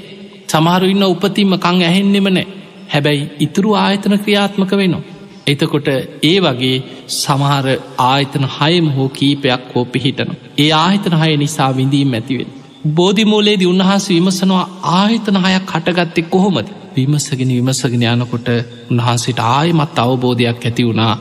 සමහරු 0.49 0.87
ඉන්න 0.87 1.05
උපතිම්ම 1.05 1.53
කං 1.59 1.81
ඇහෙන්නෙම 1.83 2.29
නෑ 2.29 2.47
හැබැයි 2.89 3.27
ඉතුරු 3.39 3.69
ආයතන 3.77 4.15
ක්‍රියාත්මක 4.17 4.73
වෙනවා. 4.73 5.03
එතකොට 5.47 5.87
ඒ 6.23 6.37
වගේ 6.39 6.75
සමහර 7.15 7.67
ආයතන 8.05 8.45
හයම 8.49 8.89
හෝ 8.95 9.07
කීපයක් 9.11 9.69
හෝ 9.73 9.85
පිහිටන. 9.87 10.33
ඒ 10.57 10.71
ආයතන 10.77 11.15
හය 11.15 11.31
නිසා 11.37 11.71
විඳීම් 11.73 12.13
ඇතිවෙන. 12.13 12.51
බෝධිමූලේදී 12.91 13.67
උන්වහස 13.67 14.05
විමසනවා 14.09 14.65
ආයතන 14.93 15.39
හයක් 15.45 15.65
කටගත්තෙක් 15.67 16.29
කොහොමද 16.29 16.67
විමසගෙන 16.95 17.51
විමසගෙන 17.51 18.05
යනකොට 18.09 18.49
උන්හන්සේට 18.89 19.41
ආයමත් 19.47 19.99
අවබෝධයක් 19.99 20.61
ඇති 20.61 20.87
වුණා 20.87 21.15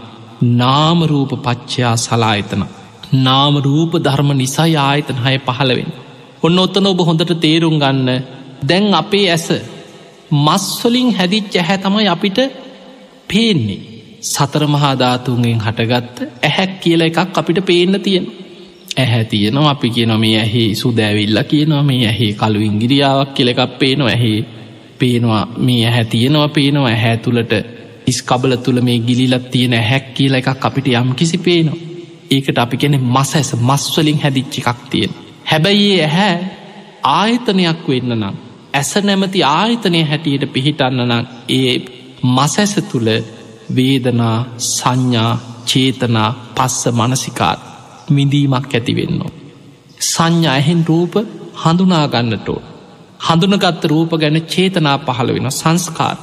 නාමරූප 0.55 1.33
පච්චයා 1.39 1.97
සලායතන. 1.99 2.63
නාමරූප 3.13 3.93
ධර්ම 3.99 4.31
නිසා 4.37 4.71
ආයතන 4.81 5.19
හය 5.19 5.37
පහළවෙන්. 5.41 5.93
ඔන්න 6.43 6.59
ඔත්තන 6.59 6.87
ඔබ 6.87 7.01
හොඳට 7.01 7.33
තේරුම් 7.41 7.77
ගන්න. 7.79 8.09
දැන් 8.63 8.95
අපේ 8.95 9.27
ඇස 9.31 9.49
මස්වලින් 10.39 11.15
හැදිච්ච 11.15 11.57
ඇහැ 11.57 11.79
තමයි 11.79 12.09
අපිට 12.09 12.39
පේන්නේ. 13.29 13.81
සතර 14.23 14.65
මහාධාතුන්ගෙන් 14.67 15.59
හටගත්ත 15.59 16.17
ඇහැක් 16.43 16.73
කියල 16.81 17.01
එකක් 17.01 17.19
අපිට 17.35 17.59
පේන්න 17.63 18.01
තියෙන 18.01 18.27
ඇහැ 18.97 19.25
තියනවා 19.25 19.71
අපි 19.71 19.91
කියන 19.91 20.13
මේ 20.19 20.37
ඇහි 20.37 20.65
සුදෑවිල්ල 20.75 21.43
කියනවා 21.45 21.83
මේ 21.83 22.07
ඇහි 22.07 22.33
කළු 22.35 22.61
ඉංගිරියාවක් 22.61 23.35
කියලෙකක් 23.35 23.79
පේනවා. 23.79 24.09
ඇහි 24.09 24.33
පේනවා 24.99 25.45
මේ 25.59 25.83
ඇහැ 25.87 26.05
තියෙනවා 26.07 26.49
පේනවා. 26.51 26.89
ඇහැ 26.89 27.17
තුළට 27.19 27.53
ඉස්කබල 28.07 28.57
තුළ 28.57 28.81
මේ 28.81 28.99
ගිලිලත් 29.01 29.51
තියෙන 29.51 29.75
හැක් 29.83 30.15
කියල 30.15 30.35
එකක් 30.35 30.67
අපිට 30.67 30.87
යම් 30.95 31.15
කිසි 31.15 31.39
පේනවා. 31.41 31.90
ඒකට 32.31 32.59
අපි 32.59 32.77
කෙනෙ 32.77 32.99
මස 33.07 33.31
ඇස 33.35 33.51
මස්වලින් 33.61 34.23
හැදිච්චි 34.23 34.61
එකක් 34.65 34.81
තියෙන 34.91 35.13
හැබැයි 35.45 35.91
ඇහැ 36.01 36.37
ආයතනයක් 37.11 37.83
වෙන්න 37.89 38.13
නම් 38.13 38.37
ඇස 38.75 38.91
නැමති 39.03 39.41
ආයතනය 39.51 40.01
හැටියට 40.05 40.53
පිහිටන්න 40.53 41.03
නම් 41.03 41.25
ඒ 41.51 41.75
මසැස 42.29 42.75
තුළ 42.85 43.11
වේදනා 43.77 44.39
සංඥා 44.69 45.33
චේතනා 45.65 46.31
පස්ස 46.55 46.83
මනසිකාත් 46.93 47.61
විඳීමක් 48.09 48.75
ඇතිවෙන්නවා. 48.75 49.31
සංඥා 50.05 50.55
ඇහෙන් 50.55 50.83
රූප 50.89 51.15
හඳුනාගන්නටෝ. 51.63 52.61
හඳුනගත්ත 53.21 53.85
රූප 53.85 54.13
ගැන 54.15 54.39
චේතනා 54.45 54.97
පහළ 55.01 55.35
වෙන 55.35 55.51
සංස්කාර. 55.53 56.17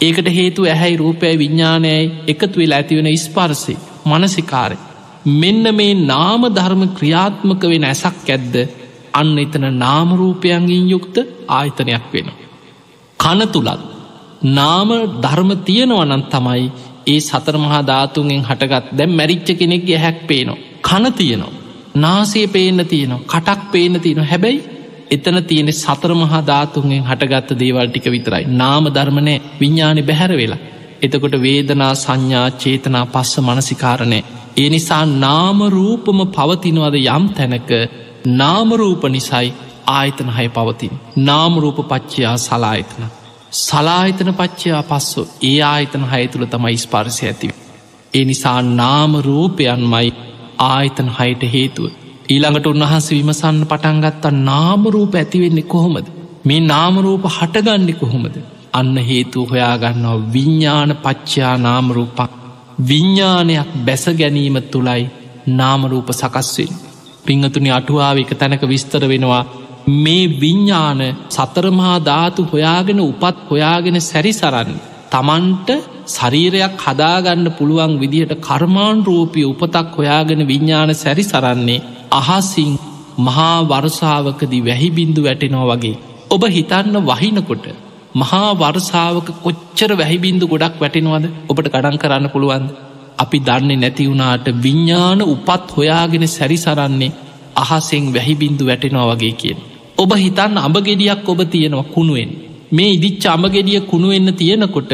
ඒකට 0.00 0.28
හේතු 0.34 0.60
ඇහැයි 0.64 0.96
රූපය 0.96 1.32
විඤ්ඥානයයි 1.38 2.04
එකතු 2.26 2.56
වෙලා 2.58 2.78
ඇතිවෙන 2.78 3.18
ස්පාර්සය 3.18 3.74
මනසිකාරය. 4.06 4.76
මෙන්න 5.24 5.74
මේ 5.74 5.94
නාම 5.94 6.42
ධර්ම 6.50 6.82
ක්‍රියාත්මක 6.90 7.62
වෙන 7.64 7.84
ඇසක් 7.84 8.28
ඇද්ද 8.28 8.54
අන්න 9.12 9.38
එතන 9.38 9.64
නාමරූපයන්ගින් 9.76 10.88
යුක්ත 10.88 11.16
ආයතනයක් 11.48 12.06
වෙන. 12.12 12.28
කන 13.18 13.40
තුළත් 13.48 13.80
නාම 14.50 14.88
ධර්ම 15.20 15.50
තියෙනවනන් 15.60 16.22
තමයි 16.26 16.70
ඒ 17.06 17.20
සතර 17.20 17.56
මහා 17.58 17.82
ධාතුන්ෙන් 17.82 18.42
හටගත් 18.42 18.86
දැම් 18.92 19.10
මැරිච්ච 19.12 19.48
කෙනෙක්ගේ 19.54 19.98
හැක් 19.98 20.26
පේනවා. 20.26 20.58
කන 20.80 21.12
තියනවා. 21.12 21.52
නාසේ 21.96 22.46
පේන්න 22.48 22.80
තියනවා 22.86 23.24
කටක් 23.24 23.60
පේන 23.72 24.00
තියෙන 24.00 24.24
හැබැයි 24.24 24.60
එතන 25.10 25.36
තියෙන 25.42 25.72
සතර 25.74 26.12
මහා 26.14 26.42
ධාතුන්ෙන් 26.42 27.02
හටගත්ත 27.02 27.58
දේවල් 27.58 27.88
ටික 27.88 28.06
විතරයි. 28.06 28.44
නාම 28.52 28.84
ධර්මණය 28.88 29.34
විඤ්ඥානි 29.60 30.02
බැහැර 30.02 30.32
වෙලා. 30.32 30.60
එතකොට 31.02 31.34
වේදනා 31.38 31.94
සංඥා 31.94 32.48
චේතනා 32.56 33.06
පස්ස 33.06 33.34
මනසිකාරණය. 33.40 34.20
ඒ 34.56 34.68
නිසා 34.68 35.04
නාමරූපම 35.18 36.20
පවතිනවද 36.28 36.96
යම් 37.08 37.24
තැනක 37.30 37.70
නාමරූප 38.34 39.02
නිසයි 39.08 39.48
ආයතන 39.88 40.30
හය 40.30 40.46
පවතින්. 40.48 40.92
නාමරූප 41.20 41.78
පච්චයා 41.84 42.36
සලායතන. 42.38 43.04
සලාහිතන 43.60 44.30
පච්චයා 44.34 44.82
පස්සු 44.82 45.22
ඒ 45.42 45.58
ආයතන 45.64 46.04
හය 46.04 46.22
තුළ 46.28 46.46
තමයි 46.46 46.76
ස්පර්සය 46.76 47.24
ඇතිව. 47.26 47.50
ඒ 48.12 48.24
නිසා 48.24 48.60
නාමරූපයන්මයි 48.74 50.08
ආයතන 50.66 51.10
හයට 51.18 51.42
හේතුව. 51.48 51.90
ඊළඟට 52.28 52.66
උන්වහන්ස 52.66 53.10
විමසන්න 53.10 53.60
පටන්ගත්තා 53.64 54.38
නාමරූප 54.42 55.14
ඇතිවෙන්නේ 55.14 55.68
කොහොමද. 55.68 56.06
මේ 56.44 56.60
නාමරූප 56.62 57.24
හටගන්නේ 57.30 57.94
කොහොමද. 57.94 58.36
අන්න 58.72 58.96
හේතු 59.02 59.46
හොයාගන්නවා 59.46 60.18
විඤ්ඥාන 60.32 60.92
පච්චයා 60.96 61.56
නාමරූපක් 61.58 62.30
විඤ්ඥානයක් 62.82 63.70
බැස 63.84 64.04
ගැනීම 64.14 64.56
තුළයි 64.64 65.02
නාමරූප 65.50 66.08
සකස්වෙන්. 66.12 66.72
පිංහතුනි 67.26 67.70
අටුවාව 67.70 68.16
එක 68.18 68.32
තැනක 68.34 68.62
විස්තර 68.64 69.02
වෙනවා 69.04 69.42
මේ 69.96 70.30
විඤ්ඥාන 70.36 71.00
සතරමහා 71.28 71.98
ධාතු 72.00 72.42
හොයාගෙන 72.44 73.00
උපත් 73.02 73.36
හොයාගෙන 73.50 73.96
සැරි 74.02 74.32
සරන්න 74.32 74.72
තමන්ට 75.12 75.68
ශරීරයක් 76.08 76.76
හදාගන්න 76.78 77.46
පුළුවන් 77.52 77.94
විදිහට 78.00 78.34
කර්මාන් 78.40 78.98
රූපී 79.04 79.44
උපතක් 79.44 79.96
හොයාගෙන 79.96 80.42
විඤ්ඥාන 80.46 80.92
සැරි 80.94 81.24
සරන්නේ 81.24 81.84
අහසිං 82.12 82.72
මහා 83.18 83.56
වර්සාාවකදී 83.64 84.64
වැහිබින්දු 84.64 85.20
වැටෙනෝ 85.22 85.66
වගේ. 85.70 86.00
ඔබ 86.30 86.42
හිතන්න 86.48 86.96
වහිනකොට 87.02 87.64
මහා 88.14 88.50
වර්සාාවක 88.54 89.28
කොච්චර 89.42 89.90
වැහිබින්දු 89.94 90.44
ගොඩක් 90.46 90.76
වැටෙනවද 90.78 91.26
ඔබට 91.48 91.66
ගඩන් 91.66 91.96
කරන්න 91.96 92.26
පුළුවන්ද 92.28 92.70
අපි 93.18 93.38
දන්නේ 93.40 93.76
නැති 93.76 94.06
වුණාට 94.06 94.46
විඤ්ඥාන 94.58 95.20
උපත් 95.24 95.66
හොයාගෙන 95.70 96.26
සැරිසරන්නේ 96.28 97.12
අහසෙන් 97.56 98.06
වැහිබින්දු 98.08 98.64
වැටෙනවා 98.66 99.08
වගේ 99.10 99.34
කියෙන්. 99.34 99.58
ඔබ 99.96 100.12
හිතන්න 100.16 100.56
අඹගෙඩියක් 100.58 101.28
ඔබ 101.28 101.40
තියෙනවා 101.46 101.90
කුණුවෙන්. 101.90 102.30
මේ 102.72 102.90
ඉදිච්ච 102.90 103.24
අමගෙඩිය 103.28 103.80
කුණුවෙන්න 103.82 104.30
තියෙනකොට 104.34 104.92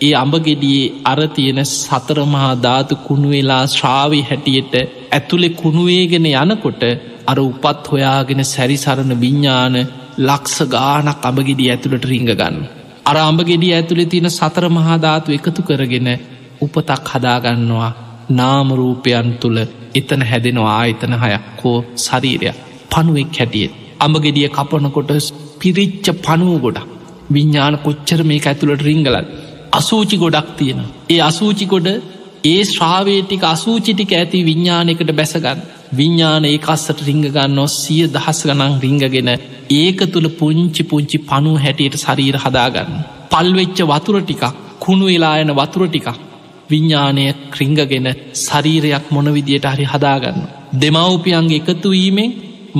ඒ 0.00 0.12
අඹගෙඩියේ 0.14 0.92
අර 1.04 1.20
තියෙන 1.28 1.60
සතරමහා 1.66 2.52
ධාතු 2.58 2.94
කුණුවෙලා 2.98 3.64
ශ්‍රාවි 3.68 4.20
හැටියට 4.22 4.74
ඇතුළෙ 5.10 5.48
කුණුවේගෙන 5.52 6.26
යනකොට 6.32 6.82
අර 7.26 7.38
උපත් 7.40 7.84
හොයාගෙන 7.86 8.42
සැරිසරණ 8.44 9.12
විඤ්ඥාන 9.16 9.76
ලක්ස 10.18 10.56
ගානක් 10.68 11.22
අඹගෙඩිය 11.22 11.70
ඇතුළට 11.70 12.04
රිංග 12.04 12.28
ගන්න. 12.30 12.56
අර 13.04 13.16
අඹගෙඩිය 13.18 13.72
ඇතුළෙ 13.72 14.06
තියෙන 14.06 14.30
සතර 14.30 14.66
මහාධාතු 14.70 15.32
එකතු 15.32 15.62
කරගෙන 15.62 16.08
උපතක් 16.60 17.12
හදාගන්නවා 17.12 17.90
නාමරූපයන් 18.30 19.30
තුළ 19.36 19.58
එතන 19.94 20.22
හැදෙනවා 20.22 20.74
ආයතන 20.74 21.14
හයක් 21.16 21.46
හෝ 21.58 21.78
ශරීරයක්. 21.98 22.56
පනුවෙක් 22.90 23.30
හැටියෙත්. 23.34 23.72
අඹගෙඩිය 24.00 24.48
කපනකොට 24.50 25.12
පිරිච්ච 25.58 26.06
පනුව 26.20 26.54
ගොඩක්. 26.60 26.88
විඤ්ඥාන 27.30 27.74
කොච්චර 27.78 28.20
මේ 28.22 28.40
ඇතුළට 28.42 28.82
රිංගලත් 28.82 29.28
අසූචි 29.72 30.16
ගොඩක් 30.16 30.48
තියෙන 30.56 30.80
ඒ 31.08 31.20
අසූචිකොඩ 31.20 31.88
ඒ 32.44 32.62
ශ්‍රාවේටික 32.64 33.44
අසූචිටික 33.46 34.12
ඇති 34.12 34.38
විඤ්ඥානයකට 34.42 35.12
බැසගන්න 35.12 35.60
විඤ්ඥාන 35.92 36.44
ඒ 36.44 36.58
අස්සට 36.68 36.98
රිංගගන්න 37.02 37.58
සිය 37.74 38.02
දහස් 38.08 38.40
ගනං 38.44 38.74
රිංගගෙන 38.80 39.30
ඒක 39.72 40.00
තුළ 40.12 40.28
පුංචි 40.32 40.82
පුංචි 40.84 41.18
පනු 41.24 41.52
හැටියට 41.58 41.96
ශරීර 41.98 42.36
හදාගන්න 42.38 42.92
පල්වෙච්ච 43.32 43.78
වතුර 43.86 44.16
ටිකක් 44.20 44.44
කුණු 44.80 45.06
වෙලා 45.06 45.36
යන 45.38 45.52
වතුර 45.52 45.82
ටිකක් 45.86 46.08
විඤ්ඥානය 46.70 47.24
ක්‍රිංගගෙන 47.50 48.08
ශරීරයක් 48.36 49.04
මොන 49.10 49.28
විදියට 49.30 49.66
හරි 49.66 49.86
හදාගන්න. 49.86 50.38
දෙමව්පියන්ගේ 50.74 51.60
එකතුවීමෙන් 51.60 52.30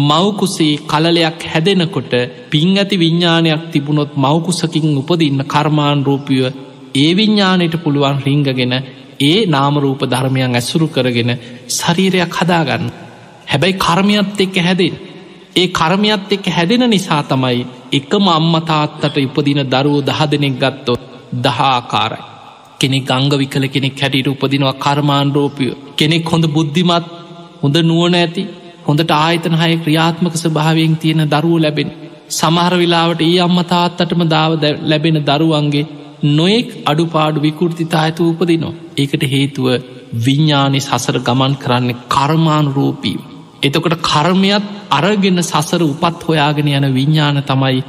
මවකුසේ 0.00 0.80
කලලයක් 0.84 1.40
හැදෙනකොට 1.44 2.12
පින් 2.50 2.70
ඇති 2.74 2.96
විඤ්ඥානයක් 2.96 3.62
තිබුණොත් 3.72 4.12
මවකුසකින් 4.16 4.88
උපදින්න 4.94 5.40
කර්මාන් 5.44 6.00
රූපිය 6.02 6.44
ඒ 6.94 7.10
විඤ්ඥානයට 7.12 7.76
පුළුවන් 7.78 8.18
රිංගගෙන 8.20 8.74
ඒ 9.20 9.38
නාමරූප 9.46 10.02
ධර්මයන් 10.04 10.54
ඇසුරු 10.54 10.86
කරගෙන 10.88 11.30
ශරීරයක් 11.70 12.32
හදාගන්න. 12.34 12.84
හැබැයි 13.52 13.78
කර්මයත් 13.78 14.40
එක්ක 14.40 14.56
හැදෙන්. 14.60 14.94
ඒ 15.56 15.66
කර්මයත් 15.70 16.32
එක්ක 16.32 16.46
හැදෙන 16.48 16.84
නිසා 16.88 17.22
තමයි 17.24 17.64
එකම 17.92 18.26
අම්මතාත්තට 18.30 19.16
ඉපදින 19.18 19.62
දරුව 19.68 19.96
දහ 20.02 20.20
දෙනෙක් 20.30 20.54
ගත්තොත් 20.58 21.02
දහාකාරයි. 21.36 22.22
කෙනෙක් 22.80 23.10
අංග 23.10 23.30
විකල 23.32 23.64
කෙනෙක් 23.68 23.96
හැටියට 23.96 24.28
උපදිනවා 24.28 24.74
කර්මාන් 24.76 25.28
රෝපිය 25.32 25.72
කෙනෙක් 25.96 26.24
හොඳ 26.26 26.46
බුද්ධිමත් 26.48 27.06
හොඳ 27.62 27.76
නුවන 27.82 28.14
ඇති 28.14 28.42
හොඳට 28.86 29.12
ආයතන 29.16 29.54
හය 29.54 29.72
ක්‍රියාත්මක 29.78 30.36
ස්භාවයෙන් 30.36 30.94
තියෙන 30.96 31.24
දරුව 31.26 31.56
ලැබෙන 31.58 31.90
සමහර 32.30 32.74
වෙලාවට 32.74 33.22
ඒ 33.22 33.34
අම්ම 33.38 33.58
තාත්තටම 33.64 34.22
දාව 34.26 34.52
ලැබෙන 34.84 35.18
දරුවන්ගේ 35.22 35.90
නොයෙක් 36.30 36.70
අඩුපාඩු 36.86 37.38
විකෘතිතා 37.40 38.02
ඇතු 38.02 38.30
උපදිනවා. 38.30 38.78
ඒකට 38.96 39.24
හේතුව 39.26 39.66
විඤ්ඥානි 40.16 40.80
සසර 40.80 41.18
ගමන් 41.20 41.54
කරන්නේ 41.56 42.00
කර්මානුරූපී. 42.08 43.18
එතකොට 43.62 43.96
කර්මයත් 44.02 44.64
අරගෙන 44.90 45.42
සසර 45.42 45.82
උපත් 45.84 46.22
හොයාගෙන 46.22 46.68
යන 46.68 46.86
විඤ්ඥාන 46.90 47.42
තමයි 47.44 47.82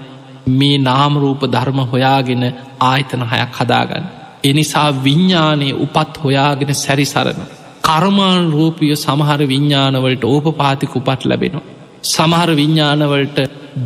මේ 0.51 0.77
නාමරූප 0.79 1.41
ධර්ම 1.47 1.79
හොයාගෙන 1.85 2.43
ආයතන 2.81 3.23
හයක් 3.23 3.53
හදාගන්න. 3.57 4.05
එනිසා 4.43 4.89
විඤ්ඥානයේ 4.99 5.77
උපත් 5.77 6.13
හොයාගෙන 6.17 6.75
සැරිසරන. 6.75 7.39
කර්මාන් 7.81 8.51
රූපිය 8.51 8.95
සමහර 8.97 9.41
විඤ්ඥානවලට 9.45 10.23
ඕප 10.25 10.45
පාතික 10.55 10.95
උපත් 10.95 11.21
ලැබෙනවා. 11.23 11.69
සමහර 12.05 12.49
විඤ්ඥානවලට 12.53 13.37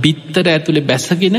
බිත්තර 0.01 0.45
ඇතුළේ 0.47 0.83
බැසගෙන 0.83 1.37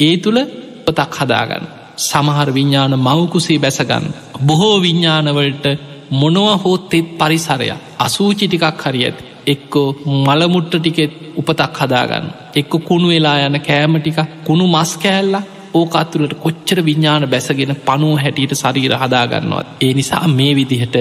ඒ 0.00 0.14
තුළ 0.18 0.38
පතක් 0.86 1.14
හදාගන්න. 1.18 1.64
සමහර 2.00 2.48
විඤ්ඥාන 2.50 2.94
මවකුසේ 2.98 3.58
බැසගන්න. 3.58 4.06
බොහෝ 4.42 4.76
විඤ්ඥානවලට 4.80 5.66
මොනව 6.12 6.46
හෝත්තෙත් 6.58 7.08
පරිසරයක් 7.18 7.80
අසූචි 7.98 8.46
ටිකක් 8.46 8.82
හරි 8.82 9.02
ඇති. 9.04 9.29
එක්කෝ 9.46 9.88
මළමුට්ට 10.18 10.74
ටිකෙත් 10.76 11.12
උපතක් 11.36 11.78
හදාගන්න. 11.78 12.26
එක්ක 12.54 12.72
කුණු 12.84 13.08
වෙලා 13.08 13.38
යන 13.46 13.60
කෑම 13.60 13.96
ටික 13.98 14.18
කුණු 14.44 14.66
මස් 14.66 14.92
කෑල්ලා 14.96 15.42
ඕකත්තුලට 15.74 16.34
කොච්චර 16.34 16.78
විඤ්ඥාන 16.84 17.28
බැසගෙන 17.28 17.74
පනුව 17.78 18.14
හැටියට 18.18 18.54
සරීර 18.54 18.94
හදාගන්නවත්. 18.96 19.66
ඒ 19.80 19.92
නිසා 19.94 20.26
මේ 20.28 20.52
විදිහට 20.54 20.96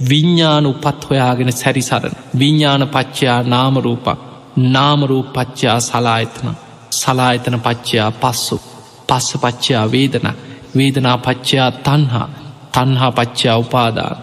විඤ්ඥාන 0.00 0.66
උපත් 0.66 1.10
හොයාගෙන 1.10 1.52
සැරිසරන. 1.52 2.14
විඤ්ඥාන 2.38 2.88
පච්චයා 2.88 3.42
නාමරූපක් 3.44 4.34
නාමරූප 4.56 5.32
පච්චයා 5.32 5.80
සලායතන. 5.80 6.48
සලායතන 6.92 7.60
පච්චයා 7.60 8.10
පස්සු. 8.12 8.60
පස්ස 9.08 9.38
පච්චයා 9.38 9.92
වේදන. 9.92 10.28
වේදනා 10.76 11.18
පච්චයා 11.18 11.70
තන්හා 11.70 12.28
තන්හා 12.72 13.12
පච්චයා 13.12 13.56
උපාදාන. 13.56 14.16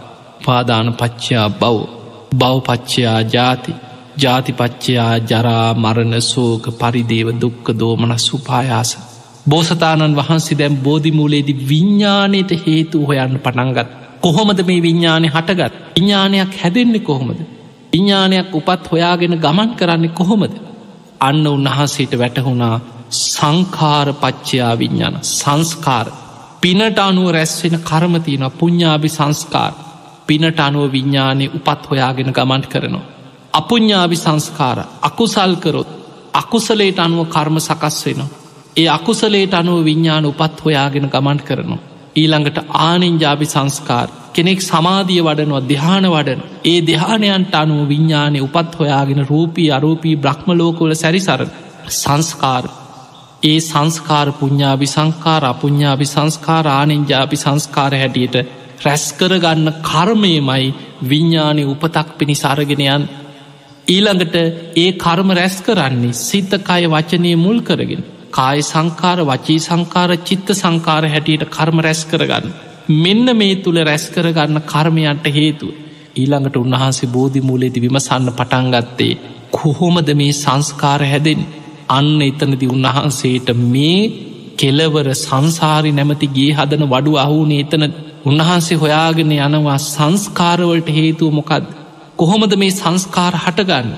පාදාන 0.45 0.93
පච්චයා 0.93 1.49
බව්. 1.51 2.00
බවපච්චයා 2.31 3.21
ජාති 3.27 3.73
ජාතිපච්චයා 4.17 5.13
ජරා 5.21 5.73
මරණ 5.75 6.21
සෝක 6.23 6.65
පරිදේව 6.73 7.27
දුක්ක 7.41 7.65
දෝමන 7.75 8.13
සුපායාස. 8.19 8.91
බෝසතාණන් 9.49 10.15
වහන්සේ 10.15 10.57
දැම් 10.57 10.75
බෝධිමූලේදි 10.77 11.53
විඤ්ඥානයට 11.69 12.51
හේතු 12.57 13.05
හොයන්න 13.05 13.35
පටන්ගත්. 13.37 13.89
කොහොමද 14.21 14.59
මේ 14.61 14.81
විඤ්ඥානය 14.81 15.27
හටගත් 15.27 15.73
විඤ්ඥානයක් 15.95 16.53
හැදෙන්නේ 16.55 16.99
කොහොමද. 17.01 17.39
විඤ්ඥානයක් 17.93 18.55
උපත් 18.55 18.83
හොයාගෙන 18.91 19.35
ගමන් 19.37 19.69
කරන්නේ 19.73 20.13
කොහොමද. 20.13 20.53
අන්න 21.19 21.45
උන්වහන්සේට 21.47 22.13
වැටහුණා 22.15 22.75
සංකාර 23.11 24.07
පච්චයා 24.15 24.73
විඤ්ඥාන 24.75 25.15
සංස්කාර 25.29 26.07
පිනට 26.61 26.99
අනුව 26.99 27.31
රැස්වෙන 27.31 27.77
කර්මතියන 27.81 28.45
පුඤ්ඥාභි 28.53 29.09
සංස්කාර 29.09 29.73
පිනට 30.27 30.59
අනුව 30.59 30.91
විඤ්ඥානය 30.91 31.45
උපත් 31.49 31.81
හොයාගෙන 31.85 32.31
ගමන්ට 32.31 32.67
කරනවා. 32.67 33.09
අපුඤ්ඥාභි 33.53 34.17
සංස්කාර 34.17 34.79
අකුසල්කරොත් 35.01 35.89
අකුසලේට 36.33 36.99
අනුව 36.99 37.27
කර්ම 37.27 37.57
සකස් 37.59 37.97
වෙනවා. 38.05 38.29
ඒ 38.77 38.89
අකුසලේට 38.89 39.53
අනුව 39.53 39.79
විඤ්ඥාන 39.81 40.25
උපත් 40.25 40.57
හොයාගෙන 40.65 41.07
ගමන්ට 41.07 41.43
කරනවා. 41.43 41.83
ඊළඟට 42.15 42.57
ආනෙන්ජාභි 42.79 43.45
සංස්කාර 43.45 44.09
කෙනෙක් 44.33 44.61
සමාධිය 44.61 45.21
වඩනවා 45.21 45.63
දෙහාන 45.63 46.05
වඩන 46.07 46.41
ඒ 46.65 46.79
දෙහානයන්ට 46.81 47.55
අනුව 47.55 47.81
විඤ්ඥානය 47.87 48.39
උපත් 48.39 48.71
හොයාගෙන 48.79 49.27
රූපී 49.27 49.71
අරූපී 49.71 50.15
බ්‍රහ්මලෝකොල 50.17 50.93
සැරිසර 50.95 51.41
සංස්කාර 51.95 52.65
ඒ 53.43 53.59
සංස්කාර 53.59 54.27
පුඤ්ඥාභි 54.31 54.87
සංකාර 54.87 55.43
අපුඤ්ඥාභි 55.45 56.05
සංස්කාර 56.05 56.65
ආනෙන්ජාභි 56.69 57.37
සංස්කාර 57.37 57.93
හැටියට 57.93 58.35
රැස්කරගන්න 58.81 59.67
කර්මයමයි 59.83 60.73
විඤ්ඥානය 61.03 61.63
උපතක් 61.65 62.07
පිණිසාරගෙනයන් 62.17 63.03
ඊළඟට 63.87 64.35
ඒ 64.77 64.89
කර්ම 64.95 65.29
රැස් 65.33 65.55
කරන්නේ 65.59 66.17
සිතකය 66.19 66.83
වචනය 66.87 67.31
මුල් 67.37 67.59
කරගෙන. 67.61 68.03
කාය 68.31 68.59
සංකාර 68.63 69.19
වචී 69.23 69.59
සංකාර 69.61 70.11
චිත්ත 70.21 70.49
සංකාර 70.53 71.03
හැටියට 71.05 71.45
කර්ම 71.49 71.77
රැස් 71.79 72.01
කරගන්න. 72.05 72.51
මෙන්න 72.97 73.27
මේ 73.35 73.55
තුළ 73.57 73.79
රැස් 73.81 74.05
කරගන්න 74.09 74.61
කර්මයන්ට 74.63 75.25
හේතුව. 75.29 75.71
ඊළඟට 76.13 76.55
උන්වහන්සේ 76.57 77.09
බෝධි 77.09 77.41
මූලෙදි 77.41 77.79
විමසන්න 77.79 78.29
පටන්ගත්තේ 78.31 79.13
කොහොමද 79.51 80.09
මේ 80.13 80.33
සංස්කාර 80.35 81.01
හැදෙන් 81.03 81.41
අන්න 81.89 82.21
එතනති 82.21 82.67
උන්වහන්සේට 82.67 83.49
මේ 83.65 83.99
කෙලවර 84.57 85.07
සංසාරි 85.17 85.91
නැමති 85.91 86.27
ගේ 86.29 86.51
හදන 86.53 86.83
වඩු 86.87 87.13
අහුනේ 87.17 87.61
එතන 87.61 87.85
උන්වහන්සේ 88.25 88.77
හොයාගෙන 88.77 89.31
යනවා 89.37 89.77
සංස්කාරවලට 89.85 90.89
හේතුව 90.89 91.31
මොකක්ද. 91.31 91.65
කොහොමද 92.17 92.53
මේ 92.55 92.71
සංස්කාර 92.71 93.35
හටගන්න? 93.35 93.89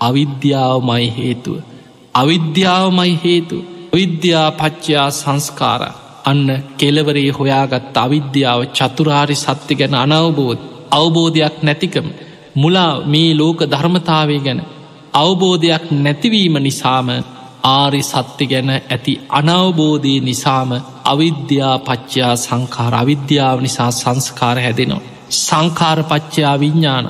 අවිද්‍යාවමයි 0.00 1.06
හේතුව. 1.18 1.56
අවිද්‍යාවමයි 2.14 3.14
හේතු 3.24 3.56
විද්‍යා 3.92 4.48
පච්චයා 4.52 5.10
සංස්කාර. 5.12 5.82
අන්න 6.24 6.48
කෙලවරේ 6.76 7.30
හොයාගත් 7.30 7.96
අවිද්‍යාව 7.96 8.60
චතුරාරි 8.70 9.36
සත්‍ය 9.36 9.74
ගැන 9.74 9.94
අනවබෝධ. 9.96 10.62
අවබෝධයක් 10.92 11.56
නැතිකම. 11.62 12.06
මුලා 12.54 12.92
මේ 13.06 13.30
ලෝක 13.34 13.60
ධර්මතාවය 13.64 14.38
ගැන. 14.38 14.60
අවබෝධයක් 15.14 15.84
නැතිවීම 15.96 16.56
නිසාම 16.58 17.08
ආරි 17.64 18.02
සත්‍ය 18.02 18.44
ගැන 18.46 18.70
ඇති 18.70 19.20
අනවබෝධී 19.30 20.20
නිසාම 20.20 20.70
අවිද්‍යා 21.12 21.76
පච්චයා 21.80 22.34
සංකාර 22.36 22.94
අවිද්‍යාව 22.94 23.58
නිසා 23.60 23.90
සංස්කාර 23.92 24.58
හැදෙනවා. 24.58 25.06
සංකාරපච්චයා 25.30 26.60
විඤ්ඥාන. 26.60 27.06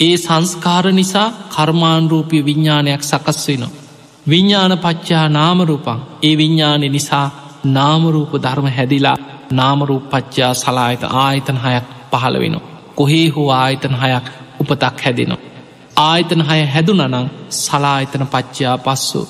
ඒ 0.00 0.16
සංස්කාර 0.18 0.86
නිසා 0.92 1.28
කර්මාණරූපය 1.50 2.38
විඤ්ඥානයක් 2.44 3.02
සකස් 3.02 3.48
වෙනවා. 3.48 3.82
විඤ්ඥාන 4.26 4.78
පච්චා 4.78 5.28
නාමරූපන් 5.28 6.00
ඒ 6.22 6.36
විඤ්ඥානය 6.36 6.88
නිසා 6.88 7.26
නාමරූප 7.66 8.32
ධර්ම 8.34 8.68
හැදිලා 8.68 9.16
නාමරූප 9.50 10.04
පච්චා 10.10 10.54
සලායත 10.54 11.02
ආයතන 11.16 11.58
හයක් 11.58 11.86
පහළ 12.12 12.36
වෙනවා. 12.38 12.68
කොහේ 12.94 13.28
හෝ 13.28 13.50
ආයතන 13.52 13.94
හයක් 13.94 14.26
උපතක් 14.60 14.96
හැදෙනවා. 15.04 15.40
ආයතන 15.98 16.42
හය 16.42 16.60
හැදුනනං 16.66 17.30
සලායතන 17.56 18.24
පච්චයා 18.26 18.76
පස්සු 18.78 19.22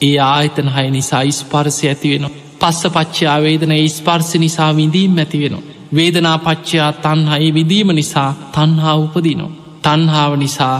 ඒ 0.00 0.16
ආයතන 0.26 0.68
හය 0.68 0.86
නිසා 0.90 1.22
ඉස්පර්සය 1.22 1.88
ඇතිවෙන 1.88 2.26
පස්ස 2.64 2.82
පච්චයා 2.88 3.38
වේදන 3.40 3.72
ස්පර්ස 3.88 4.30
නිසා 4.34 4.76
විඳීම් 4.76 5.18
ඇතිවෙන. 5.18 5.56
වේදනා 5.94 6.38
පච්චයා 6.38 6.92
තන්හයි 6.94 7.54
විදීම 7.54 7.88
නිසා 7.92 8.30
තන්හා 8.52 8.96
උපදිනෝ. 8.96 9.50
තන්හාාව 9.82 10.32
නිසා 10.36 10.76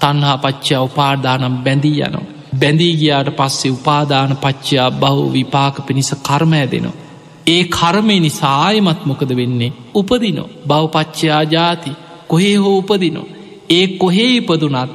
තන්හා 0.00 0.36
පච්චා 0.38 0.82
උපාදානම් 0.82 1.56
බැඳී 1.58 1.98
යනවා. 2.00 2.26
බැඳී 2.60 2.94
ගියාට 2.96 3.30
පස්සේ 3.36 3.70
උපාදාන 3.70 4.36
පච්චයා 4.36 4.90
බහු 4.92 5.32
විපාක 5.32 5.76
පිණිස 5.86 6.10
කර්ම 6.22 6.52
ඇදෙනවා. 6.52 7.00
ඒ 7.46 7.62
කර්මය 7.70 8.16
නිසා 8.20 8.56
ආයමත් 8.62 9.00
මොකද 9.06 9.30
වෙන්නේ 9.36 9.72
උපදිනෝ 9.94 10.48
බවපච්චයා 10.68 11.42
ජාති 11.44 11.98
කොහේ 12.28 12.56
හෝ 12.56 12.76
උපදිනෝ. 12.78 13.26
ඒ 13.70 13.86
කොහේ 13.98 14.30
ඉපදුනත් 14.36 14.92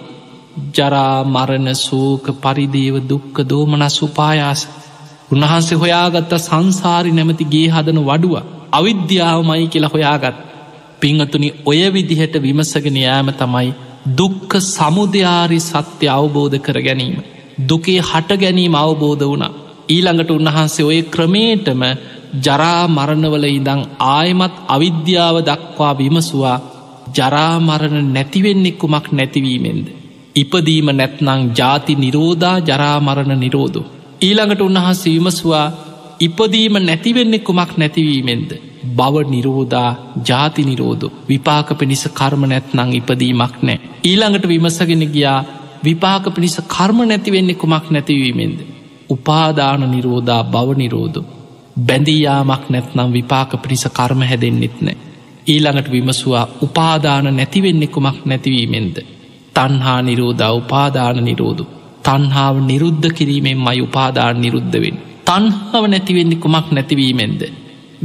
ජරා 0.75 1.23
මරණ 1.25 1.75
සූක 1.77 2.25
පරිදේව 2.41 2.95
දුක්ක 3.09 3.35
දෝමනස් 3.49 3.97
උපායාස 4.01 4.61
උන්වහන්සේ 5.31 5.77
හොයාගත්ත 5.77 6.31
සංසාරි 6.39 7.11
නැමති 7.11 7.45
ගේ 7.45 7.67
හදන 7.67 7.99
වඩුව 8.03 8.35
අවිද්‍යාවමයි 8.71 9.67
කියලා 9.67 9.93
හොයාගත් 9.93 10.37
පිංහතුනි 11.01 11.49
ඔය 11.65 11.81
විදිහට 11.89 12.35
විමසගෙන 12.39 12.97
යෑම 12.97 13.29
තමයි 13.33 13.69
දුක්ක 14.13 14.51
සමුදයාරි 14.67 15.59
සත්‍ය 15.61 16.07
අවබෝධ 16.09 16.57
කර 16.59 16.77
ගැනීම. 16.79 17.17
දුකේ 17.61 17.99
හට 18.01 18.29
ගැනීම 18.37 18.75
අවබෝධ 18.75 19.23
වුණ 19.23 19.45
ඊළඟට 19.89 20.31
උන්වහන්සේ 20.31 20.85
ඔය 20.85 20.99
ක්‍රමේටම 21.05 21.83
ජරා 22.37 22.83
මරණවල 22.87 23.45
ඉදං 23.49 23.81
ආයමත් 24.07 24.55
අවිද්‍යාව 24.67 25.37
දක්වා 25.43 25.93
විමසවා 25.93 26.57
ජරාමරණ 27.15 28.09
නැතිවෙන්නෙක්කුමක් 28.13 29.05
නැතිවීමෙන්ද. 29.11 29.87
ඉපදීම 30.35 30.89
නැත්නං 30.91 31.41
ජාති 31.53 31.93
නිරෝධා 31.95 32.57
ජරාමරණ 32.61 33.39
නිරෝධු. 33.39 33.81
ඊළඟට 34.21 34.61
උන්වහන්සේ 34.61 35.13
විමසවා 35.15 35.67
ඉපදීම 36.19 36.75
නැතිවෙන්නේ 36.79 37.39
කුමක් 37.39 37.71
නැතිවීමෙන්ද. 37.77 38.51
බව 38.89 39.15
නිරෝධා 39.29 39.91
ජාති 40.27 40.63
නිරෝධ 40.63 41.05
විපාක 41.29 41.69
පිණිස 41.79 42.03
කර්ම 42.09 42.43
නැත්නං 42.43 42.91
ඉපදීමක් 42.93 43.55
නෑ. 43.61 43.79
ඊළඟට 44.03 44.47
විමසගෙන 44.47 45.03
ගියා 45.13 45.39
විපාක 45.83 46.25
පිණිස 46.35 46.57
කර්ම 46.67 46.99
නැතිවෙන්නේ 47.07 47.55
කුමක් 47.55 47.85
නැතිවීමෙන්ද. 47.89 48.59
උපාදාන 49.09 49.91
නිරෝධා 49.91 50.43
බව 50.45 50.77
නිරෝධ. 50.77 51.19
බැඳීයාමක් 51.87 52.63
නැත්නම් 52.69 53.13
විපාක 53.13 53.51
පිණිස 53.61 53.87
කර්ම 53.89 54.21
හැදෙන්න්නෙත් 54.23 54.77
නෑ. 54.81 54.97
ඊළඟට 55.47 55.91
විමසවා 55.91 56.45
උපාදාන 56.61 57.35
නැතිවෙන්නේ 57.37 57.93
කුමක් 57.95 58.25
නැතිවීමෙන්ද. 58.25 58.95
තන්හා 59.55 60.01
නිරෝධ 60.01 60.49
උපාදාන 60.53 61.25
නිරෝධ 61.25 61.78
තන්හාාව 62.09 62.55
නිරුද්ධ 62.63 63.07
කිරීමෙන් 63.11 63.59
මයි 63.59 63.81
උපාදාන 63.81 64.41
නිරුද්ධවෙන්. 64.41 64.95
තන්හාව 65.25 65.83
නැතිවෙන්නේ 65.87 66.37
කුමක් 66.37 66.67
නැතිවීමෙන්ද. 66.71 67.41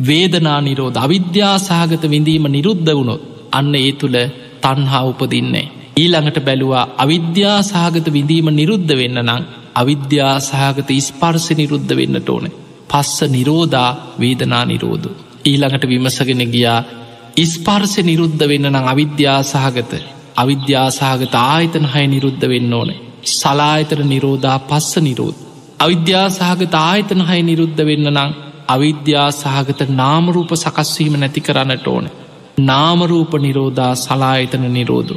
වේදනා 0.01 0.61
නිරෝධ 0.61 0.99
අවිද්‍යාසාගත 0.99 2.05
විඳීම 2.05 2.47
නිරුද්ධ 2.49 2.91
වුණොත් 2.91 3.23
අන්න 3.53 3.75
ඒ 3.75 3.93
තුළ 3.93 4.19
තන්හා 4.63 5.05
උපදින්නේ. 5.05 5.67
ඊළඟට 5.97 6.39
බැලුවා 6.41 6.91
අවිද්‍යාසාගත 6.97 8.07
විඳීම 8.09 8.49
නිරුද්ධ 8.53 8.93
වෙන්න 8.93 9.19
නං 9.23 9.45
අවිද්‍යාසාගත 9.75 10.91
ස්පර්ශ 11.01 11.51
නිරුද්ධ 11.53 11.93
වෙන්නට 11.93 12.29
ඕන. 12.29 12.47
පස්ස 12.91 13.19
නිරෝධා 13.29 13.91
වේදනා 14.21 14.65
නිරෝධ. 14.65 15.09
ඊළඟට 15.45 15.85
විමසගෙන 15.85 16.43
ගියා 16.51 16.81
ඉස්පර්ශ 17.37 17.97
නිරුද්ධ 18.03 18.45
වෙන්න 18.45 18.69
නං 18.69 18.91
අවිද්‍යාසාගත 18.93 19.93
අවිද්‍යාසාගත 20.37 21.35
ආයතන 21.43 21.87
හය 21.87 22.05
නිරුද්ධ 22.07 22.47
වෙන්න 22.49 22.73
ඕනේ. 22.73 23.01
සලායතර 23.31 24.01
නිරෝධා 24.05 24.59
පස්ස 24.61 24.95
නිරෝධ. 24.99 25.39
අවිද්‍යාසාහගත 25.81 26.75
ආයතන 26.81 27.23
හය 27.23 27.39
නිරුද්ධ 27.43 27.83
වෙන්න 27.83 28.09
නං 28.11 28.35
අවිද්‍යාසාහගත 28.69 29.81
නාමරූප 29.93 30.51
සකස්වීම 30.55 31.17
නැති 31.19 31.41
කරන්නට 31.41 31.87
ඕන. 31.87 32.07
නාමරූප 32.61 33.33
නිරෝධා 33.39 33.93
සලායතන 33.97 34.67
නිරෝධු. 34.73 35.17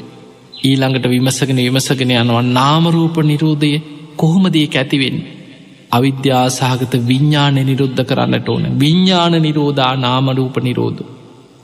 ඊළඟට 0.63 1.05
විමසගෙන 1.05 1.57
විමසගෙන 1.57 2.13
යනවා 2.13 2.45
නාමරූප 2.51 3.17
නිරෝධය 3.23 3.73
කොහොමදේ 4.15 4.67
ඇතිවෙන්. 4.73 5.17
අවිද්‍යාසාහගත 5.91 6.93
විඤ්ඥාන 7.07 7.59
නිරුද්ධ 7.63 8.03
කරන්නට 8.03 8.49
ඕන 8.49 8.65
විඤ්ඥාන 8.79 9.35
නිරෝධා 9.41 9.93
නාමරූප 9.97 10.57
නිරෝධ. 10.59 11.01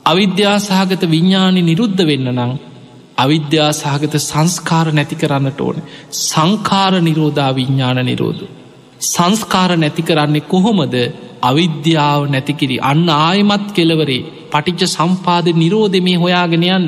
අවිද්‍යාසාහගත 0.06 1.02
විඤ්ඥානි 1.10 1.62
නිරුද්ධ 1.62 2.02
වෙන්න 2.06 2.28
නං 2.30 2.52
අවිද්‍යාසාහගත 3.18 4.14
සංස්කාර 4.20 4.86
නැති 4.92 5.16
කරන්නට 5.16 5.60
ඕන. 5.60 5.76
සංකාර 6.22 6.94
නිරෝධා 7.00 7.52
විඤ්ඥාන 7.52 8.00
නිරෝධ. 8.02 8.42
සංස්කාර 9.00 9.70
නැති 9.76 10.02
කරන්නේ 10.02 10.46
කොහොමද? 10.46 10.94
අවිද්‍යාව 11.42 12.20
නැතිකිරි 12.28 12.76
අන්න 12.82 13.08
ආයමත් 13.18 13.66
කෙලවරේ 13.72 14.26
පටිච්ච 14.50 14.82
සම්පාද 14.88 15.46
නිරෝධ 15.54 15.98
මේ 16.00 16.16
හොයාගෙනයන් 16.16 16.84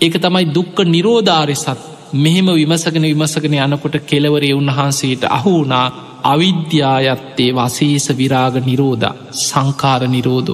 ඒක 0.00 0.14
තමයි 0.18 0.46
දුක්ක 0.48 0.78
නිරෝධාරිසත් 0.86 1.80
මෙහෙම 2.14 2.48
විමසගෙන 2.50 3.04
විමසගෙන 3.04 3.54
යනකොට 3.56 3.96
කෙලවරේ 4.04 4.52
උන්වහන්සේට 4.52 5.22
අහුුණා 5.28 5.86
අවිද්‍යායත්තේ 6.24 7.50
වසේස 7.52 8.06
විරාග 8.12 8.54
නිරෝධ. 8.62 9.06
සංකාර 9.42 10.02
නිරෝධ. 10.08 10.52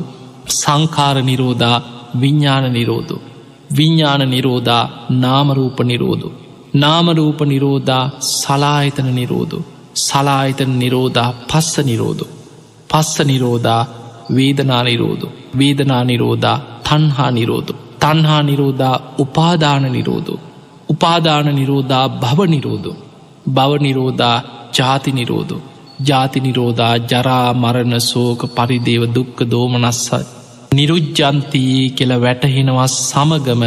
සංකාර 0.54 1.16
නිරෝධා 1.22 1.82
විඤ්ඥාන 2.20 2.72
නිරෝධ. 2.72 3.27
විඤ්ඥාන 3.76 4.30
නිරෝධා 4.30 4.88
නාමරූප 5.10 5.80
නිරෝධ. 5.80 6.24
නාමරූප 6.74 7.40
නිරෝධා 7.42 8.10
සලාහිතන 8.20 9.14
නිරෝධ. 9.14 9.54
සලාහිතන 9.94 10.78
නිරෝධා 10.78 11.32
පස්ස 11.52 11.78
නිරෝධ. 11.78 12.22
පස්ස 12.90 13.20
නිරෝධා 13.20 13.86
වේදනා 14.34 14.82
නිරෝධ. 14.82 15.24
වේදනා 15.58 16.04
නිරෝධා 16.04 16.58
තන්හා 16.90 17.30
නිරෝධ. 17.30 17.72
තන්හා 18.00 18.42
නිරෝධා 18.42 19.00
උපාදාන 19.18 19.82
නිරෝධ. 19.82 20.30
උපාදාන 20.88 21.54
නිරෝධා 21.54 22.08
භව 22.08 22.46
නිරෝධ. 22.46 22.88
බව 23.48 23.80
නිරෝධා 23.80 24.42
ජාති 24.78 25.12
නිරෝධ. 25.12 25.52
ජාති 26.06 26.40
නිරෝධා 26.40 26.96
ජරා 26.96 27.52
මරණ 27.52 27.98
සෝක 28.00 28.40
පරිදේව 28.54 29.02
දුක්ක 29.14 29.38
දෝමනස්සත් 29.50 30.37
නිරුජ්ජන්තී 30.70 31.90
කියල 31.90 32.12
වැටහෙනවා 32.16 32.88
සමගම 32.88 33.62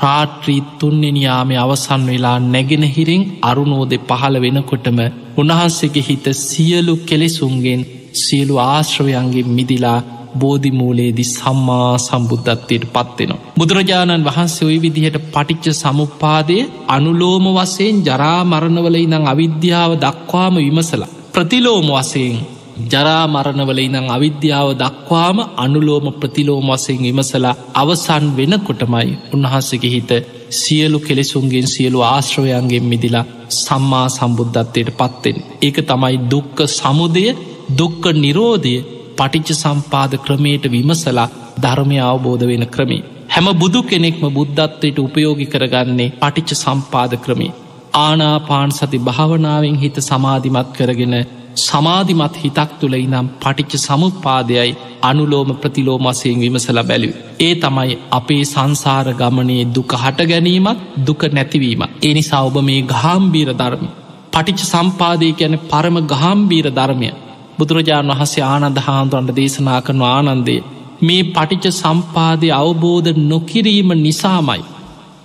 රාට්‍රී 0.00 0.60
තුන්නෙනයාමේ 0.78 1.58
අවසන් 1.58 2.02
වෙලා 2.06 2.38
නැගෙන 2.44 2.84
හිරින් 2.88 3.22
අරුණෝදෙ 3.42 3.98
පහළ 4.02 4.36
වෙනකොටම 4.38 4.98
උන්වහන්සේගේ 5.36 6.04
හිත 6.04 6.26
සියලු 6.40 6.94
කෙලෙසුන්ගෙන් 7.02 7.82
සියලු 8.16 8.60
ආශ්‍රවයන්ගේ 8.62 9.46
මිදිලා 9.50 9.98
බෝධිමූලේදි 10.34 11.24
සම්මා 11.26 11.90
සම්බුද්ධත්වයට 11.98 12.84
පත්වෙනවා. 12.86 13.42
බුදුරජාණන් 13.58 14.26
වහන්සේ 14.26 14.68
ඔය 14.68 14.78
විදිහට 14.82 15.18
පටිච්ච 15.26 15.66
සමුපාදය 15.74 16.58
අනුලෝම 16.88 17.46
වසයෙන් 17.50 18.02
ජරා 18.02 18.40
මරණවල 18.44 18.96
ඉනං 18.96 19.14
අවිද්‍යාව 19.26 19.92
දක්වාම 19.98 20.56
විමසලා. 20.58 21.14
ප්‍රතිලෝම 21.32 21.88
වසයෙන් 21.92 22.36
ජරා 22.84 23.24
මරණවල 23.26 23.80
ඉනං 23.80 23.96
අවිද්‍යාව 24.08 24.68
දක්වාම 24.74 25.38
අනුලෝම 25.56 26.06
ප්‍රතිලෝම 26.14 26.70
වසයෙන් 26.70 27.04
විමසලා 27.04 27.54
අවසන් 27.74 28.24
වෙනකොටමයි 28.36 29.12
උන්වහන්සගේ 29.32 29.92
හිත 29.92 30.10
සියලු 30.52 30.98
කෙලෙසුන්ගෙන් 30.98 31.66
සියලු 31.66 32.00
ආශ්‍රවයන්ගෙන් 32.04 32.84
මිදිලා 32.84 33.24
සම්මා 33.56 34.06
සම්බුද්ධත්වයට 34.08 34.90
පත්වෙන්. 34.92 35.38
ඒක 35.62 35.76
තමයි 35.82 36.16
දුක්ක 36.28 36.58
සමුදය 36.70 37.24
දුක්ක 37.72 38.04
නිරෝධය 38.16 38.74
පටිච්ච 39.16 39.50
සම්පාද 39.54 40.12
ක්‍රමයට 40.18 40.64
විමසලා 40.68 41.32
ධර්මය 41.56 41.98
අවබෝධ 42.02 42.44
වෙන 42.44 42.66
ක්‍රමේ. 42.68 43.04
හැම 43.28 43.46
බුදු 43.54 43.80
කෙනෙක්ම 43.84 44.24
බුද්ධත්වයට 44.30 44.98
උපයෝගි 44.98 45.46
කරගන්නේ 45.46 46.12
පටිච්ච 46.20 46.50
සම්පාද 46.56 47.12
ක්‍රමේ. 47.18 47.54
ආනාපාන් 47.96 48.70
සති 48.72 48.98
භාවනාවෙන් 49.00 49.76
හිත 49.76 49.96
සමාධිමත් 50.00 50.70
කරගෙන 50.76 51.16
සමාධිමත් 51.56 52.36
හිතක් 52.36 52.70
තුළ 52.80 52.94
ඉනම් 52.96 53.26
පටිච්ච 53.38 53.74
සමුපාදයයි 53.80 54.70
අනුලෝම 55.02 55.50
ප්‍රතිලෝමසයෙන් 55.54 56.38
විමසල 56.40 56.80
බැලිව. 56.82 57.12
ඒ 57.40 57.54
තමයි 57.56 57.98
අපේ 58.10 58.42
සංසාර 58.44 59.06
ගමනයේ 59.14 59.64
දුක 59.70 59.92
හට 59.94 60.18
ගැනීමත් 60.24 60.80
දුක 61.00 61.22
නැතිවීම. 61.30 61.82
එනිසා 62.02 62.42
ඔබ 62.42 62.56
මේ 62.62 62.82
ගාම්බීර 62.84 63.50
ධර්ම. 63.54 63.86
පටිච්ච 64.32 64.62
සම්පාදය 64.66 65.28
ගැන 65.32 65.54
පරම 65.64 65.96
ගාම්බීර 66.06 66.66
ධර්මය 66.70 67.10
බුදුරජාණන් 67.58 68.12
වහන්සේ 68.12 68.44
ආනන්ද 68.44 68.78
හාන්දුරන්ට 68.78 69.32
දේශනා 69.32 69.80
කරන 69.80 70.02
ආනන්දේ 70.06 70.60
මේ 71.00 71.22
පටිච 71.30 71.66
සම්පාදය 71.74 72.48
අවබෝධ 72.52 73.10
නොකිරීම 73.24 73.90
නිසාමයි 73.98 74.62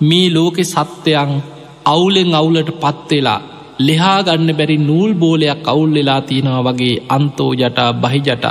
මේ 0.00 0.26
ලෝකෙ 0.28 0.64
සත්වයන් 0.64 1.32
අවුලෙන් 1.86 2.30
අවුලට 2.34 2.70
පත්වෙලා 2.76 3.40
ලෙහාගන්න 3.80 4.50
බැරි 4.52 4.76
නූල් 4.80 5.12
බෝලයක් 5.14 5.64
අවුල් 5.66 5.90
වෙලා 5.90 6.20
තියෙනවා 6.22 6.64
වගේ 6.66 6.96
අන්තෝ 7.08 7.52
ජටා 7.54 7.90
බහිජට 7.94 8.44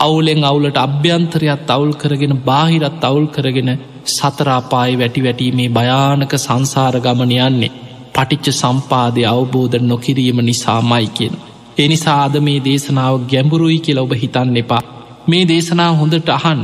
අවුලෙන් 0.00 0.42
අවුලට 0.44 0.78
අභ්‍යන්තරයක් 0.78 1.68
අවුල් 1.68 1.92
කරගෙන 1.92 2.34
බාහිරත් 2.40 3.04
අවුල් 3.04 3.26
කරගෙන 3.28 3.70
සතරාපායි 4.06 4.98
වැටි 4.98 5.24
වැටීමේ 5.24 5.68
භයානක 5.70 6.32
සංසාර 6.38 6.96
ගමන 6.98 7.32
යන්නේ 7.38 7.76
පටිච්ච 8.14 8.46
සම්පාදය 8.54 9.22
අවබෝධ 9.26 9.76
නොකිරීම 9.82 10.38
නිසාමයි 10.40 11.08
කියෙන. 11.08 11.34
එනිසාද 11.78 12.34
මේ 12.40 12.60
දේශනාව 12.60 13.14
ගැඹුරුයි 13.26 13.78
කියලා 13.78 14.04
ඔබ 14.04 14.12
හිතන්න 14.14 14.56
එපා. 14.56 14.82
මේ 15.28 15.44
දේශනාව 15.44 15.94
හොඳට 15.94 16.30
අහන් 16.30 16.60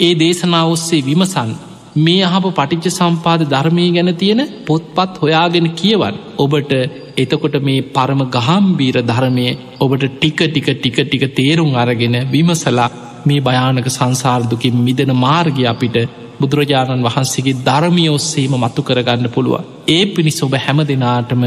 ඒ 0.00 0.12
දේශනාව 0.14 0.68
ඔස්සේ 0.68 1.02
විමසන් 1.02 1.50
මේ 1.96 2.22
අහප 2.24 2.46
පටිච්ච 2.52 2.92
සම්පාද 2.92 3.42
ධර්මය 3.46 3.86
ගැන 3.90 4.10
තියෙන 4.16 4.40
පොත්පත් 4.64 5.18
හොයාගෙන 5.18 5.68
කියවන් 5.72 6.16
ඔබට 6.38 6.72
එතකොට 7.16 7.56
මේ 7.60 7.86
පරම 7.90 8.22
ගහම්බීර 8.28 8.96
ධර්මය 9.02 9.46
ඔබට 9.80 10.04
ටික 10.12 10.40
ටික 10.44 10.68
ටික 10.72 10.98
ටික 11.00 11.24
තේරුම් 11.32 11.70
අරගෙන 11.76 12.16
විමසලා 12.28 12.88
මේ 13.24 13.40
භයානක 13.40 13.88
සංසාර්දුකින් 13.90 14.76
මිදෙන 14.78 15.12
මාර්ගය 15.16 15.64
අපිට 15.66 15.96
බුදුරජාණන් 16.40 17.04
වහන්සේගේ 17.04 17.60
ධර්මිය 17.62 18.08
ඔස්සේම 18.08 18.54
මතු 18.56 18.82
කරගන්න 18.82 19.28
පුළුව. 19.28 19.54
ඒ 19.88 20.04
පිණිස් 20.06 20.42
ඔබ 20.42 20.54
හැම 20.56 20.80
දෙනාටම 20.82 21.42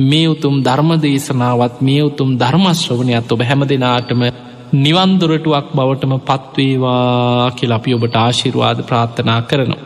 මේ 0.00 0.28
උතුම් 0.28 0.56
ධර්මදේශනාවත් 0.62 1.80
මේ 1.80 2.02
උතුම් 2.02 2.30
ධර්මශ්‍රවනයත් 2.36 3.32
ඔබ 3.32 3.40
හැම 3.42 3.62
දෙනාටම 3.64 4.22
නිවන්දොරටුවක් 4.74 5.66
බවටම 5.72 6.12
පත්වේවා 6.20 7.50
කියලපි 7.52 7.94
ඔබට 7.94 8.16
ආශිරවාද 8.16 8.78
ප්‍රාත්ථනා 8.82 9.40
කරනවා. 9.42 9.84